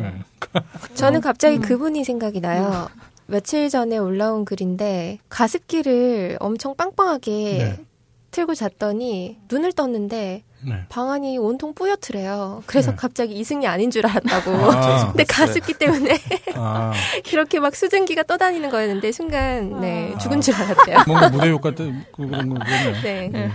[0.53, 0.61] 네.
[0.95, 1.61] 저는 갑자기 음.
[1.61, 2.87] 그분이 생각이 나요.
[3.27, 7.85] 며칠 전에 올라온 글인데 가습기를 엄청 빵빵하게 네.
[8.31, 10.85] 틀고 잤더니 눈을 떴는데 네.
[10.89, 12.63] 방안이 온통 뿌옇더래요.
[12.67, 12.97] 그래서 네.
[12.97, 14.51] 갑자기 이승이 아닌 줄 알았다고.
[14.51, 16.17] 아, 근데 가습기 때문에
[16.55, 16.91] 아,
[17.31, 20.17] 이렇게 막 수증기가 떠다니는 거였는데 순간 네 아.
[20.19, 20.97] 죽은 줄 알았대요.
[21.07, 23.01] 뭔가 무대 효과 때 그- 그런 거 그러네요.
[23.01, 23.29] 네.
[23.29, 23.51] 네.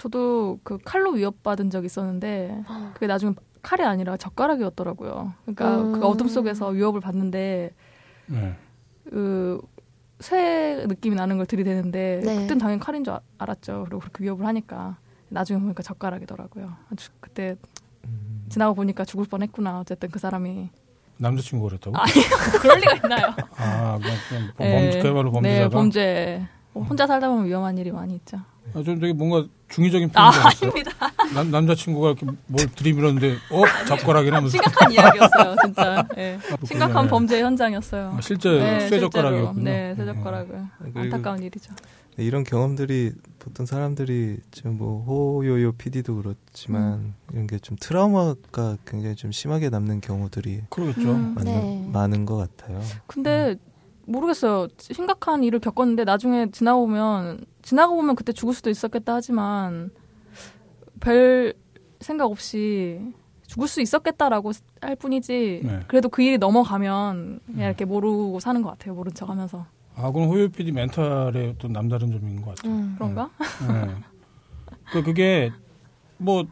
[0.00, 2.62] 저도 그 칼로 위협받은 적 있었는데
[2.94, 3.32] 그게 나중에
[3.62, 5.32] 칼이 아니라 젓가락이었더라고요.
[5.46, 5.92] 그러니까 음.
[5.92, 7.70] 그 어둠 속에서 위협을 받는데
[8.26, 8.54] 네.
[10.18, 12.36] 그쇠 느낌이 나는 걸 들이대는데 네.
[12.42, 13.84] 그땐 당연히 칼인 줄 아- 알았죠.
[13.88, 14.96] 그리고 그렇게 위협을 하니까
[15.34, 16.72] 나중에 보니까 젓가락이더라고요.
[16.92, 17.56] 아주 그때
[18.48, 19.80] 지나가 보니까 죽을 뻔했구나.
[19.80, 20.68] 어쨌든 그 사람이
[21.16, 21.96] 남자친구가 그랬다고?
[21.96, 22.12] 아니
[22.60, 23.34] 그럴 리가 있나요?
[23.56, 24.98] 아, 그냥, 그냥 범, 네.
[25.00, 25.64] 그야말로 범죄자다.
[25.64, 26.46] 네, 범죄.
[26.74, 28.38] 혼자 살다 보면 위험한 일이 많이 있죠.
[28.74, 33.62] 아, 좀 되게 뭔가 중의적인 아, 표현이 었어요 남, 남자친구가 이렇게 뭘 들이밀었는데, 어?
[33.86, 34.50] 젓가락이라면서.
[34.50, 36.06] 심각한 이야기였어요, 진짜.
[36.16, 36.38] 네.
[36.42, 36.66] 그렇군요.
[36.66, 37.10] 심각한 네.
[37.10, 38.14] 범죄 현장이었어요.
[38.16, 39.54] 아, 실제 네, 쇠 젓가락이었군요.
[39.54, 39.64] 실제로.
[39.64, 40.62] 네, 쇠 젓가락을.
[40.78, 41.72] 그리고 안타까운 일이죠.
[42.16, 43.12] 이런 경험들이
[43.44, 50.00] 보통 사람들이 지금 뭐 호요요 PD도 그렇지만 이런 게 좀 트라우마가 굉장히 좀 심하게 남는
[50.00, 51.12] 경우들이 그러겠죠.
[51.12, 51.34] 음.
[51.34, 51.88] 많은, 네.
[51.92, 52.80] 많은 것 같아요.
[53.06, 53.56] 근데
[54.06, 54.68] 모르겠어요.
[54.78, 59.90] 심각한 일을 겪었는데 나중에 지나고 보면 지나고 보면 그때 죽을 수도 있었겠다 하지만
[61.00, 61.54] 별
[62.00, 63.00] 생각 없이
[63.46, 65.80] 죽을 수 있었겠다라고 할 뿐이지 네.
[65.86, 67.60] 그래도 그 일이 넘어가면 그냥 음.
[67.60, 68.94] 이렇게 모르고 사는 것 같아요.
[68.94, 69.66] 모른 척하면서
[69.96, 72.72] 아, 그건 호요 PD 멘탈의 또 남다른 점인 것 같아요.
[72.72, 72.94] 음.
[72.96, 73.30] 그런가?
[73.68, 73.94] 네.
[74.92, 75.52] 그 그게
[76.18, 76.44] 뭐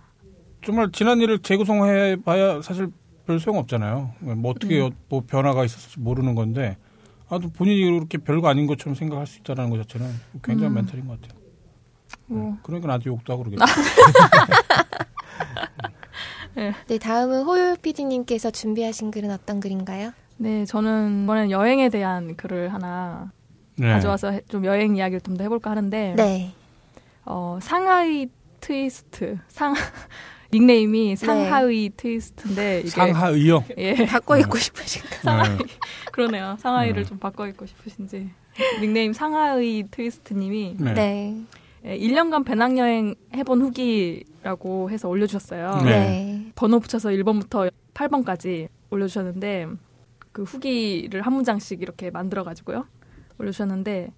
[0.65, 2.89] 정말 지난 일을 재구성해 봐야 사실
[3.27, 4.13] 별 소용 없잖아요.
[4.21, 4.91] 뭐 어떻게 음.
[5.09, 6.77] 뭐 변화가 있었을지 모르는 건데
[7.29, 10.07] 아 또 본인이 그렇게 별거 아닌 것처럼 생각할 수 있다는 것 자체는
[10.45, 10.75] 굉장한 음.
[10.75, 11.41] 멘탈인 것 같아요.
[12.27, 13.65] 뭐 그러니까 나한테 욕도 하고 그러겠죠.
[16.87, 20.13] 네, 다음은 호요 PD님께서 준비하신 글은 어떤 글인가요?
[20.43, 23.31] 네, 저는 이번엔 여행에 대한 글을 하나
[23.77, 23.89] 네.
[23.93, 26.53] 가져와서 해- 좀 여행 이야기를 좀 더 해볼까 하는데 네.
[27.25, 28.27] 어, 상하이
[28.61, 29.75] 트위스트 상
[30.53, 33.65] 닉네임이 상하이 트위스트인데 이게 상하의요.
[33.79, 34.41] 예 바꿔 네.
[34.41, 35.09] 입고 싶으신가?
[35.23, 35.59] 상하이
[36.13, 37.09] 그러네요 상하이를 네.
[37.09, 38.29] 좀 바꿔 입고 싶으신지
[38.81, 40.93] 닉네임 상하이 트위스트님이 네.
[40.93, 41.37] 네.
[41.85, 45.77] 예, 1년간 배낭여행 해본 후기라고 해서 올려주셨어요.
[45.85, 45.91] 네.
[45.91, 46.47] 네.
[46.55, 49.67] 번호 붙여서 1번부터 8번까지 올려주셨는데
[50.33, 52.87] 그 후기를 한 문장씩 이렇게 만들어가지고요
[53.39, 54.13] 올려주셨는데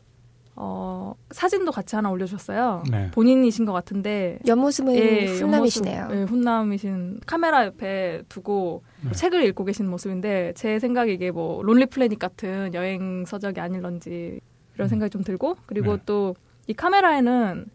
[0.57, 2.85] 어, 사진도 같이 하나 올려주셨어요.
[2.89, 3.11] 네.
[3.11, 6.03] 본인이신 것 같은데 옆모습은 예, 훈남이시네요.
[6.03, 9.11] 옆모습, 예, 훈남이신 카메라 옆에 두고 네.
[9.13, 14.41] 책을 읽고 계신 모습인데 제 생각에 이게 뭐 론리 플래닛 같은 여행 서적이 아닐런지
[14.75, 14.89] 이런 음.
[14.89, 16.03] 생각이 좀 들고 그리고 네.
[16.07, 17.67] 또이 카메라에는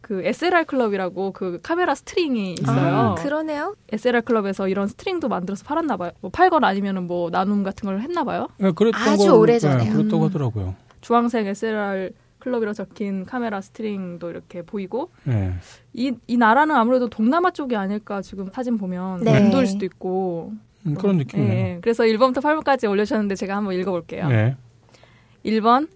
[0.00, 2.96] 그 SLR 클럽이라고 그 카메라 string이 있어요.
[2.96, 3.74] 아, 그러네요.
[3.92, 6.12] SLR 클럽에서 이런 string도 만들어서 팔았나 봐요.
[6.20, 8.48] 뭐 팔거나 아니면은 뭐 나눔 같은 걸 했나 봐요.
[8.58, 9.78] 네, 그랬던 아주 걸- 오래전에요.
[9.90, 10.28] 네, 그랬다고 음.
[10.28, 10.74] 하더라고요.
[11.00, 15.52] 주황색 SLR 클럽이라 적힌 카메라 string도 이렇게 보이고 네.
[15.92, 19.40] 이, 이 나라는 아무래도 동남아 쪽이 아닐까 지금 사진 보면 네.
[19.40, 20.52] 인도일 수도 있고
[20.86, 21.52] 음, 그런 느낌이네요.
[21.52, 24.28] 예, 그래서 1번부터 8번까지 올려주셨는데 제가 한번 읽어볼게요.
[24.28, 24.56] 네.
[25.44, 25.88] 1번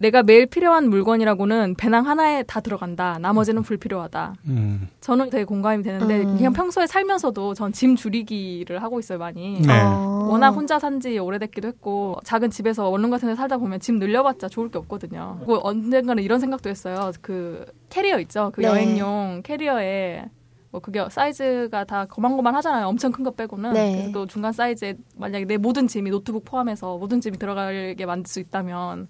[0.00, 3.18] 내가 매일 필요한 물건이라고는 배낭 하나에 다 들어간다.
[3.20, 4.34] 나머지는 불필요하다.
[4.46, 4.88] 음.
[5.00, 6.36] 저는 되게 공감이 되는데 음.
[6.36, 9.60] 그냥 평소에 살면서도 전 짐 줄이기를 하고 있어요 많이.
[9.60, 9.80] 네.
[9.80, 10.28] 어.
[10.30, 14.70] 워낙 혼자 산지 오래됐기도 했고 작은 집에서 원룸 같은 데 살다 보면 짐 늘려봤자 좋을
[14.70, 15.36] 게 없거든요.
[15.40, 17.10] 그리고 언젠가는 이런 생각도 했어요.
[17.20, 18.50] 그 캐리어 있죠.
[18.54, 18.68] 그 네.
[18.68, 20.24] 여행용 캐리어에
[20.70, 22.86] 뭐 그게 사이즈가 다 고만고만 하잖아요.
[22.86, 23.72] 엄청 큰 거 빼고는.
[23.72, 23.92] 네.
[23.96, 28.38] 그래서 또 중간 사이즈에 만약에 내 모든 짐이 노트북 포함해서 모든 짐이 들어가게 만들 수
[28.40, 29.08] 있다면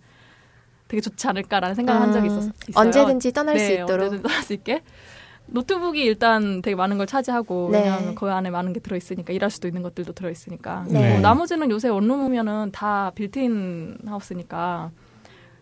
[0.89, 4.07] 되게 좋지 않을까라는 생각을 한 적이 음, 있었, 어요 언제든지 떠날 수 네, 있도록.
[4.07, 4.83] 언제든 떠날 수 있게.
[5.51, 7.81] 노트북이 일단 되게 많은 걸 차지하고 네.
[7.81, 11.13] 왜냐하면 그 안에 많은 게 들어있으니까 일할 수도 있는 것들도 들어있으니까 네.
[11.13, 14.91] 뭐 나머지는 요새 원룸이면은 다 빌트인 하우스니까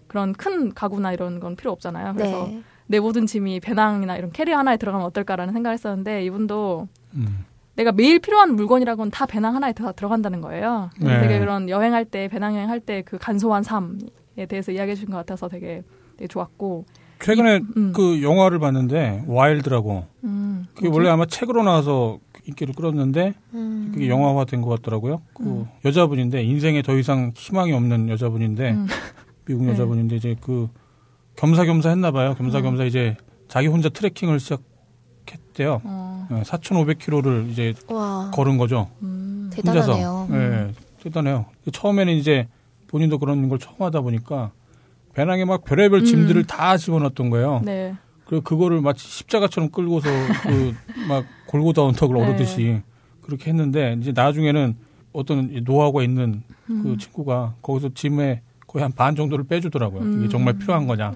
[0.09, 2.15] 그런 큰 가구나 이런 건 필요 없잖아요.
[2.15, 2.63] 그래서 네.
[2.89, 7.45] 내 모든 짐이 배낭이나 이런 캐리어 하나에 들어가면 어떨까라는 생각을 했었는데 이분도 음.
[7.77, 10.91] 내가 매일 필요한 물건이라고는 다 배낭 하나에 다 들어간다는 거예요.
[10.99, 11.21] 네.
[11.21, 13.99] 되게 그런 여행할 때 배낭 여행 할 때 그 간소한 삶에
[14.45, 15.83] 대해서 이야기해 주신 것 같아서 되게,
[16.19, 16.85] 되게 좋았고
[17.21, 17.93] 최근에 음.
[17.95, 20.99] 그 영화를 봤는데 와일드라고 음, 그게 뭐지?
[20.99, 23.91] 원래 아마 책으로 나와서 인기를 끌었는데 음.
[23.93, 25.23] 그게 영화화된 것 같더라고요.
[25.35, 25.67] 그 음.
[25.85, 28.87] 여자분인데 인생에 더 이상 희망이 없는 여자분인데 음.
[29.47, 29.73] 미국 네.
[29.73, 30.69] 여자분인데 이제 그
[31.37, 32.35] 겸사겸사 했나 봐요.
[32.37, 32.87] 겸사겸사 음.
[32.87, 33.17] 이제
[33.49, 35.81] 자기 혼자 트레킹을 시작했대요.
[35.85, 38.31] 어, 4,500km를 이제 와.
[38.33, 38.89] 걸은 거죠.
[39.03, 40.27] 음, 대단하네요.
[40.29, 40.37] 혼자서.
[40.37, 40.73] 예,
[41.03, 41.47] 대단해요.
[41.73, 42.49] 처음에는 이제
[42.89, 44.51] 본인도 그런 걸 처음 하다 보니까
[45.15, 47.63] 배낭에 막 별의별 짐들을 다 집어넣었던 거예요.
[47.65, 47.95] 네.
[48.27, 50.09] 그리고 그거를 마치 십자가처럼 끌고서
[50.43, 50.75] 그
[51.09, 52.29] 막 골고다 언덕을 네.
[52.29, 52.83] 오르듯이
[53.23, 54.75] 그렇게 했는데 이제 나중에는
[55.13, 56.99] 어떤 노하우가 있는 그 음.
[56.99, 60.01] 친구가 거기서 짐에 거의 한 반 정도를 빼주더라고요.
[60.03, 60.29] 이게 음.
[60.29, 61.13] 정말 필요한 거냐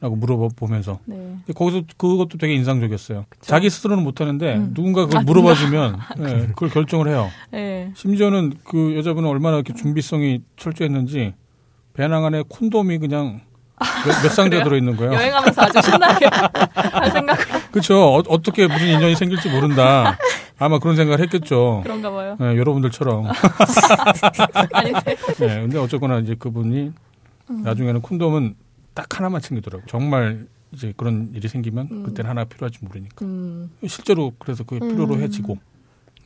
[0.00, 1.36] 라고 아, 물어보면서 네.
[1.54, 3.24] 거기서 그것도 되게 인상적이었어요.
[3.40, 4.70] 자기 스스로는 못하는데 음.
[4.72, 7.28] 누군가 그걸 아, 물어봐주면 예, 그걸 결정을 해요.
[7.50, 7.90] 네.
[7.96, 11.34] 심지어는 그 여자분은 얼마나 이렇게 준비성이 철저했는지
[11.94, 13.40] 배낭 안에 콘돔이 그냥
[14.06, 15.14] 몇, 몇 상자 들어있는 거예요.
[15.14, 16.26] 여행하면서 아주 신나게
[16.74, 18.14] 할 생각을 그렇죠.
[18.14, 20.16] 어, 떻게 무슨 인연이 생길지 모른다.
[20.60, 21.80] 아마 그런 생각을 했겠죠.
[21.82, 22.36] 그런가 봐요.
[22.40, 23.26] 예, 여러분들처럼.
[24.72, 25.16] 아닌데.
[25.40, 26.92] 예, 근데 어쨌거나 이제 그분이
[27.50, 27.62] 음.
[27.62, 28.54] 나중에는 콘돔은
[28.98, 29.86] 딱 하나만 챙기더라고요.
[29.86, 32.02] 정말 이제 그런 일이 생기면 음.
[32.02, 33.24] 그때는 하나 필요할지 모르니까.
[33.24, 35.20] 음, 실제로 그래서 그게 필요로 음.
[35.22, 35.56] 해지고.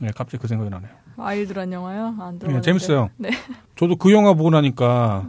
[0.01, 0.89] 예, 갑자기 그 생각이 나네요.
[1.17, 2.15] 아이들한 영화요?
[2.19, 2.51] 안 들어.
[2.51, 3.11] 예, 재밌어요.
[3.17, 3.29] 네.
[3.75, 5.27] 저도 그 영화 보고 나니까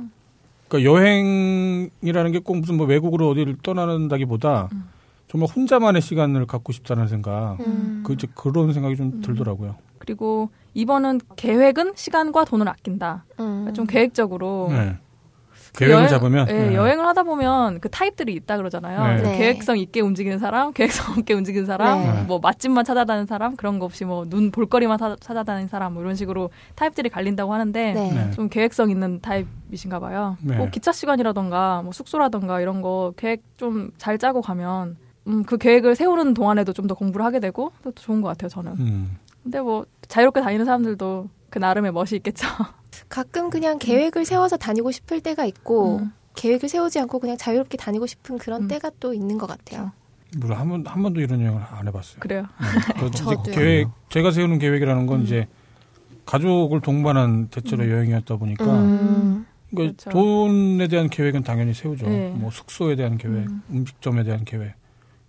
[0.68, 4.84] 그러니까 여행이라는 게 꼭 무슨 뭐 외국으로 어디를 떠나는다기보다 음.
[5.28, 7.58] 정말 혼자만의 시간을 갖고 싶다는 생각.
[7.60, 8.02] 음.
[8.06, 9.20] 그 이제 그런 생각이 좀 음.
[9.20, 9.76] 들더라고요.
[9.98, 13.26] 그리고 이번은 계획은 시간과 돈을 아낀다.
[13.38, 13.70] 음.
[13.74, 14.68] 좀 계획적으로.
[14.70, 14.96] 네.
[15.74, 16.74] 그 계획을 여행- 잡으면 예, 네.
[16.76, 19.16] 여행을 하다 보면 그 타입들이 있다 그러잖아요.
[19.16, 19.22] 네.
[19.22, 19.38] 네.
[19.38, 22.22] 계획성 있게 움직이는 사람, 계획성 없게 움직이는 사람, 네.
[22.28, 26.14] 뭐 맛집만 찾아다니는 사람, 그런 거 없이 뭐 눈 볼거리만 사- 찾아다니는 사람, 뭐 이런
[26.14, 28.12] 식으로 타입들이 갈린다고 하는데 네.
[28.12, 28.30] 네.
[28.30, 30.36] 좀 계획성 있는 타입이신가 봐요.
[30.42, 30.56] 네.
[30.56, 34.96] 뭐 기차 시간이라던가 뭐 숙소라던가 이런 거 계획 좀 잘 짜고 가면
[35.26, 38.72] 음, 그 계획을 세우는 동안에도 좀 더 공부를 하게 되고 또 좋은 것 같아요, 저는.
[38.78, 39.16] 음.
[39.42, 42.46] 근데 뭐 자유롭게 다니는 사람들도 그 나름의 멋이 있겠죠.
[43.08, 46.12] 가끔 그냥 계획을 세워서 다니고 싶을 때가 있고 음.
[46.34, 48.68] 계획을 세우지 않고 그냥 자유롭게 다니고 싶은 그런 음.
[48.68, 49.92] 때가 또 있는 것 같아요.
[50.36, 52.20] 물론 한, 번, 한 번도 이런 여행을 안 해봤어요.
[52.20, 52.46] 그래요.
[52.60, 53.00] 네.
[53.00, 53.54] 그 저도요.
[53.54, 55.24] 계획, 제가 세우는 계획이라는 건 음.
[55.24, 55.46] 이제
[56.26, 57.90] 가족을 동반한 대체로 음.
[57.90, 59.46] 여행이었다 보니까 음.
[59.70, 60.10] 그러니까 그렇죠.
[60.10, 62.08] 돈에 대한 계획은 당연히 세우죠.
[62.08, 62.30] 네.
[62.30, 63.62] 뭐 숙소에 대한 계획, 음.
[63.70, 63.84] 음.
[63.86, 64.74] 식점에 대한 계획.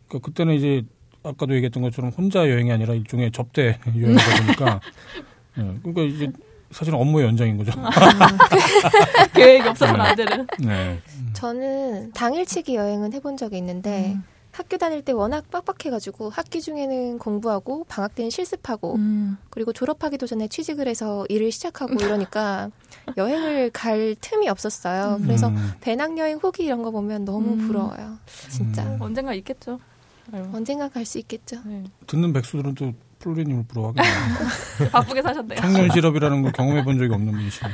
[0.07, 0.83] 그러니까 그때는 이제
[1.23, 4.79] 아까도 얘기했던 것처럼 혼자 여행이 아니라 일종의 접대 여행이다 보니까
[5.57, 6.31] 예, 그러니까 이제
[6.75, 7.71] 사실은 업무의 연장인 거죠.
[9.33, 10.45] 계획이 없어서는 안 되는.
[10.59, 10.99] 네.
[11.31, 14.23] 저는 당일치기 여행은 해본 적이 있는데 음.
[14.51, 19.37] 학교 다닐 때 워낙 빡빡해가지고 학기 중에는 공부하고 방학 때는 실습하고 음.
[19.49, 22.71] 그리고 졸업하기도 전에 취직을 해서 일을 시작하고 이러니까
[23.15, 25.19] 여행을 갈 틈이 없었어요.
[25.21, 25.71] 그래서 음.
[25.79, 27.67] 배낭여행 후기 이런 거 보면 너무 음.
[27.67, 28.17] 부러워요.
[28.49, 28.97] 진짜 음.
[28.99, 29.79] 언젠가 있겠죠.
[30.51, 31.61] 언젠가 갈 수 있겠죠.
[31.63, 31.83] 네.
[32.07, 32.93] 듣는 백수들은 또
[33.25, 34.13] 플로리님을 부러워하겠네요.
[34.91, 35.59] 바쁘게 사셨네요.
[35.59, 37.69] 청년 실업이라는 걸 경험해 본 적이 없는 분이시네.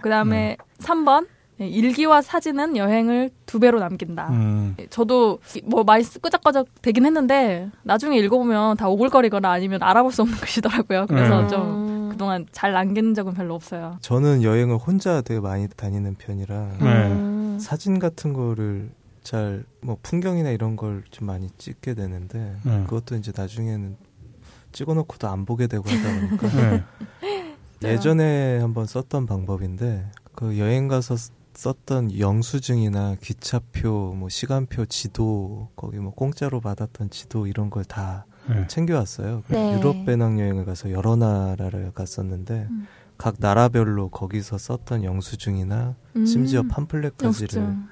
[0.00, 1.26] 그 다음에 3번.
[1.58, 4.28] 일기와 사진은 여행을 두 배로 남긴다.
[4.28, 4.76] 음.
[4.90, 11.06] 저도 뭐 많이 끄적끄적 되긴 했는데 나중에 읽어보면 다 오글거리거나 아니면 알아볼 수 없는 글씨더라고요.
[11.06, 11.48] 그래서 네.
[11.48, 12.08] 좀 음.
[12.10, 13.96] 그동안 잘 남긴 적은 별로 없어요.
[14.02, 16.86] 저는 여행을 혼자 되게 많이 다니는 편이라 네.
[17.12, 17.58] 음.
[17.58, 18.90] 사진 같은 거를
[19.22, 22.84] 잘 뭐 풍경이나 이런 걸 좀 많이 찍게 되는데 네.
[22.86, 23.96] 그것도 이제 나중에는
[24.80, 26.84] 찍어놓고도 안 보게 되고 하다 보니까 네.
[27.92, 35.96] 예전에 한번 썼던 방법인데 그 여행 가서 쓰- 썼던 영수증이나 기차표, 뭐 시간표, 지도 거기
[35.98, 38.66] 뭐 공짜로 받았던 지도 이런 걸다 네.
[38.66, 39.42] 챙겨왔어요.
[39.48, 39.78] 네.
[39.78, 42.86] 유럽 배낭여행을 가서 여러 나라를 갔었는데 음.
[43.16, 46.26] 각 나라별로 거기서 썼던 영수증이나 음.
[46.26, 47.88] 심지어 팜플렛까지를 영수증.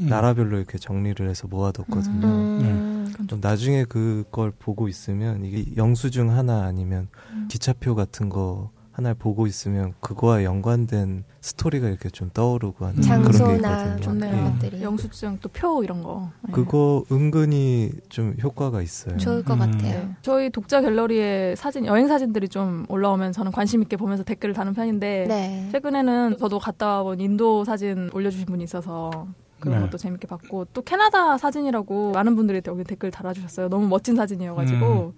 [0.00, 0.06] 음.
[0.08, 2.26] 나라별로 이렇게 정리를 해서 모아뒀거든요.
[2.26, 3.12] 음.
[3.28, 7.48] 좀 나중에 그걸 보고 있으면 이게 영수증 하나 아니면 음.
[7.50, 13.32] 기차표 같은 거 하나를 보고 있으면 그거와 연관된 스토리가 이렇게 좀 떠오르고 하는 그런 게
[13.32, 14.00] 장소나 있거든요.
[14.00, 14.34] 좋네요.
[14.36, 14.42] 예.
[14.58, 14.82] 것들이.
[14.82, 16.30] 영수증 또 표 이런 거.
[16.42, 16.52] 네.
[16.52, 19.18] 그거 은근히 좀 효과가 있어요.
[19.18, 19.58] 좋을 것 음.
[19.58, 20.00] 같아요.
[20.00, 20.08] 네.
[20.22, 25.26] 저희 독자 갤러리에 사진 여행 사진들이 좀 올라오면 저는 관심 있게 보면서 댓글을 다는 편인데
[25.28, 25.68] 네.
[25.72, 29.26] 최근에는 저도 갔다 온 인도 사진 올려주신 분이 있어서
[29.60, 29.84] 그런 네.
[29.86, 33.68] 것도 재밌게 봤고 또 캐나다 사진이라고 많은 분들이 여기 댓글 달아주셨어요.
[33.68, 35.14] 너무 멋진 사진이어가지고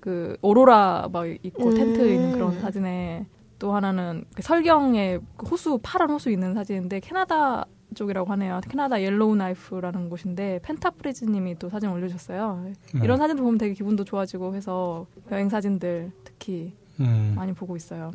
[0.00, 1.74] 그 오로라 막 있고 음.
[1.74, 3.26] 텐트 있는 그런 사진에
[3.58, 8.60] 또 하나는 그 설경에 그 호수 파란 호수 있는 사진인데 캐나다 쪽이라고 하네요.
[8.68, 12.62] 캐나다 옐로우 나이프라는 곳인데 펜타프리즈님이 또 사진 올려주셨어요.
[12.64, 13.00] 네.
[13.02, 17.32] 이런 사진들 보면 되게 기분도 좋아지고 해서 여행 사진들 특히 음.
[17.36, 18.12] 많이 보고 있어요.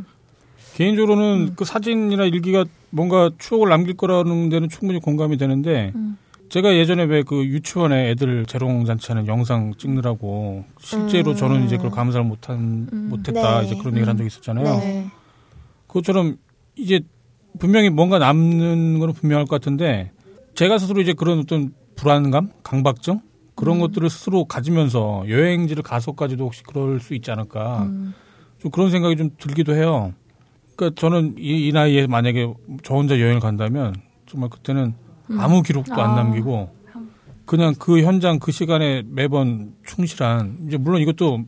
[0.76, 1.54] 개인적으로는 음.
[1.56, 6.18] 그 사진이나 일기가 뭔가 추억을 남길 거라는 데는 충분히 공감이 되는데 음.
[6.50, 11.36] 제가 예전에 왜 그 유치원에 애들 재롱 잔치하는 영상 찍느라고 실제로 음.
[11.36, 13.08] 저는 이제 그걸 감상을 못한 음.
[13.10, 13.68] 못했다 네.
[13.68, 14.66] 이제 그런 얘기를 한 적이 있었잖아요.
[14.80, 15.08] 네.
[15.88, 16.38] 그것처럼
[16.76, 17.02] 이제
[17.60, 20.12] 분명히 뭔가 남는 건 분명할 것 같은데
[20.56, 23.22] 제가 스스로 이제 그런 어떤 불안감, 강박증
[23.56, 23.82] 그런 음.
[23.82, 28.14] 것들을 스스로 가지면서 여행지를 가서까지도 혹시 그럴 수 있지 않을까 음.
[28.60, 30.14] 좀 그런 생각이 좀 들기도 해요.
[30.76, 32.54] 그러니까 저는 이, 이 나이에 만약에
[32.84, 33.96] 저 혼자 여행을 간다면
[34.26, 34.94] 정말 그때는
[35.30, 35.40] 음.
[35.40, 36.16] 아무 기록도 안 아.
[36.16, 36.70] 남기고
[37.46, 41.44] 그냥 그 현장 그 시간에 매번 충실한 이제 물론 이것도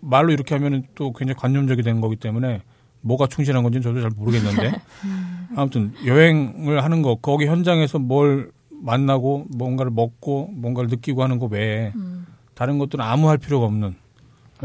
[0.00, 2.62] 말로 이렇게 하면은 또 굉장히 관념적이 된 거기 때문에
[3.02, 4.80] 뭐가 충실한 건지는 저도 잘 모르겠는데
[5.56, 11.92] 아무튼 여행을 하는 거 거기 현장에서 뭘 만나고 뭔가를 먹고 뭔가를 느끼고 하는 거 외에
[11.94, 12.26] 음.
[12.54, 13.94] 다른 것들은 아무 할 필요가 없는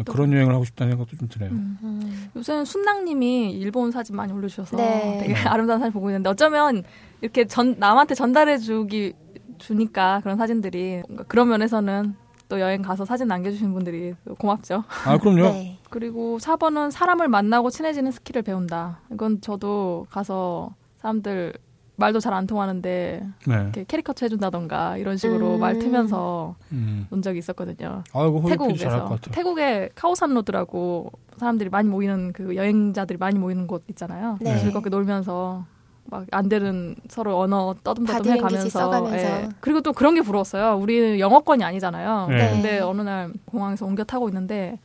[0.04, 1.52] 그런 여행을 하고 싶다는 생각도 좀 드네요.
[1.52, 2.30] 음.
[2.36, 5.20] 요새는 순낭님이 일본 사진 많이 올려주셔서 네.
[5.22, 6.84] 되게 아름다운 사진 보고 있는데 어쩌면
[7.22, 9.14] 이렇게 전 남한테 전달해주기
[9.58, 12.16] 주니까 그런 사진들이 뭔가 그런 면에서는
[12.48, 14.84] 또 여행 가서 사진 남겨주시는 분들이 고맙죠.
[15.06, 15.44] 아 그럼요.
[15.44, 15.78] 네.
[15.90, 19.02] 그리고 4번은 사람을 만나고 친해지는 skill을 배운다.
[19.12, 21.54] 이건 저도 가서 사람들
[22.00, 23.54] 말도 잘 안 통하는데 네.
[23.54, 25.60] 이렇게 캐리커처 해준다던가 이런 식으로 음.
[25.60, 27.08] 말 트면서 음.
[27.10, 28.04] 논 적이 있었거든요.
[28.14, 29.18] 아이고 태국에서.
[29.32, 34.38] 태국의 카오산 로드라고 사람들이 많이 모이는 그 여행자들이 많이 모이는 곳 있잖아요.
[34.42, 34.58] 네.
[34.60, 35.66] 즐겁게 놀면서
[36.06, 39.12] 막 안 되는 서로 언어 떠듬떠듬 해가면서.
[39.14, 39.50] 예.
[39.60, 40.76] 그리고 또 그런 게 부러웠어요.
[40.78, 42.28] 우리는 영어권이 아니잖아요.
[42.30, 42.50] 네.
[42.52, 44.80] 근데 어느 날 공항에서 옮겨 타고 있는데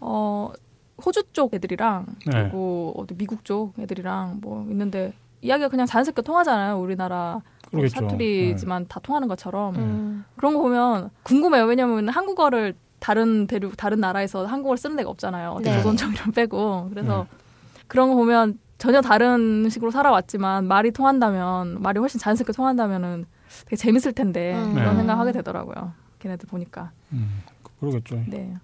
[0.00, 0.50] 어
[1.04, 2.42] 호주 쪽 애들이랑 네.
[2.42, 6.78] 그리고 어디 미국 쪽 애들이랑 뭐 있는데 이야기가 그냥 자연스럽게 통하잖아요.
[6.78, 7.40] 우리나라
[7.72, 8.00] 뭐 그러겠죠.
[8.00, 10.24] 사투리지만 다 통하는 것처럼 음.
[10.36, 11.64] 그런 거 보면 궁금해요.
[11.64, 15.58] 왜냐면 한국어를 다른 대륙 다른 나라에서 한국어를 쓰는 데가 없잖아요.
[15.62, 15.76] 네.
[15.76, 17.36] 조선족 이런 빼고 그래서 네.
[17.86, 23.26] 그런 거 보면 전혀 다른 식으로 살아왔지만 말이 통한다면 말이 훨씬 자연스럽게 통한다면은
[23.64, 24.74] 되게 재밌을 텐데 음.
[24.74, 24.96] 그런 네.
[24.96, 25.92] 생각하게 되더라고요.
[26.18, 26.90] 걔네들 보니까.
[27.12, 27.42] 음,
[27.80, 28.22] 그러겠죠.
[28.26, 28.54] 네.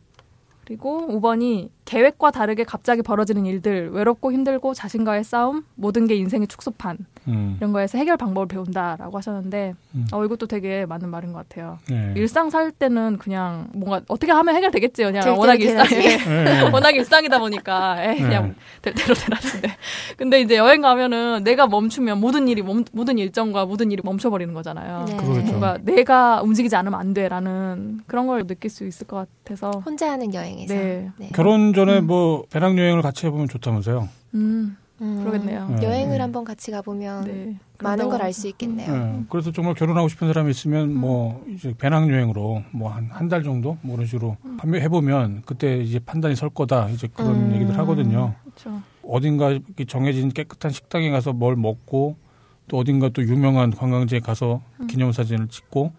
[0.65, 6.99] 그리고 5번이 계획과 다르게 갑자기 벌어지는 일들, 외롭고 힘들고 자신과의 싸움, 모든 게 인생의 축소판
[7.29, 10.07] 음, 이런 거에서 해결 방법을 배운다라고 하셨는데 음.
[10.13, 11.79] 어 이것도 되게 맞는 말인 것 같아요.
[11.89, 12.13] 네.
[12.17, 16.29] 일상 살 때는 그냥 뭔가 어떻게 하면 해결되겠지 그냥 될 워낙 일상이 되라지.
[16.29, 16.63] 네.
[16.71, 18.55] 워낙 일상이다 보니까 에이, 그냥 네.
[18.83, 19.77] 될 대로 되라는데
[20.17, 25.05] 근데 이제 여행 가면은 내가 멈추면 모든 일이 멈, 모든 일정과 모든 일이 멈춰버리는 거잖아요.
[25.09, 25.17] 네.
[25.17, 25.47] 그러겠죠.
[25.47, 30.35] 뭔가 내가 움직이지 않으면 안 돼라는 그런 걸 느낄 수 있을 것 같아서 혼자 하는
[30.35, 30.75] 여행에서.
[30.75, 31.11] 네.
[31.33, 34.09] 결혼 전에 뭐 배낭여행을 같이 해보면 좋다면서요.
[34.35, 35.20] 음, 음.
[35.23, 35.69] 그러겠네요.
[35.78, 35.86] 네.
[35.86, 37.57] 여행을 한번 같이 가보면 네.
[37.81, 38.93] 많은 걸 알 수 있겠네요.
[38.97, 39.23] 네.
[39.28, 43.97] 그래서 정말 결혼하고 싶은 사람이 있으면 뭐 이제 배낭여행으로 뭐 한 한 달 정도 뭐
[43.97, 47.55] 그런 식으로 판매 해보면 그때 이제 판단이 설 거다 이제 그런 음.
[47.55, 48.35] 얘기들 하거든요.
[48.43, 48.81] 그렇죠.
[49.03, 52.16] 어딘가 정해진 깨끗한 식당에 가서 뭘 먹고
[52.69, 55.93] 또 어딘가 또 유명한 관광지에 가서 기념사진을 찍고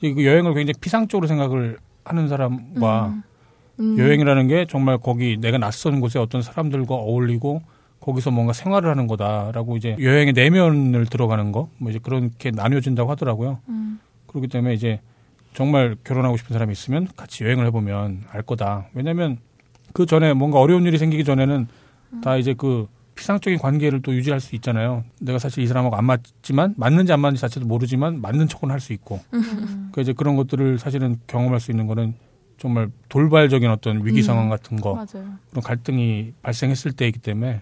[0.00, 3.22] 이그 여행을 굉장히 피상적으로 생각을 하는 사람과 음.
[3.80, 3.98] 음.
[3.98, 7.62] 여행이라는 게 정말 거기 내가 낯선 곳에 어떤 사람들과 어울리고
[8.00, 13.58] 거기서 뭔가 생활을 하는 거다라고 이제 여행의 내면을 들어가는 거 뭐 이제 그렇게 나뉘어진다고 하더라고요.
[13.68, 13.98] 음.
[14.26, 15.00] 그렇기 때문에 이제
[15.54, 18.86] 정말 결혼하고 싶은 사람이 있으면 같이 여행을 해보면 알 거다.
[18.94, 19.38] 왜냐하면
[19.92, 21.66] 그 전에 뭔가 어려운 일이 생기기 전에는
[22.22, 25.04] 다 이제 그 피상적인 관계를 또 유지할 수 있잖아요.
[25.20, 28.92] 내가 사실 이 사람하고 안 맞지만 맞는지 안 맞는지 자체도 모르지만 맞는 척은 할 수
[28.92, 29.20] 있고.
[29.32, 29.90] 음.
[29.92, 32.14] 그 이제 그런 것들을 사실은 경험할 수 있는 거는
[32.64, 34.22] 정말 돌발적인 어떤 위기 음.
[34.22, 35.34] 상황 같은 거 맞아요.
[35.50, 37.60] 그런 갈등이 발생했을 때이기 때문에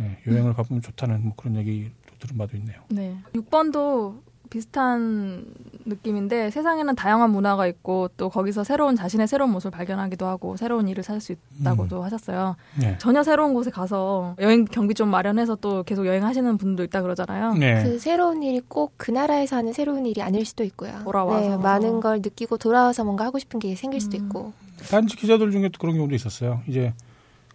[0.00, 2.80] 예, 여행을 가보면 좋다는 뭐 그런 얘기도 들은 바도 있네요.
[2.88, 3.16] 네.
[3.34, 4.18] 6번도
[4.50, 5.44] 비슷한
[5.84, 11.02] 느낌인데 세상에는 다양한 문화가 있고 또 거기서 새로운 자신의 새로운 모습을 발견하기도 하고 새로운 일을
[11.02, 12.56] 찾을 수 있다고도 하셨어요.
[12.80, 12.96] 네.
[12.98, 17.54] 전혀 새로운 곳에 가서 여행 경비 좀 마련해서 또 계속 여행하시는 분도 있다 그러잖아요.
[17.54, 17.82] 네.
[17.84, 21.00] 그 새로운 일이 꼭 그 나라에서 하는 새로운 일이 아닐 수도 있고요.
[21.04, 21.48] 돌아와서.
[21.48, 24.24] 네, 많은 걸 느끼고 돌아와서 뭔가 하고 싶은 게 생길 수도 음.
[24.24, 24.52] 있고.
[24.90, 26.60] 단지 기자들 중에 또 그런 경우도 있었어요.
[26.66, 26.92] 이제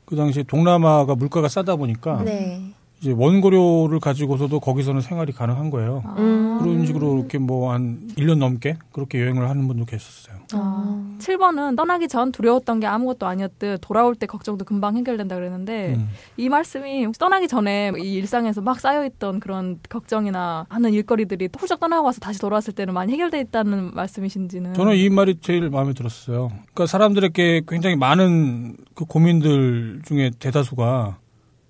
[0.06, 2.74] 그 당시 동남아가 물가가 싸다 보니까 네.
[3.02, 6.04] 이제 원고료를 가지고서도 거기서는 생활이 가능한 거예요.
[6.06, 6.16] 아.
[6.20, 6.60] 음.
[6.62, 10.36] 그런 식으로 이렇게 뭐 한 1년 넘게 그렇게 여행을 하는 분도 계셨어요.
[10.54, 11.08] 아.
[11.18, 16.10] 7번은 떠나기 전 두려웠던 게 아무것도 아니었듯 돌아올 때 걱정도 금방 해결된다 그랬는데 음.
[16.38, 22.06] 이 말씀이 혹시 떠나기 전에 이 일상에서 막 쌓여있던 그런 걱정이나 하는 일거리들이 훌쩍 떠나고
[22.06, 26.50] 와서 다시 돌아왔을 때는 많이 해결돼 있다는 말씀이신지는 저는 이 말이 제일 마음에 들었어요.
[26.74, 31.18] 그러니까 사람들에게 굉장히 많은 그 고민들 중에 대다수가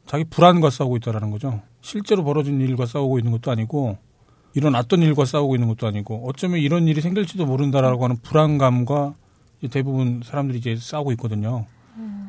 [0.06, 1.61] 자기 불안과 싸우고 있다라는 거죠.
[1.82, 3.98] 실제로 벌어진 일과 싸우고 있는 것도 아니고
[4.53, 9.15] 일어났던 일과 싸우고 있는 것도 아니고 어쩌면 이런 일이 생길지도 모른다라고 하는 불안감과
[9.69, 11.65] 대부분 사람들이 이제 싸우고 있거든요.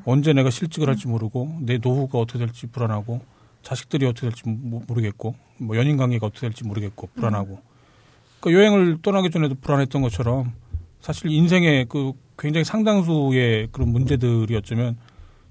[0.04, 3.20] 언제 내가 실직을 할지 모르고 내 노후가 어떻게 될지 불안하고
[3.62, 7.60] 자식들이 어떻게 될지 모- 모르겠고 뭐 연인 관계가 어떻게 될지 모르겠고 불안하고
[8.40, 10.52] 그 여행을 떠나기 전에도 불안했던 것처럼
[11.00, 14.96] 사실 인생의 그 굉장히 상당수의 그런 문제들이 어쩌면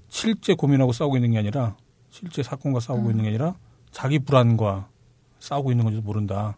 [0.08, 1.74] 실제 고민하고 싸우고 있는 게 아니라
[2.12, 3.54] 실제 사건과 싸우고 있는 게 아니라
[3.90, 4.86] 자기 불안과
[5.40, 6.56] 싸우고 있는 건지도 모른다.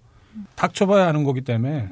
[0.57, 1.89] 닥쳐봐야 하는 거기 때문에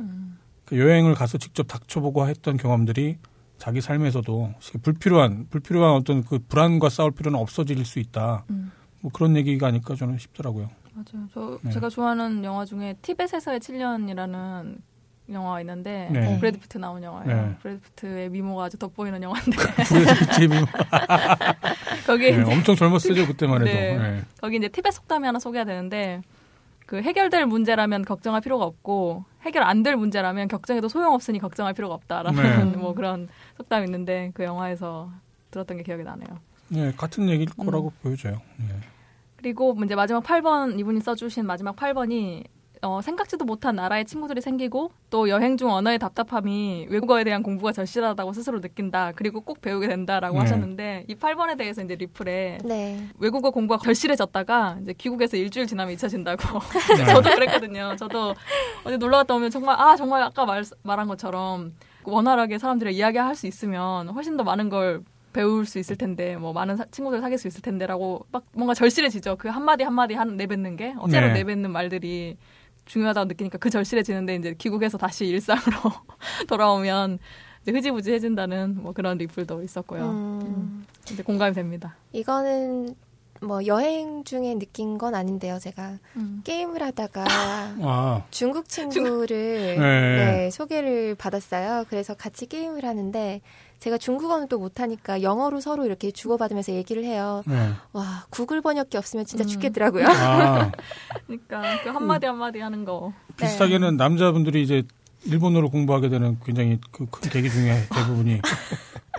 [0.67, 3.19] 그 여행을 가서 직접 닥쳐보고 했던 경험들이
[3.59, 8.45] 자기 삶에서도 불필요한 불필요한 어떤 그 불안과 싸울 필요는 없어질 수 있다.
[8.51, 8.73] 음.
[9.01, 10.69] 뭐 그런 얘기가 아닐까 저는 싶더라고요.
[10.95, 11.29] 맞아요.
[11.33, 11.71] 저 네.
[11.71, 14.77] 제가 좋아하는 영화 중에 티벳에서의 7년이라는
[15.31, 16.39] 영화가 있는데 네.
[16.41, 17.35] 브래드 피트 나온 영화예요.
[17.35, 17.57] 네.
[17.63, 19.57] 브래드 피트의 미모가 아주 돋보이는 영화인데
[20.35, 20.57] 재미
[22.07, 23.73] 거기에 네, 엄청 젊었어요 그때만 해도.
[23.73, 23.97] 네.
[23.97, 24.23] 네.
[24.41, 26.23] 거기 이제 티벳 속담이 하나 소개가 되는데
[26.87, 32.73] 그 해결될 문제라면 걱정할 필요가 없고 해결 안 될 문제라면 걱정해도 소용없으니 걱정할 필요가 없다라는
[32.73, 32.77] 네.
[32.79, 35.11] 뭐 그런 속담이 있는데 그 영화에서
[35.51, 36.39] 들었던 게 기억이 나네요.
[36.69, 37.65] 네, 같은 얘기일 음.
[37.67, 38.41] 거라고 보여져요.
[38.57, 38.67] 네.
[39.37, 42.45] 그리고 이제 마지막 8번 이분이 써주신 마지막 8번이
[42.85, 48.33] 어, 생각지도 못한 나라의 친구들이 생기고 또 여행 중 언어의 답답함이 외국어에 대한 공부가 절실하다고
[48.33, 49.13] 스스로 느낀다.
[49.15, 50.41] 그리고 꼭 배우게 된다라고 네.
[50.41, 53.09] 하셨는데 이 8번에 대해서 이제 리플에 네.
[53.21, 56.59] 외국어 공부가 절실해졌다가 이제 귀국에서 일주일 지나면 잊혀진다고.
[56.99, 57.05] 네.
[57.07, 57.95] 저도 그랬거든요.
[57.97, 58.35] 저도
[58.83, 61.73] 어디 놀러 갔다 오면 정말 아 정말 아까 말, 말한 것처럼
[62.03, 65.03] 원활하게 사람들이랑 이야기할 수 있으면 훨씬 더 많은 걸
[65.33, 69.37] 배울 수 있을 텐데 뭐 많은 사- 친구들 사귈 수 있을 텐데라고 막 뭔가 절실해지죠.
[69.37, 71.33] 그 한마디 한마디 한 내뱉는 게 어째로 네.
[71.35, 72.37] 내뱉는 말들이
[72.87, 75.77] 중요하다고 느끼니까 그 절실해지는데 이제 귀국에서 다시 일상으로
[76.49, 77.19] 돌아오면
[77.63, 80.11] 이제 흐지부지해진다는 뭐 그런 리플도 있었고요.
[80.11, 81.97] 음, 이제 공감이 됩니다.
[82.13, 82.95] 이거는
[83.41, 85.59] 뭐 여행 중에 느낀 건 아닌데요.
[85.59, 85.99] 제가
[86.45, 90.17] 게임을 하다가 아, 중국 친구를 네.
[90.17, 91.85] 네, 소개를 받았어요.
[91.89, 93.41] 그래서 같이 게임을 하는데
[93.83, 97.43] 제가 중국어는 또 못하니까 영어로 서로 이렇게 주고받으면서 얘기를 해요.
[97.49, 97.73] 네.
[97.93, 99.49] 와 구글 번역기 없으면 진짜 음.
[99.49, 100.07] 죽겠더라고요.
[100.07, 100.71] 아,
[101.27, 103.13] 그러니까 그 한마디 한마디 하는 거.
[103.37, 104.85] 비슷하게는 남자분들이 이제
[105.25, 108.41] 일본어를 공부하게 되는 굉장히 그 큰 계기 중에 대부분이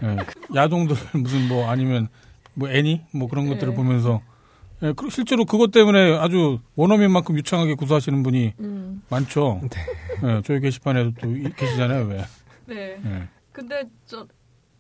[0.04, 0.18] 예,
[0.56, 2.08] 야동들 무슨 뭐 아니면
[2.54, 3.76] 뭐 애니 뭐 그런 것들을 네.
[3.76, 4.22] 보면서
[4.82, 9.02] 예, 그- 실제로 그것 때문에 아주 원어민만큼 유창하게 구사하시는 분이 음.
[9.10, 9.60] 많죠.
[10.24, 12.26] 예, 저희 게시판에도 또 이- 계시잖아요, 왜?
[12.68, 12.98] 네.
[13.04, 13.28] 예.
[13.52, 14.26] 근데 저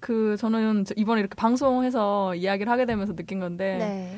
[0.04, 4.18] 그 저는 저 이번에 이렇게 방송해서 이야기를 하게 되면서 느낀 건데 네.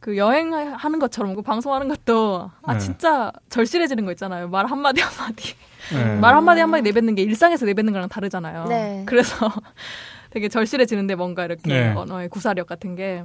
[0.00, 2.78] 그 여행하는 것처럼 그 방송하는 것도 아 네.
[2.78, 4.48] 진짜 절실해지는 거 있잖아요.
[4.48, 5.54] 말 한마디 한마디.
[5.92, 6.16] 예.
[6.16, 8.64] 말 한마디 한마디 내뱉는 게 일상에서 내뱉는 거랑 다르잖아요.
[8.68, 9.02] 네.
[9.04, 9.52] 그래서
[10.30, 11.92] 되게 절실해지는데 뭔가 이렇게 네.
[11.92, 13.22] 언어의 구사력 같은 게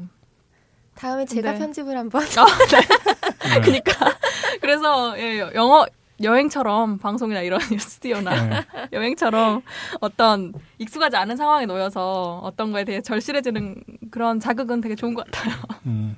[0.96, 1.60] 다음에 제가 네.
[1.60, 2.24] 편집을 한번
[3.56, 3.62] 예.
[3.62, 4.18] 그러니까
[4.60, 5.86] 그래서 예, 영어
[6.22, 8.66] 여행처럼 방송이나 이런 스튜디오나 네.
[8.94, 9.62] 여행처럼
[10.00, 15.56] 어떤 익숙하지 않은 상황에 놓여서 어떤 거에 대해 절실해지는 그런 자극은 되게 좋은 것 같아요.
[15.86, 16.16] 음.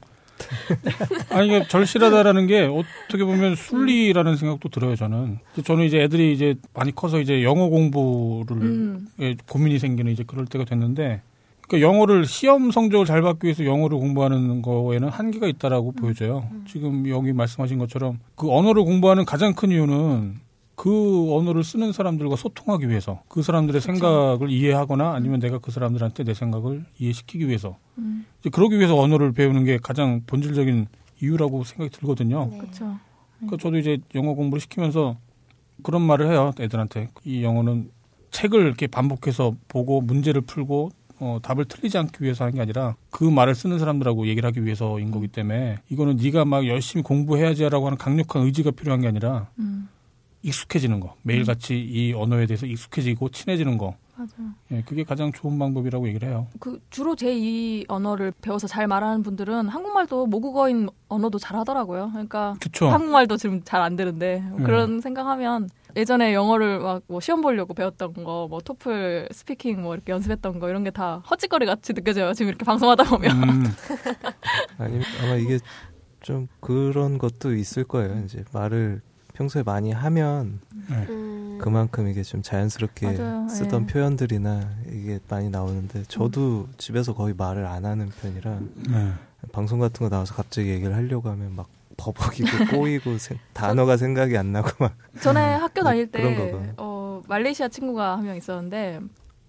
[1.31, 5.39] 아니 이게 절실하다라는 게 어떻게 보면 순리라는 생각도 들어요 저는.
[5.65, 9.07] 저는 이제 애들이 이제 많이 커서 이제 영어 공부를 음.
[9.19, 11.21] 예, 고민이 생기는 이제 그럴 때가 됐는데,
[11.67, 16.49] 그러니까 영어를 시험 성적을 잘 받기 위해서 영어를 공부하는 거에는 한계가 있다라고 보여져요.
[16.65, 20.35] 지금 여기 말씀하신 것처럼 그 언어를 공부하는 가장 큰 이유는
[20.75, 26.33] 그 언어를 쓰는 사람들과 소통하기 위해서 그 사람들의 생각을 이해하거나 아니면 내가 그 사람들한테 내
[26.33, 28.25] 생각을 이해시키기 위해서 음.
[28.39, 30.87] 이제 그러기 위해서 언어를 배우는 게 가장 본질적인
[31.21, 32.47] 이유라고 생각이 들거든요.
[32.51, 32.57] 네.
[32.59, 32.97] 그렇죠.
[33.39, 35.17] 그러니까 저도 이제 영어 공부를 시키면서
[35.83, 37.89] 그런 말을 해요 애들한테 이 영어는
[38.31, 43.23] 책을 이렇게 반복해서 보고 문제를 풀고 어, 답을 틀리지 않기 위해서 하는 게 아니라 그
[43.23, 48.43] 말을 쓰는 사람들하고 얘기를 하기 위해서인 거기 때문에 이거는 네가 막 열심히 공부해야지라고 하는 강력한
[48.43, 49.89] 의지가 필요한 게 아니라 음.
[50.43, 54.51] 익숙해지는 거 매일같이 이 언어에 대해서 익숙해지고 친해지는 거 맞아요.
[54.71, 56.47] 예, 그게 가장 좋은 방법이라고 얘기를 해요.
[56.59, 62.09] 그 주로 제2 언어를 배워서 잘 말하는 분들은 한국말도 모국어인 언어도 잘 하더라고요.
[62.11, 62.87] 그러니까 그쵸?
[62.89, 64.63] 한국말도 지금 잘 안 되는데 네.
[64.63, 70.11] 그런 생각하면 예전에 영어를 막 뭐 시험 보려고 배웠던 거, 뭐 토플 스피킹 뭐 이렇게
[70.13, 72.33] 연습했던 거 이런 게 다 헛짓거리 같이 느껴져요.
[72.33, 73.43] 지금 이렇게 방송하다 보면.
[73.43, 73.63] 음,
[74.77, 75.59] 아니 아마 이게
[76.21, 78.21] 좀 그런 것도 있을 거예요.
[78.25, 79.01] 이제 말을
[79.33, 80.59] 평소에 많이 하면
[80.89, 83.47] 음, 그만큼 이게 좀 자연스럽게 맞아요.
[83.49, 83.85] 쓰던 예.
[83.93, 88.59] 표현들이나 이게 많이 나오는데 저도 집에서 거의 말을 안 하는 편이라
[88.89, 89.11] 네.
[89.51, 91.67] 방송 같은 거 나와서 갑자기 얘기를 하려고 하면 막
[91.97, 92.47] 버벅이고
[92.81, 96.73] 꼬이고 생- 단어가 생각이 안 나고 막 전에 학교 다닐 그런 때.
[96.77, 98.99] 어, 말레이시아 친구가 한 명 있었는데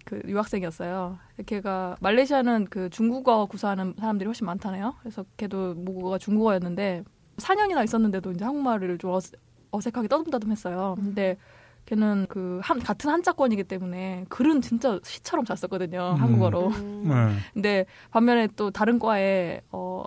[0.04, 1.18] 그 유학생이었어요.
[1.46, 4.94] 걔가 말레이시아는 그 중국어 구사하는 사람들이 훨씬 많다네요.
[5.00, 7.04] 그래서 걔도 모국어가 중국어였는데
[7.36, 9.38] 4년이나 있었는데도 이제 한국말을 좀 어색,
[9.70, 10.94] 어색하게 떠듬떠듬했어요.
[10.96, 11.36] 근데
[11.84, 16.14] 걔는 그 한, 같은 한자권이기 때문에 글은 진짜 시처럼 잘 썼거든요.
[16.16, 16.22] 음.
[16.22, 16.68] 한국어로.
[16.68, 17.36] 음, 네.
[17.54, 20.04] 근데 반면에 또 다른 과에 어,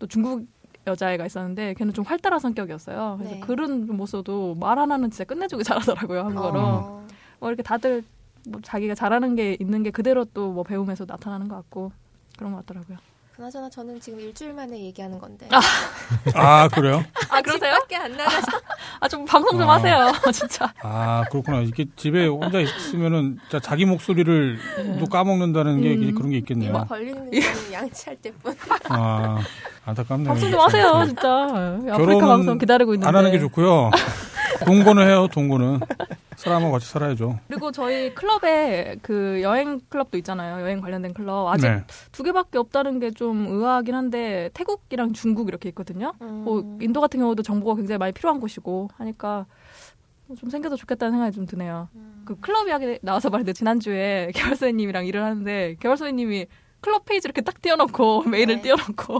[0.00, 0.44] 또 중국
[0.86, 3.16] 여자애가 있었는데 걔는 좀 활달한 성격이었어요.
[3.18, 3.40] 그래서 네.
[3.92, 6.58] 못 써도 말 하나는 진짜 끝내주기 잘하더라고요 한국어로.
[6.60, 7.06] 어,
[7.40, 8.02] 뭐 이렇게 다들
[8.48, 11.90] 뭐 자기가 잘하는 게 있는 게 그대로 또 뭐 배우면서 나타나는 것 같고
[12.38, 12.98] 그런 것 같더라고요.
[13.36, 15.46] 그나저나 저는 지금 일주일 만에 얘기하는 건데.
[15.52, 15.60] 아,
[16.34, 17.04] 아 그래요?
[17.28, 17.74] 아 그러세요?
[17.74, 18.46] 밖에 안 나가서.
[19.00, 19.74] 아 좀 방송 좀 아.
[19.74, 20.72] 하세요, 진짜.
[20.82, 21.60] 아 그렇구나.
[21.60, 24.58] 이렇게 집에 혼자 있으면은 자기 목소리를
[24.98, 26.14] 또 까먹는다는 게 음.
[26.14, 26.70] 그런 게 있겠네요.
[26.70, 28.56] 이거 벌리는 거는 양치할 때뿐.
[28.88, 29.38] 아
[29.84, 30.28] 안타깝네요.
[30.28, 31.28] 방송 좀 하세요, 진짜.
[31.92, 33.06] 아프리카 방송 기다리고 있는데.
[33.08, 33.90] 안 하는 게 좋고요.
[34.64, 35.80] 동거는 해요, 동거는.
[36.36, 37.38] 사람하고 같이 살아야죠.
[37.48, 40.62] 그리고 저희 클럽에 그 여행 클럽도 있잖아요.
[40.62, 41.48] 여행 관련된 클럽.
[41.48, 41.82] 아직 네.
[42.12, 46.12] 두 개밖에 없다는 게 좀 의아하긴 한데 태국이랑 중국 이렇게 있거든요.
[46.20, 46.42] 음.
[46.44, 49.46] 뭐 인도 같은 경우도 정보가 굉장히 많이 필요한 곳이고 하니까
[50.38, 51.88] 좀 생겨도 좋겠다는 생각이 좀 드네요.
[51.94, 52.22] 음.
[52.26, 56.46] 그 클럽 이야기 나와서 말인데 지난주에 개발소님이랑 일을 하는데 개발소님이
[56.80, 58.62] 클럽 페이지 이렇게 딱 띄워놓고 메일을 네.
[58.62, 59.18] 띄워놓고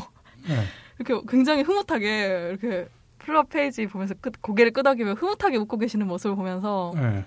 [0.48, 0.62] 네.
[0.98, 2.88] 이렇게 굉장히 흐뭇하게 이렇게
[3.27, 7.24] 클럽 페이지 보면서 끝, 고개를 끄덕이며 흐뭇하게 웃고 계시는 모습을 보면서 네.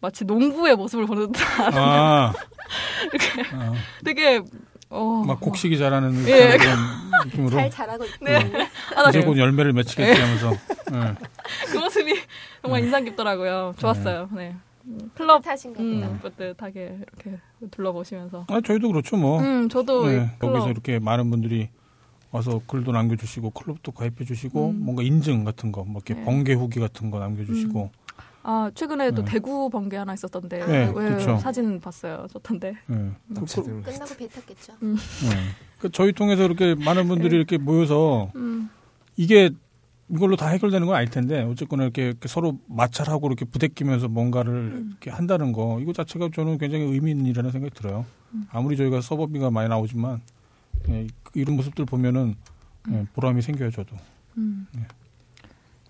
[0.00, 2.32] 마치 농부의 모습을 보는 듯한 아,
[3.12, 3.72] 이렇게 아,
[4.04, 4.40] 되게
[4.90, 6.56] 어 막 곡식이 자라는 예.
[6.56, 6.78] 그런
[7.26, 8.24] 느낌으로 잘 자라고 있고.
[8.24, 8.36] 네.
[8.96, 10.50] 아, 나 이제 그, 곧 열매를 맺히겠지 하면서.
[10.50, 11.14] 네.
[11.70, 12.14] 그 모습이
[12.62, 13.74] 정말 인상 깊더라고요.
[13.76, 14.28] 좋았어요.
[14.32, 14.54] 네.
[14.86, 16.34] 음, 클럽 타신가 음, 보다.
[16.34, 17.38] 뿌듯하게 이렇게
[17.70, 18.46] 둘러보시면서.
[18.48, 19.40] 아, 저희도 그렇죠, 뭐.
[19.40, 21.68] 음, 저도 이 네, 클럽 거기서 이렇게 많은 분들이
[22.30, 24.84] 와서 글도 남겨주시고 클럽도 가입해 주시고 음.
[24.84, 26.24] 뭔가 인증 같은 거, 뭐 이렇게 네.
[26.24, 27.90] 번개 후기 같은 거 남겨주시고.
[28.42, 29.32] 아 최근에 도 네.
[29.32, 31.36] 대구 번개 하나 있었던데 네, 왜 그렇죠.
[31.38, 32.26] 사진 봤어요.
[32.32, 32.74] 좋던데.
[32.86, 33.10] 네.
[33.34, 34.72] 그, 업체들 끝나고 배 탔겠죠.
[34.80, 34.96] 네.
[35.78, 38.70] 그 저희 통해서 이렇게 많은 분들이 이렇게 모여서 음,
[39.16, 39.50] 이게
[40.08, 44.88] 이걸로 다 해결되는 건 아닐 텐데 어쨌거나 이렇게, 이렇게 서로 마찰하고 이렇게 부대끼면서 뭔가를 음.
[44.90, 48.06] 이렇게 한다는 거 이거 자체가 저는 굉장히 의미 있는 일이라는 생각이 들어요.
[48.32, 48.46] 음.
[48.50, 50.20] 아무리 저희가 서버비가 많이 나오지만
[50.88, 52.34] 예, 그 이런 모습들 보면은
[52.90, 53.96] 예, 보람이 생겨요 저도.
[54.38, 54.66] 음.
[54.72, 54.82] 네.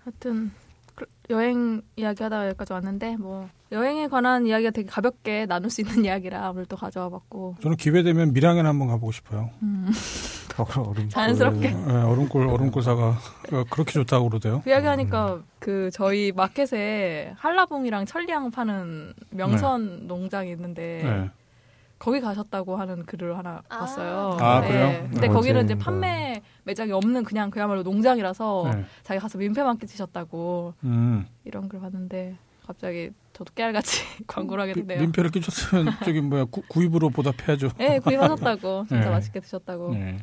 [0.05, 0.51] 하여튼
[0.95, 6.51] 그- 여행 이야기하다가 여기까지 왔는데 뭐 여행에 관한 이야기가 되게 가볍게 나눌 수 있는 이야기라
[6.51, 9.51] 오늘 또 가져와 봤고 저는 기회 되면 밀양에 한번 가보고 싶어요.
[9.63, 9.89] 음,
[10.77, 11.69] 얼음 자연스럽게.
[11.69, 13.17] 예, 얼음골 얼음골 사가
[13.71, 14.61] 그렇게 좋다고 그러대요.
[14.65, 21.31] 그 이야기하니까 그 저희 마켓에 한라봉이랑 천리향 파는 명선 농장이 있는데 네.
[22.01, 23.79] 거기 가셨다고 하는 글을 하나 아.
[23.81, 24.39] 봤어요.
[24.41, 25.07] 아, 그래요?
[25.13, 25.75] 근데 거기는 이제.
[25.77, 28.85] 판매 매장이 없는 그냥 그야말로 농장이라서 네.
[29.03, 31.27] 자기 가서 민폐만 끼치셨다고 음.
[31.45, 32.37] 이런 글 봤는데
[32.67, 35.03] 갑자기 저도 깨알같이 광고를 하게 그 됐네요.
[35.03, 37.73] 민폐를 끼쳤으면 저기 뭐야 구, 구입으로 보답해야죠.
[37.77, 39.11] 네, 구입하셨다고 진짜 네.
[39.11, 39.93] 맛있게 드셨다고.
[39.93, 40.19] 네.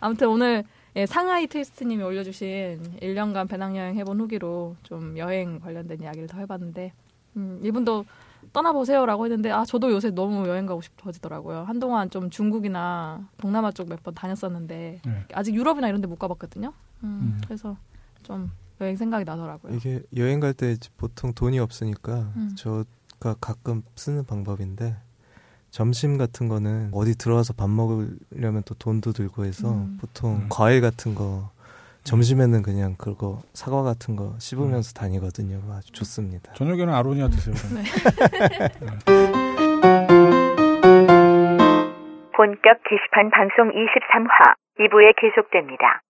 [0.00, 0.64] 아무튼 오늘
[0.96, 6.92] 예, 상하이 트위스트님이 올려주신 1년간 배낭여행 해본 후기로 좀 여행 관련된 이야기를 더 해봤는데
[7.36, 8.06] 음, 이분도
[8.52, 11.64] 떠나보세요라고 했는데 아 저도 요새 너무 여행 가고 싶어지더라고요.
[11.66, 15.24] 한동안 좀 중국이나 동남아 쪽 몇 번 다녔었는데 네.
[15.34, 16.72] 아직 유럽이나 이런 데 못 가봤거든요.
[17.04, 17.06] 음,
[17.36, 17.40] 음.
[17.44, 17.76] 그래서
[18.22, 18.50] 좀
[18.80, 19.74] 여행 생각이 나더라고요.
[19.74, 22.52] 이게 여행 갈 때 보통 돈이 없으니까 음.
[22.56, 24.96] 저가 가끔 쓰는 방법인데
[25.70, 29.98] 점심 같은 거는 어디 들어와서 밥 먹으려면 또 돈도 들고 해서 음.
[30.00, 30.46] 보통 음.
[30.48, 31.50] 과일 같은 거
[32.08, 35.60] 점심에는 그냥 그거 사과 같은 거 씹으면서 다니거든요.
[35.72, 36.54] 아주 좋습니다.
[36.54, 37.54] 저녁에는 아로니아 드세요.
[37.74, 37.84] 네.
[42.34, 46.00] 본격 게시판 방송 23화 2부에 계속됩니다.